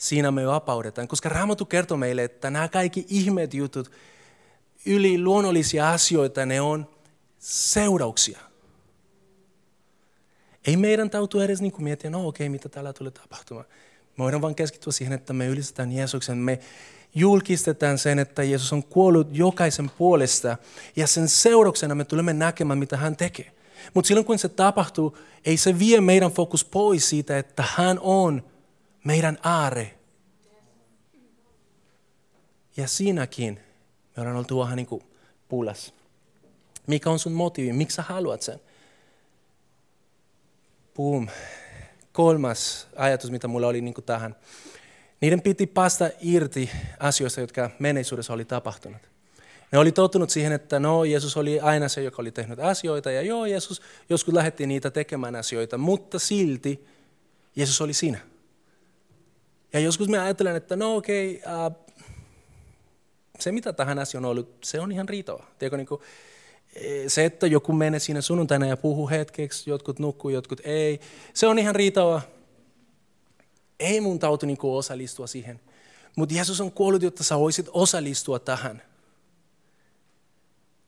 Siinä 0.00 0.30
me 0.30 0.46
vapaudetaan, 0.46 1.08
koska 1.08 1.28
Raamattu 1.28 1.64
kertoo 1.64 1.96
meille, 1.96 2.24
että 2.24 2.50
nämä 2.50 2.68
kaikki 2.68 3.06
ihmeet 3.08 3.54
jutut, 3.54 3.90
yli 4.86 5.22
luonnollisia 5.22 5.90
asioita, 5.90 6.46
ne 6.46 6.60
on 6.60 6.86
seurauksia. 7.38 8.38
Ei 10.66 10.76
meidän 10.76 11.10
tautu 11.10 11.40
edes 11.40 11.60
niin 11.60 11.72
miettiä, 11.78 12.10
no 12.10 12.26
okei, 12.26 12.46
okay, 12.46 12.48
mitä 12.48 12.68
täällä 12.68 12.92
tulee 12.92 13.10
tapahtumaan. 13.10 13.66
Me 14.16 14.24
voidaan 14.24 14.42
vain 14.42 14.54
keskittyä 14.54 14.92
siihen, 14.92 15.12
että 15.12 15.32
me 15.32 15.46
ylistetään 15.46 15.92
Jeesuksen, 15.92 16.38
me 16.38 16.58
julkistetaan 17.14 17.98
sen, 17.98 18.18
että 18.18 18.42
Jeesus 18.42 18.72
on 18.72 18.82
kuollut 18.82 19.28
jokaisen 19.32 19.90
puolesta 19.98 20.56
ja 20.96 21.06
sen 21.06 21.28
seurauksena 21.28 21.94
me 21.94 22.04
tulemme 22.04 22.32
näkemään, 22.32 22.78
mitä 22.78 22.96
hän 22.96 23.16
tekee. 23.16 23.52
Mutta 23.94 24.08
silloin 24.08 24.26
kun 24.26 24.38
se 24.38 24.48
tapahtuu, 24.48 25.18
ei 25.44 25.56
se 25.56 25.78
vie 25.78 26.00
meidän 26.00 26.30
fokus 26.30 26.64
pois 26.64 27.08
siitä, 27.08 27.38
että 27.38 27.64
hän 27.76 27.98
on 28.02 28.42
meidän 29.04 29.38
aare. 29.42 29.98
Ja 32.76 32.88
siinäkin 32.88 33.60
me 34.16 34.20
ollaan 34.20 34.36
oltu 34.36 34.58
vähän 34.58 34.76
niin 34.76 34.86
kuin 34.86 35.02
pulas. 35.48 35.94
Mikä 36.86 37.10
on 37.10 37.18
sun 37.18 37.32
motiivi? 37.32 37.72
Miksi 37.72 37.94
sä 37.94 38.02
haluat 38.02 38.42
sen? 38.42 38.60
Boom. 40.94 41.28
Kolmas 42.12 42.88
ajatus, 42.96 43.30
mitä 43.30 43.48
mulla 43.48 43.66
oli 43.66 43.80
niin 43.80 43.94
kuin 43.94 44.04
tähän. 44.04 44.36
Niiden 45.20 45.42
piti 45.42 45.66
päästä 45.66 46.10
irti 46.20 46.70
asioista, 46.98 47.40
jotka 47.40 47.70
menneisyydessä 47.78 48.32
oli 48.32 48.44
tapahtunut. 48.44 49.02
Ne 49.72 49.78
oli 49.78 49.92
tottunut 49.92 50.30
siihen, 50.30 50.52
että 50.52 50.80
no, 50.80 51.04
Jeesus 51.04 51.36
oli 51.36 51.60
aina 51.60 51.88
se, 51.88 52.02
joka 52.02 52.22
oli 52.22 52.32
tehnyt 52.32 52.58
asioita, 52.58 53.10
ja 53.10 53.22
joo, 53.22 53.46
Jeesus 53.46 53.82
joskus 54.08 54.34
lähetti 54.34 54.66
niitä 54.66 54.90
tekemään 54.90 55.36
asioita, 55.36 55.78
mutta 55.78 56.18
silti 56.18 56.86
Jeesus 57.56 57.80
oli 57.80 57.94
siinä. 57.94 58.18
Ja 59.72 59.80
joskus 59.80 60.08
me 60.08 60.18
ajattelen, 60.18 60.56
että 60.56 60.76
no 60.76 60.96
okei, 60.96 61.42
okay, 61.44 61.66
uh, 61.66 61.90
se 63.38 63.52
mitä 63.52 63.72
tähän 63.72 63.98
asiaan 63.98 64.24
on 64.24 64.30
ollut, 64.30 64.56
se 64.64 64.80
on 64.80 64.92
ihan 64.92 65.08
riitoa. 65.08 65.46
Tiedätkö, 65.58 65.76
niin 65.76 65.86
kuin, 65.86 66.00
e, 66.74 67.08
se, 67.08 67.24
että 67.24 67.46
joku 67.46 67.72
menee 67.72 68.00
siinä 68.00 68.20
sunnuntaina 68.20 68.66
ja 68.66 68.76
puhuu 68.76 69.08
hetkeksi, 69.10 69.70
jotkut 69.70 69.98
nukkuu, 69.98 70.30
jotkut 70.30 70.60
ei, 70.64 71.00
se 71.34 71.46
on 71.46 71.58
ihan 71.58 71.74
riitoa. 71.74 72.22
Ei 73.80 74.00
mun 74.00 74.18
tautu 74.18 74.46
niin 74.46 74.58
osallistua 74.62 75.26
siihen. 75.26 75.60
Mutta 76.16 76.34
Jeesus 76.34 76.60
on 76.60 76.72
kuollut, 76.72 77.02
jotta 77.02 77.24
sä 77.24 77.38
voisit 77.38 77.66
osallistua 77.72 78.38
tähän. 78.38 78.82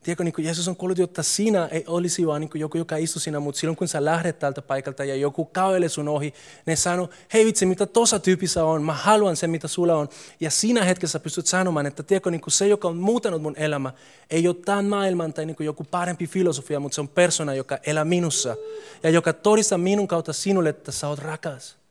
Tiedätkö, 0.03 0.25
niin 0.25 0.35
Jeesus 0.39 0.69
on 0.69 0.77
kuollut, 0.77 0.99
jotta 0.99 1.23
sinä 1.23 1.67
ei 1.67 1.85
olisi 1.87 2.27
vaan 2.27 2.41
niin 2.41 2.51
joku, 2.55 2.79
joka 2.79 2.97
istuu 2.97 3.21
siinä, 3.21 3.41
mutta 3.41 3.61
silloin 3.61 3.77
kun 3.77 3.89
sä 3.89 4.05
lähdet 4.05 4.39
tältä 4.39 4.63
paikalta 4.63 5.05
ja 5.05 5.17
joku 5.17 5.45
kävelee 5.45 5.89
sun 5.89 6.09
ohi, 6.09 6.35
ne 6.67 6.77
sanoo, 6.77 7.11
hei 7.33 7.45
vitsi, 7.45 7.67
mitä 7.67 7.87
tuossa 7.87 8.19
tyypissä 8.19 8.65
on, 8.65 8.83
mä 8.83 8.93
haluan 8.93 9.37
sen, 9.37 9.51
mitä 9.51 9.69
sulla 9.69 9.95
on. 9.95 10.09
Ja 10.41 10.51
siinä 10.51 10.85
hetkessä 10.85 11.21
pystyt 11.21 11.47
sanomaan, 11.47 11.87
että 11.87 12.03
tiedätkö, 12.03 12.31
niin 12.31 12.41
se, 12.49 12.67
joka 12.67 12.89
on 12.89 12.97
muuttanut 12.97 13.43
mun 13.43 13.57
elämä, 13.57 13.93
ei 14.31 14.49
ole 14.49 14.57
tämän 14.65 14.85
maailman 14.85 15.33
tai 15.33 15.47
niin 15.47 15.57
joku 15.61 15.85
parempi 15.85 16.27
filosofia, 16.27 16.81
mutta 16.81 16.95
se 16.95 17.01
on 17.01 17.09
persona, 17.09 17.55
joka 17.55 17.79
elää 17.87 18.05
minussa 18.05 18.57
ja 19.03 19.11
joka 19.11 19.33
todistaa 19.33 19.79
minun 19.79 20.09
kautta 20.09 20.33
sinulle, 20.33 20.69
että 20.69 20.93
sä 20.93 21.09
oot 21.09 21.19
rakas. 21.19 21.83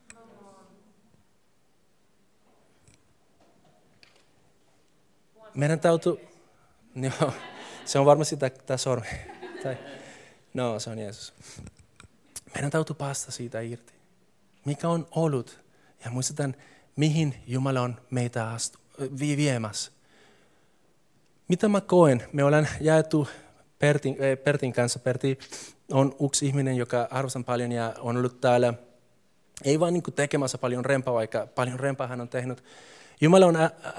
meidän 5.54 5.80
täytyy, 5.80 6.12
joo, 6.96 7.32
se 7.84 7.98
on 7.98 8.06
varmasti 8.06 8.36
tämä 8.36 8.76
sormi. 8.76 9.06
Tai, 9.62 9.76
no, 10.54 10.78
se 10.78 10.90
on 10.90 10.98
Jeesus. 10.98 11.32
Meidän 12.54 12.70
täytyy 12.70 12.96
päästä 12.96 13.32
siitä 13.32 13.60
irti. 13.60 13.92
Mikä 14.64 14.88
on 14.88 15.06
ollut? 15.10 15.60
Ja 16.04 16.10
muistetaan, 16.10 16.54
mihin 16.96 17.34
Jumala 17.46 17.80
on 17.80 18.00
meitä 18.10 18.50
astu, 18.50 18.78
viemässä. 19.18 19.92
Mitä 21.48 21.68
mä 21.68 21.80
koen? 21.80 22.22
Me 22.32 22.44
ollaan 22.44 22.68
jaettu 22.80 23.28
Pertin, 23.78 24.12
äh, 24.12 24.44
Pertin 24.44 24.72
kanssa. 24.72 24.98
Perti 24.98 25.38
on 25.92 26.16
yksi 26.26 26.46
ihminen, 26.46 26.76
joka 26.76 27.08
arvostan 27.10 27.44
paljon 27.44 27.72
ja 27.72 27.94
on 27.98 28.16
ollut 28.16 28.40
täällä 28.40 28.74
ei 29.64 29.80
vain 29.80 29.94
niin 29.94 30.02
tekemässä 30.14 30.58
paljon 30.58 30.84
rempaa, 30.84 31.14
vaikka 31.14 31.46
paljon 31.54 31.80
rempaa 31.80 32.06
hän 32.06 32.20
on 32.20 32.28
tehnyt, 32.28 32.64
Jumala 33.22 33.46
on 33.46 33.56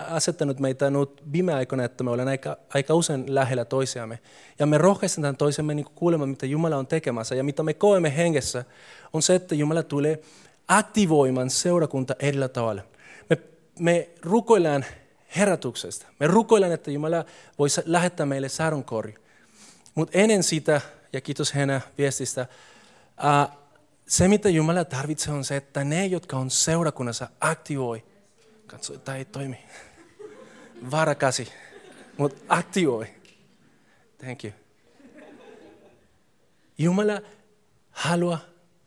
asettanut 0.09 0.59
meitä 0.59 0.89
nyt 0.89 1.23
viime 1.31 1.53
aikoina, 1.53 1.83
että 1.83 2.03
me 2.03 2.11
olemme 2.11 2.31
aika, 2.31 2.57
aika 2.73 2.93
usein 2.93 3.35
lähellä 3.35 3.65
toisiamme. 3.65 4.19
Ja 4.59 4.65
me 4.65 4.77
rohkaistetaan 4.77 5.37
toisemme 5.37 5.73
niin 5.73 5.85
kuulemaan, 5.95 6.29
mitä 6.29 6.45
Jumala 6.45 6.77
on 6.77 6.87
tekemässä. 6.87 7.35
Ja 7.35 7.43
mitä 7.43 7.63
me 7.63 7.73
koemme 7.73 8.17
hengessä, 8.17 8.65
on 9.13 9.21
se, 9.21 9.35
että 9.35 9.55
Jumala 9.55 9.83
tulee 9.83 10.21
aktivoimaan 10.67 11.49
seurakunta 11.49 12.15
erillä 12.19 12.47
tavalla. 12.47 12.81
Me, 13.29 13.37
me 13.79 14.09
rukoillaan 14.21 14.85
herätyksestä. 15.35 16.05
Me 16.19 16.27
rukoillaan, 16.27 16.73
että 16.73 16.91
Jumala 16.91 17.25
voisi 17.59 17.81
lähettää 17.85 18.25
meille 18.25 18.49
sarunkori. 18.49 19.15
Mutta 19.95 20.17
ennen 20.17 20.43
sitä, 20.43 20.81
ja 21.13 21.21
kiitos 21.21 21.55
Henä 21.55 21.81
viestistä, 21.97 22.45
se 24.07 24.27
mitä 24.27 24.49
Jumala 24.49 24.85
tarvitsee 24.85 25.33
on 25.33 25.43
se, 25.43 25.55
että 25.55 25.83
ne, 25.83 26.05
jotka 26.05 26.37
on 26.37 26.49
seurakunnassa, 26.49 27.27
aktivoi 27.39 28.03
Katso, 28.73 28.97
tämä 28.97 29.17
ei 29.17 29.25
toimi. 29.25 29.57
Varakasi, 30.91 31.47
mutta 32.17 32.41
aktivoi. 32.49 33.07
Thank 34.17 34.43
you. 34.43 34.53
Jumala 36.77 37.21
haluaa 37.91 38.39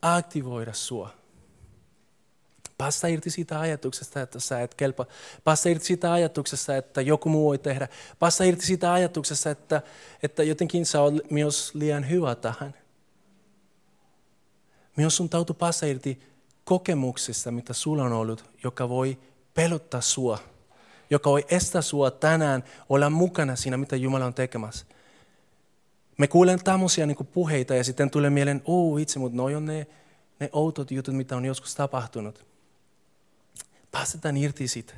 aktivoida 0.02 0.72
sua. 0.72 1.10
Päästä 2.78 3.08
irti 3.08 3.30
siitä 3.30 3.60
ajatuksesta, 3.60 4.20
että 4.20 4.40
sä 4.40 4.60
et 4.60 4.74
kelpa. 4.74 5.06
Päästä 5.44 5.68
irti 5.68 5.84
siitä 5.84 6.12
ajatuksesta, 6.12 6.76
että 6.76 7.00
joku 7.00 7.28
muu 7.28 7.48
voi 7.48 7.58
tehdä. 7.58 7.88
Päästä 8.18 8.44
irti 8.44 8.66
siitä 8.66 8.92
ajatuksesta, 8.92 9.50
että, 9.50 9.82
että 10.22 10.42
jotenkin 10.42 10.86
sä 10.86 11.00
oot 11.00 11.30
myös 11.30 11.74
liian 11.74 12.10
hyvä 12.10 12.34
tähän. 12.34 12.74
Myös 14.96 15.16
sun 15.16 15.28
täytyy 15.28 15.54
päästä 15.54 15.86
irti 15.86 16.22
kokemuksista, 16.64 17.50
mitä 17.50 17.72
sulla 17.72 18.02
on 18.04 18.12
ollut, 18.12 18.50
joka 18.64 18.88
voi 18.88 19.18
pelottaa 19.56 20.00
sua, 20.00 20.38
joka 21.10 21.30
voi 21.30 21.46
estää 21.48 21.82
sua 21.82 22.10
tänään 22.10 22.64
olla 22.88 23.10
mukana 23.10 23.56
siinä, 23.56 23.76
mitä 23.76 23.96
Jumala 23.96 24.24
on 24.24 24.34
tekemässä. 24.34 24.86
Me 26.18 26.26
kuulen 26.26 26.64
tämmöisiä 26.64 27.06
niin 27.06 27.26
puheita 27.32 27.74
ja 27.74 27.84
sitten 27.84 28.10
tulee 28.10 28.30
mieleen, 28.30 28.62
oh 28.64 29.00
itse, 29.00 29.18
mutta 29.18 29.36
noi 29.36 29.54
on 29.54 29.64
ne, 29.64 29.86
ne 30.40 30.50
outot 30.52 30.90
jutut, 30.90 31.16
mitä 31.16 31.36
on 31.36 31.44
joskus 31.44 31.74
tapahtunut. 31.74 32.46
Päästetään 33.90 34.36
irti 34.36 34.68
siitä. 34.68 34.94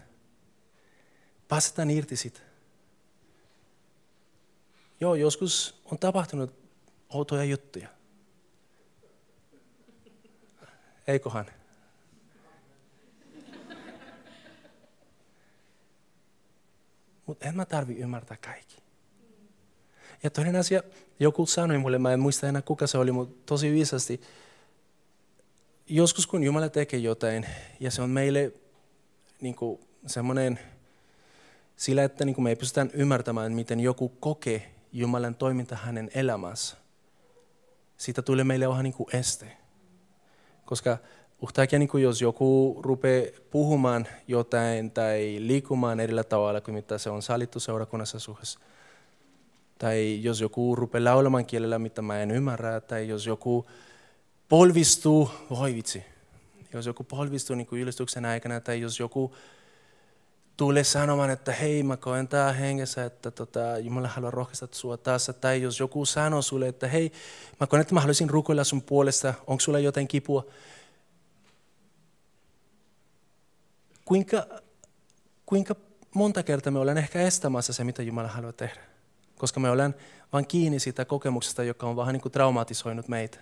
Päästetään 1.48 1.90
irti 1.90 2.16
siitä. 2.16 2.40
Joo, 5.00 5.14
joskus 5.14 5.82
on 5.84 5.98
tapahtunut 5.98 6.54
outoja 7.08 7.44
juttuja. 7.44 7.88
Eikohan? 11.06 11.46
Mutta 17.28 17.48
en 17.48 17.56
mä 17.56 17.64
tarvi 17.64 17.94
ymmärtää 17.94 18.36
kaikki. 18.36 18.76
Ja 20.22 20.30
toinen 20.30 20.56
asia, 20.56 20.82
joku 21.20 21.46
sanoi 21.46 21.78
mulle, 21.78 21.98
mä 21.98 22.12
en 22.12 22.20
muista 22.20 22.48
enää 22.48 22.62
kuka 22.62 22.86
se 22.86 22.98
oli, 22.98 23.12
mutta 23.12 23.42
tosi 23.46 23.72
viisasti, 23.72 24.20
joskus 25.86 26.26
kun 26.26 26.44
Jumala 26.44 26.68
tekee 26.68 27.00
jotain, 27.00 27.46
ja 27.80 27.90
se 27.90 28.02
on 28.02 28.10
meille 28.10 28.52
niin 29.40 29.56
semmoinen, 30.06 30.58
sillä 31.76 32.04
että 32.04 32.24
niin 32.24 32.42
me 32.42 32.50
ei 32.50 32.56
pystytä 32.56 32.86
ymmärtämään, 32.92 33.52
miten 33.52 33.80
joku 33.80 34.08
kokee 34.08 34.74
Jumalan 34.92 35.34
toiminta 35.34 35.76
hänen 35.76 36.10
elämässä, 36.14 36.76
siitä 37.96 38.22
tulee 38.22 38.44
meille 38.44 38.68
vähän 38.68 38.84
niin 38.84 38.94
kuin 38.94 39.16
este. 39.16 39.56
Koska 40.64 40.98
yhtäkkiä 41.42 41.78
niin 41.78 41.88
kuin 41.88 42.02
jos 42.02 42.22
joku 42.22 42.78
rupeaa 42.82 43.26
puhumaan 43.50 44.06
jotain 44.28 44.90
tai 44.90 45.36
liikumaan 45.40 46.00
erillä 46.00 46.24
tavalla 46.24 46.60
kuin 46.60 46.74
mitä 46.74 46.98
se 46.98 47.10
on 47.10 47.22
sallittu 47.22 47.60
seurakunnassa 47.60 48.18
suhdessa, 48.18 48.60
tai 49.78 50.18
jos 50.22 50.40
joku 50.40 50.76
rupeaa 50.76 51.04
laulamaan 51.04 51.46
kielellä, 51.46 51.78
mitä 51.78 52.02
mä 52.02 52.22
en 52.22 52.30
ymmärrä, 52.30 52.80
tai 52.80 53.08
jos 53.08 53.26
joku 53.26 53.66
polvistuu, 54.48 55.30
voi 55.50 55.74
vitsi, 55.74 56.04
jos 56.72 56.86
joku 56.86 57.04
polvistuu 57.04 57.56
niin 57.56 57.66
kuin 57.66 57.82
ylistyksen 57.82 58.24
aikana, 58.24 58.60
tai 58.60 58.80
jos 58.80 59.00
joku 59.00 59.34
tulee 60.58 60.84
sanomaan, 60.84 61.30
että 61.30 61.52
hei, 61.52 61.82
mä 61.82 61.96
koen 61.96 62.28
tää 62.28 62.52
hengessä, 62.52 63.04
että 63.04 63.30
tota, 63.30 63.78
Jumala 63.78 64.08
haluaa 64.08 64.30
rohkaista 64.30 64.68
sua 64.72 64.96
taas. 64.96 65.30
Tai 65.40 65.62
jos 65.62 65.80
joku 65.80 66.04
sanoo 66.04 66.42
sulle, 66.42 66.68
että 66.68 66.88
hei, 66.88 67.12
mä 67.60 67.66
koen, 67.66 67.80
että 67.80 67.94
mä 67.94 68.00
haluaisin 68.00 68.30
rukoilla 68.30 68.64
sun 68.64 68.82
puolesta, 68.82 69.34
onko 69.46 69.60
sulla 69.60 69.78
jotain 69.78 70.08
kipua? 70.08 70.44
Kuinka, 74.08 74.46
kuinka 75.46 75.76
monta 76.14 76.42
kertaa 76.42 76.70
me 76.70 76.78
ollaan 76.78 76.98
ehkä 76.98 77.20
estämässä 77.20 77.72
se, 77.72 77.84
mitä 77.84 78.02
Jumala 78.02 78.28
haluaa 78.28 78.52
tehdä? 78.52 78.80
Koska 79.38 79.60
me 79.60 79.70
ollaan 79.70 79.94
vain 80.32 80.46
kiinni 80.46 80.78
siitä 80.78 81.04
kokemuksesta, 81.04 81.64
joka 81.64 81.86
on 81.86 81.96
vähän 81.96 82.12
niin 82.12 82.20
kuin 82.20 82.32
traumatisoinut 82.32 83.08
meitä. 83.08 83.38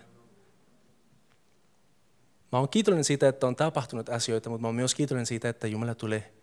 Mä 2.51 2.59
oon 2.59 2.69
kiitollinen 2.69 3.03
siitä, 3.03 3.27
että 3.27 3.47
on 3.47 3.55
tapahtunut 3.55 4.09
asioita, 4.09 4.49
mutta 4.49 4.61
mä 4.61 4.67
oon 4.67 4.75
myös 4.75 4.95
kiitollinen 4.95 5.25
siitä, 5.25 5.49
että 5.49 5.67
Jumala 5.67 5.95
tulee 5.95 6.33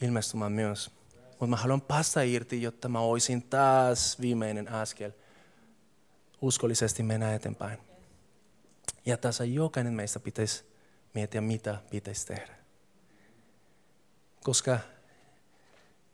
ilmestymään 0.00 0.52
myös. 0.52 0.90
Mutta 1.30 1.46
mä 1.46 1.56
haluan 1.56 1.80
päästä 1.80 2.22
irti, 2.22 2.62
jotta 2.62 2.88
mä 2.88 3.00
olisin 3.00 3.42
taas 3.42 4.20
viimeinen 4.20 4.68
askel 4.68 5.10
uskollisesti 6.40 7.02
mennä 7.02 7.34
eteenpäin. 7.34 7.78
Ja 9.06 9.16
tässä 9.16 9.44
jokainen 9.44 9.92
meistä 9.92 10.20
pitäisi 10.20 10.64
miettiä, 11.14 11.40
mitä 11.40 11.78
pitäisi 11.90 12.26
tehdä. 12.26 12.58
Koska 14.48 14.78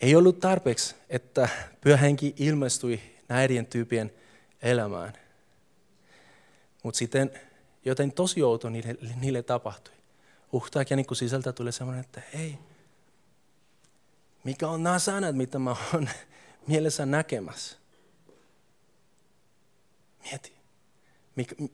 ei 0.01 0.17
ollut 0.17 0.41
tarpeeksi, 0.41 0.95
että 1.09 1.49
pyöhenki 1.81 2.35
ilmestyi 2.37 3.21
näiden 3.29 3.67
tyypien 3.67 4.13
elämään. 4.63 5.13
Mutta 6.83 6.99
sitten 6.99 7.41
joten 7.85 8.13
tosi 8.13 8.43
outo 8.43 8.71
niille, 8.71 8.97
niille 9.21 9.43
tapahtui. 9.43 9.95
Uhtaak 10.53 10.91
niin 10.91 11.17
sisältä 11.17 11.53
tuli 11.53 11.73
semmoinen, 11.73 12.05
että 12.05 12.23
hei, 12.35 12.59
mikä 14.45 14.69
on 14.69 14.83
nämä 14.83 14.99
sanat, 14.99 15.37
mitä 15.37 15.59
mä 15.59 15.77
oon 15.93 16.09
mielessä 16.69 17.07
näkemässä? 17.07 17.77
Mieti. 20.25 20.53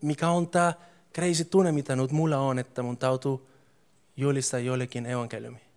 Mikä 0.02 0.28
on 0.28 0.48
tämä 0.48 0.72
crazy 1.14 1.44
tunne, 1.44 1.72
mitä 1.72 1.96
nyt 1.96 2.12
mulla 2.12 2.38
on, 2.38 2.58
että 2.58 2.82
mun 2.82 2.96
tautuu 2.96 3.48
julistaa 4.16 4.61
jollekin 4.61 5.06
evankeliumi? 5.06 5.69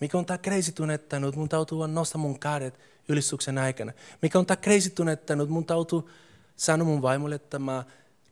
Mikä 0.00 0.18
on 0.18 0.26
tämä 0.26 0.38
nyt 1.20 1.36
mun 1.36 1.48
tautuu 1.48 1.86
nostaa 1.86 2.20
mun 2.20 2.40
kädet 2.40 2.80
ylistyksen 3.08 3.58
aikana? 3.58 3.92
Mikä 4.22 4.38
on 4.38 4.46
tämä 4.46 4.56
nyt 5.36 5.48
mun 5.48 5.64
tautuu 5.66 6.10
sanoa 6.56 6.86
mun 6.86 7.02
vaimolle, 7.02 7.34
että 7.34 7.58
mä 7.58 7.84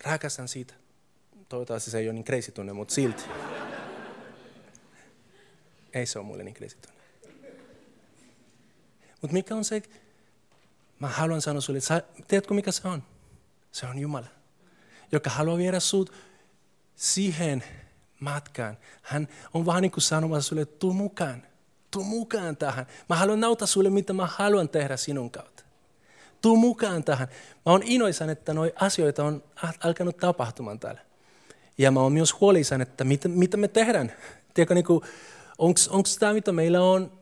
rakastan 0.05 0.49
siitä? 0.49 0.75
Toivottavasti 1.49 1.91
se 1.91 1.99
ei 1.99 2.07
ole 2.07 2.12
niin 2.12 2.25
crazy 2.25 2.53
tunne, 2.53 2.73
mutta 2.73 2.95
silti. 2.95 3.23
ei 5.95 6.07
se 6.07 6.19
ole 6.19 6.27
mulle 6.27 6.45
niin 6.45 6.55
crazy 6.55 6.77
tunne. 6.77 6.97
Mutta 9.23 9.33
mikä 9.33 9.55
on 9.55 9.64
se, 9.64 9.83
mä 10.99 11.09
haluan 11.09 11.41
sanoa 11.43 11.61
sulle, 11.61 11.79
että 11.79 12.03
tiedätkö 12.29 12.55
mikä 12.55 12.73
se 12.73 12.89
on? 12.89 13.03
Se 13.73 13.87
on 13.87 13.99
Jumala, 13.99 14.27
joka 15.12 15.31
haluaa 15.31 15.59
viedä 15.59 15.81
sut 15.81 16.12
siihen 16.97 17.64
matkaan. 18.21 18.79
Hän 19.03 19.29
on 19.55 19.67
vähän 19.67 19.83
niin 19.83 19.93
kuin 19.93 20.03
sanomassa 20.03 20.49
sulle, 20.49 20.62
että 20.62 20.79
tuu 20.79 20.93
mukaan, 20.93 21.43
tuu 21.97 22.05
mukaan 22.05 22.57
tähän. 22.57 22.86
Mä 23.09 23.16
haluan 23.16 23.40
nauttaa 23.40 23.66
sulle, 23.66 23.90
mitä 23.90 24.12
mä 24.12 24.26
haluan 24.26 24.68
tehdä 24.68 24.97
sinun 24.97 25.30
kautta. 25.30 25.62
Tuu 26.42 26.57
mukaan 26.57 27.05
tähän. 27.05 27.28
Mä 27.66 27.72
oon 27.72 27.82
iloisan, 27.82 28.30
että 28.30 28.55
noi 28.55 28.72
asioita 28.74 29.24
on 29.24 29.42
alkanut 29.84 30.16
tapahtumaan 30.16 30.78
täällä. 30.78 31.01
Ja 31.78 31.90
mä 31.90 32.01
oon 32.01 32.12
myös 32.12 32.40
huolissani, 32.40 32.82
että 32.82 33.05
mitä, 33.05 33.28
mitä 33.28 33.57
me 33.57 33.68
tehdään. 33.68 34.12
Tiedätkö, 34.55 34.74
niin 34.74 34.84
onko 35.59 36.09
tämä, 36.18 36.32
mitä 36.32 36.53
meillä 36.53 36.82
on, 36.82 37.12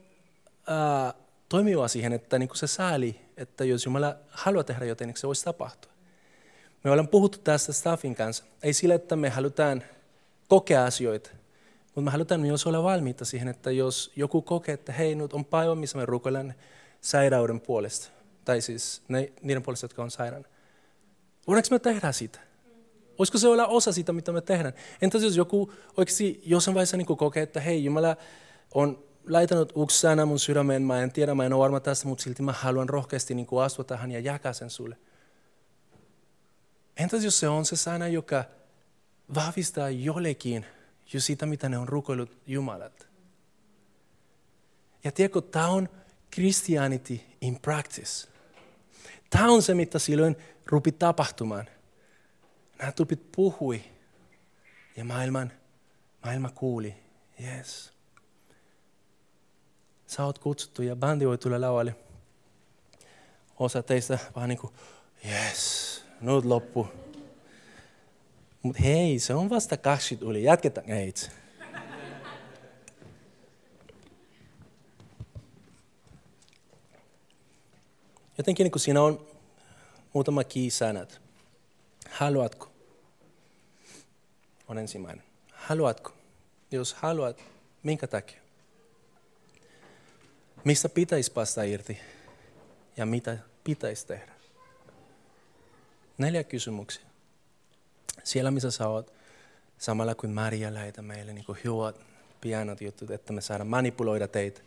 ää, 0.66 1.14
toimiva 1.49 1.89
siihen, 1.89 2.12
että 2.12 2.39
niin 2.39 2.51
se 2.55 2.66
sääli, 2.66 3.20
että 3.37 3.64
jos 3.64 3.85
Jumala 3.85 4.16
haluaa 4.29 4.64
tehdä 4.64 4.85
jotain, 4.85 5.09
niin 5.09 5.16
se 5.16 5.27
voisi 5.27 5.45
tapahtua. 5.45 5.93
Me 6.85 6.91
ollaan 6.91 7.09
puhuttu 7.09 7.39
tästä 7.39 7.72
staffin 7.72 8.14
kanssa. 8.14 8.45
Ei 8.62 8.72
sillä, 8.72 8.95
että 8.95 9.16
me 9.16 9.29
halutaan 9.29 9.83
kokea 10.49 10.85
asioita, 10.85 11.31
mutta 11.95 12.01
me 12.01 12.11
halutaan 12.11 12.41
myös 12.41 12.67
olla 12.67 12.83
valmiita 12.83 13.25
siihen, 13.25 13.49
että 13.49 13.71
jos 13.71 14.13
joku 14.17 14.43
kokee, 14.43 14.73
että 14.73 14.93
hei, 14.93 15.15
nyt 15.15 15.33
on 15.33 15.45
päivä, 15.45 15.75
missä 15.75 15.99
me 15.99 16.07
rukoillaan 16.07 16.55
sairauden 17.01 17.61
puolesta, 17.61 18.11
tai 18.45 18.61
siis 18.61 19.03
ne, 19.09 19.33
niiden 19.43 19.63
puolesta, 19.63 19.85
jotka 19.85 20.03
on 20.03 20.11
sairaana. 20.11 20.49
Voidaanko 21.47 21.69
me 21.71 21.79
tehdä 21.79 22.13
sitä? 22.13 22.41
Voisiko 23.19 23.39
se 23.39 23.49
olla 23.49 23.67
osa 23.67 23.93
sitä, 23.93 24.13
mitä 24.13 24.33
me 24.33 24.41
tehdään? 24.41 24.75
Entäs 25.03 25.23
jos 25.23 25.37
joku 25.37 25.73
oikeasti 25.97 26.43
jossain 26.45 26.75
vaiheessa 26.75 26.97
niin 26.97 27.07
kokee, 27.07 27.43
että 27.43 27.61
hei, 27.61 27.85
Jumala 27.85 28.17
on 28.75 29.05
laitanut 29.29 29.73
yksi 29.83 30.01
sana 30.01 30.27
mun 30.27 30.39
sydämeen, 30.39 30.83
mä 30.83 31.03
en 31.03 31.13
tiedä, 31.13 31.35
mä 31.35 31.47
en 31.47 31.53
ole 31.53 31.63
varma 31.63 31.81
tästä, 31.81 32.09
mutta 32.09 32.25
silti 32.25 32.43
mä 32.43 32.53
haluan 32.53 32.89
rohkeasti 32.89 33.35
niin 33.35 33.47
astua 33.63 33.85
tähän 33.85 34.11
ja 34.11 34.21
jakaa 34.21 34.53
sen 34.53 34.71
sulle. 34.71 34.97
Entäs 36.97 37.25
jos 37.25 37.41
se 37.41 37.49
on 37.49 37.65
se 37.65 37.77
sana, 37.77 38.09
joka 38.09 38.45
vahvistaa 39.35 39.91
jollekin 39.91 40.67
jo 41.13 41.21
sitä, 41.21 41.47
mitä 41.47 41.69
ne 41.69 41.79
on 41.79 41.89
rukoillut 41.89 42.39
Jumalat? 42.47 43.09
Ja 45.05 45.13
tiedätkö, 45.13 45.41
tämä 45.41 45.69
on 45.69 45.89
Christianity 46.35 47.21
in 47.41 47.61
practice. 47.61 48.29
Tämä 49.31 49.49
on 49.49 49.63
se, 49.63 49.75
mitä 49.75 49.99
silloin 49.99 50.37
rupi 50.67 50.93
tapahtumaan. 50.93 51.69
Nämä 52.79 52.93
tupit 52.93 53.33
puhui 53.33 53.85
ja 54.97 55.05
maailman, 55.05 55.53
maailma 56.23 56.51
kuuli. 56.51 56.95
Yes 57.41 57.95
sä 60.15 60.25
oot 60.25 60.39
kutsuttu 60.39 60.83
ja 60.83 60.97
bändi 60.97 61.27
voi 61.27 61.39
tulla 61.39 61.61
lavalle. 61.61 61.97
Osa 63.59 63.83
teistä 63.83 64.19
vähän 64.37 64.49
niin 64.49 64.59
kuin, 64.59 64.73
yes, 65.29 66.05
nyt 66.21 66.45
loppu. 66.45 66.89
Mutta 68.65 68.83
hei, 68.83 69.19
se 69.19 69.35
on 69.35 69.51
vasta 69.51 69.77
20 69.77 70.31
yli, 70.31 70.45
jatketaan 70.45 70.91
itse. 70.91 71.31
Jotenkin 78.39 78.71
kun 78.71 78.81
siinä 78.81 79.03
on 79.03 79.27
muutama 80.12 80.45
key-sanat. 80.45 81.21
Haluatko? 82.11 82.73
On 84.69 84.79
ensimmäinen. 84.79 85.25
Haluatko? 85.53 86.12
Jos 86.71 86.95
haluat, 86.95 87.41
minkä 87.83 88.07
takia? 88.07 88.41
Mistä 90.65 90.89
pitäisi 90.89 91.33
päästä 91.33 91.62
irti 91.62 91.99
ja 92.97 93.07
mitä 93.07 93.39
pitäisi 93.65 94.07
tehdä? 94.07 94.33
Neljä 96.19 96.45
kysymyksiä. 96.45 97.14
Siellä, 98.25 98.51
missä 98.51 98.71
sä 98.71 98.89
oot, 98.89 99.12
samalla 99.79 100.15
kuin 100.15 100.33
Maria 100.33 100.75
lähetä 100.75 101.03
meille 101.03 101.33
niin 101.33 101.45
hyvät, 101.65 101.97
pianot 102.41 102.81
jutut, 102.81 103.11
että 103.11 103.33
me 103.33 103.41
saadaan 103.41 103.69
manipuloida 103.69 104.29
teitä. 104.29 104.61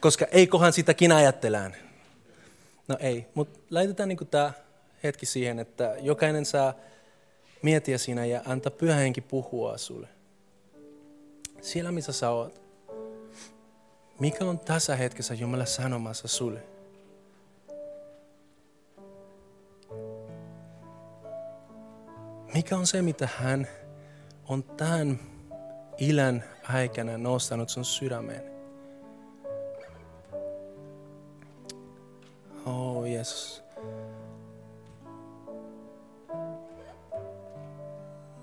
Koska 0.00 0.26
ei 0.30 0.46
kohan 0.46 0.72
sitäkin 0.72 1.12
ajattelaan. 1.12 1.74
No 2.88 2.96
ei, 3.00 3.26
mutta 3.34 3.60
laitetaan 3.70 4.08
niin 4.08 4.28
tämä 4.30 4.52
hetki 5.02 5.26
siihen, 5.26 5.58
että 5.58 5.96
jokainen 6.00 6.44
saa 6.46 6.74
miettiä 7.62 7.98
siinä 7.98 8.24
ja 8.24 8.42
antaa 8.44 8.70
pyhä 8.70 9.00
puhua 9.28 9.78
sulle. 9.78 10.08
Siellä, 11.60 11.92
missä 11.92 12.12
sä 12.12 12.30
oot, 12.30 12.60
mikä 14.20 14.44
on 14.44 14.58
tässä 14.58 14.96
hetkessä 14.96 15.34
Jumala 15.34 15.66
sanomassa 15.66 16.28
sulle? 16.28 16.77
mikä 22.54 22.76
on 22.76 22.86
se, 22.86 23.02
mitä 23.02 23.28
hän 23.36 23.66
on 24.48 24.62
tämän 24.62 25.18
ilän 25.98 26.44
aikana 26.62 27.18
nostanut 27.18 27.68
sun 27.68 27.84
sydämeen. 27.84 28.42
Oh 32.66 33.04
Jeesus. 33.04 33.62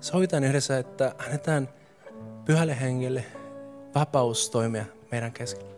Sovitaan 0.00 0.44
yhdessä, 0.44 0.78
että 0.78 1.14
annetaan 1.26 1.68
pyhälle 2.44 2.80
hengelle 2.80 3.24
vapaus 3.94 4.50
toimia 4.50 4.84
meidän 5.10 5.32
keskellä. 5.32 5.76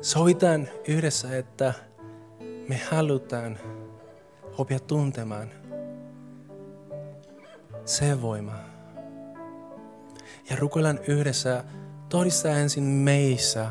Sovitaan 0.00 0.68
yhdessä, 0.88 1.36
että 1.38 1.74
me 2.68 2.80
halutaan 2.90 3.58
opia 4.58 4.78
tuntemaan– 4.80 5.50
se 7.92 8.22
voima. 8.22 8.52
Ja 10.50 10.56
rukoillaan 10.56 11.00
yhdessä 11.06 11.64
todistaa 12.08 12.52
ensin 12.52 12.84
meissä. 12.84 13.68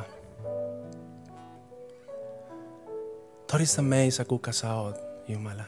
Todista 3.52 3.82
meissä, 3.82 4.26
kuka 4.26 4.52
sä 4.52 4.74
oot, 4.74 5.00
Jumala. 5.28 5.64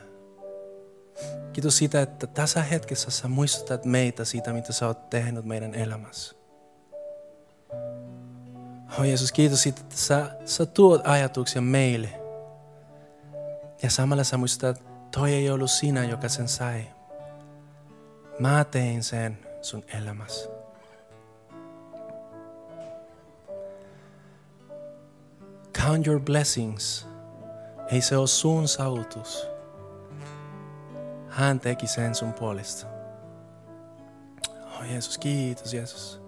Kiitos 1.53 1.77
siitä, 1.77 2.01
että 2.01 2.27
tässä 2.27 2.63
hetkessä 2.63 3.11
sä 3.11 3.27
muistutat 3.27 3.85
meitä 3.85 4.25
siitä, 4.25 4.53
mitä 4.53 4.73
sä 4.73 4.87
oot 4.87 5.09
tehnyt 5.09 5.45
meidän 5.45 5.75
elämässä. 5.75 6.35
Oh 8.99 9.05
Jeesus, 9.05 9.31
kiitos 9.31 9.63
siitä, 9.63 9.81
että 9.81 9.97
sä, 9.97 10.37
sä 10.45 10.65
tuot 10.65 11.07
ajatuksia 11.07 11.61
meille. 11.61 12.09
Ja 13.83 13.89
samalla 13.89 14.23
sä 14.23 14.37
muistutat, 14.37 14.83
toi 15.11 15.33
ei 15.33 15.49
ollut 15.49 15.71
sinä, 15.71 16.03
joka 16.03 16.29
sen 16.29 16.47
sai. 16.47 16.85
Mä 18.39 18.63
tein 18.63 19.03
sen 19.03 19.37
sun 19.61 19.83
elämässä. 19.93 20.49
Count 25.77 26.07
your 26.07 26.19
blessings. 26.19 27.07
Ei 27.87 28.01
se 28.01 28.17
ole 28.17 28.27
sun 28.27 28.67
saavutus. 28.67 29.47
Hän 31.29 31.59
teki 31.59 31.87
sen 31.87 32.15
sun 32.15 32.33
puolesta. 32.33 32.87
Oh 34.49 34.91
Jeesus, 34.91 35.17
kiitos 35.17 35.73
Jeesus. 35.73 36.21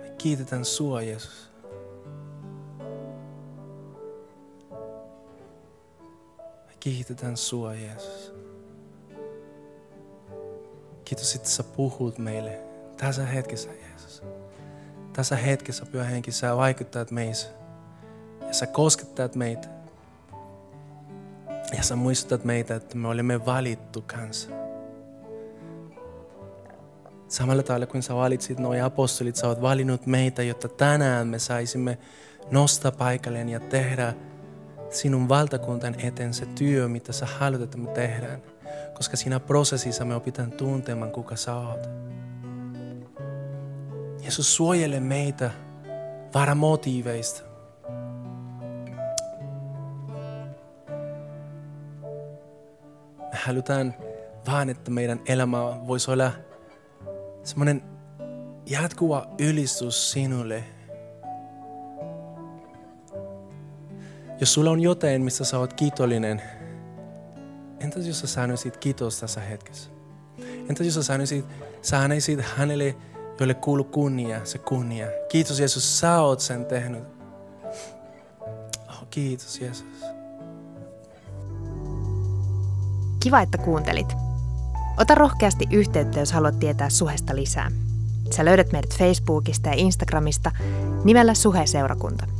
Me 0.00 0.14
kiitetään 0.18 0.64
sua 0.64 1.02
Jeesus. 1.02 1.49
Kiitetään 6.80 7.36
sua 7.36 7.74
Jeesus. 7.74 8.34
Kiitos, 11.04 11.34
että 11.34 11.48
sä 11.48 11.62
puhut 11.62 12.18
meille 12.18 12.58
tässä 12.96 13.26
hetkessä 13.26 13.70
Jeesus. 13.70 14.22
Tässä 15.12 15.36
hetkessä 15.36 15.86
Pyhä 15.86 16.04
Henki, 16.04 16.32
sä 16.32 16.56
vaikuttat 16.56 17.10
meissä. 17.10 17.48
Ja 18.46 18.54
sä 18.54 18.66
koskettat 18.66 19.34
meitä. 19.34 19.68
Ja 21.76 21.82
sä 21.82 21.96
muistutat 21.96 22.44
meitä, 22.44 22.74
että 22.74 22.96
me 22.96 23.08
olemme 23.08 23.46
valittu 23.46 24.04
kanssa. 24.06 24.48
Samalla 27.28 27.62
tavalla 27.62 27.86
kuin 27.86 28.02
sä 28.02 28.14
valitsit 28.14 28.58
nuo 28.58 28.84
apostolit, 28.84 29.36
sä 29.36 29.48
oot 29.48 29.62
valinnut 29.62 30.06
meitä, 30.06 30.42
jotta 30.42 30.68
tänään 30.68 31.28
me 31.28 31.38
saisimme 31.38 31.98
nostaa 32.50 32.92
paikalleen 32.92 33.48
ja 33.48 33.60
tehdä 33.60 34.14
sinun 34.90 35.28
valtakuntan 35.28 36.00
eteen 36.00 36.34
se 36.34 36.46
työ, 36.46 36.88
mitä 36.88 37.12
sä 37.12 37.26
haluat, 37.26 37.62
että 37.62 37.78
me 37.78 37.90
tehdään. 37.90 38.42
Koska 38.94 39.16
siinä 39.16 39.40
prosessissa 39.40 40.04
me 40.04 40.14
opitaan 40.14 40.52
tuntemaan, 40.52 41.12
kuka 41.12 41.36
sä 41.36 41.56
oot. 41.56 41.88
Jeesus 44.20 44.56
suojele 44.56 45.00
meitä 45.00 45.50
varamotiiveista. 46.34 47.42
Me 53.18 53.38
halutaan 53.44 53.94
vaan, 54.46 54.68
että 54.68 54.90
meidän 54.90 55.20
elämä 55.26 55.58
voisi 55.86 56.10
olla 56.10 56.32
semmoinen 57.42 57.82
jatkuva 58.66 59.26
ylistys 59.38 60.12
sinulle. 60.12 60.64
Jos 64.40 64.54
sulla 64.54 64.70
on 64.70 64.80
jotain, 64.80 65.22
missä 65.22 65.44
sä 65.44 65.58
oot 65.58 65.72
kiitollinen, 65.72 66.42
entäs 67.80 68.06
jos 68.06 68.20
sä 68.20 68.26
sanoisit 68.26 68.76
kiitos 68.76 69.20
tässä 69.20 69.40
hetkessä? 69.40 69.90
Entäs 70.68 70.86
jos 70.86 70.94
sä 70.94 71.02
sanoisit, 71.02 71.44
sanoisit 71.82 72.40
hänelle, 72.56 72.96
jolle 73.40 73.54
kuuluu 73.54 73.84
kunnia, 73.84 74.44
se 74.44 74.58
kunnia. 74.58 75.06
Kiitos 75.28 75.58
Jeesus, 75.58 76.00
sä 76.00 76.20
oot 76.20 76.40
sen 76.40 76.66
tehnyt. 76.66 77.04
Oh, 78.88 79.06
kiitos 79.10 79.60
Jeesus. 79.60 80.04
Kiva, 83.20 83.40
että 83.40 83.58
kuuntelit. 83.58 84.12
Ota 84.98 85.14
rohkeasti 85.14 85.66
yhteyttä, 85.70 86.20
jos 86.20 86.32
haluat 86.32 86.58
tietää 86.58 86.90
Suhesta 86.90 87.36
lisää. 87.36 87.70
Sä 88.36 88.44
löydät 88.44 88.72
meidät 88.72 88.98
Facebookista 88.98 89.68
ja 89.68 89.74
Instagramista 89.76 90.50
nimellä 91.04 91.34
Suhe-seurakunta. 91.34 92.39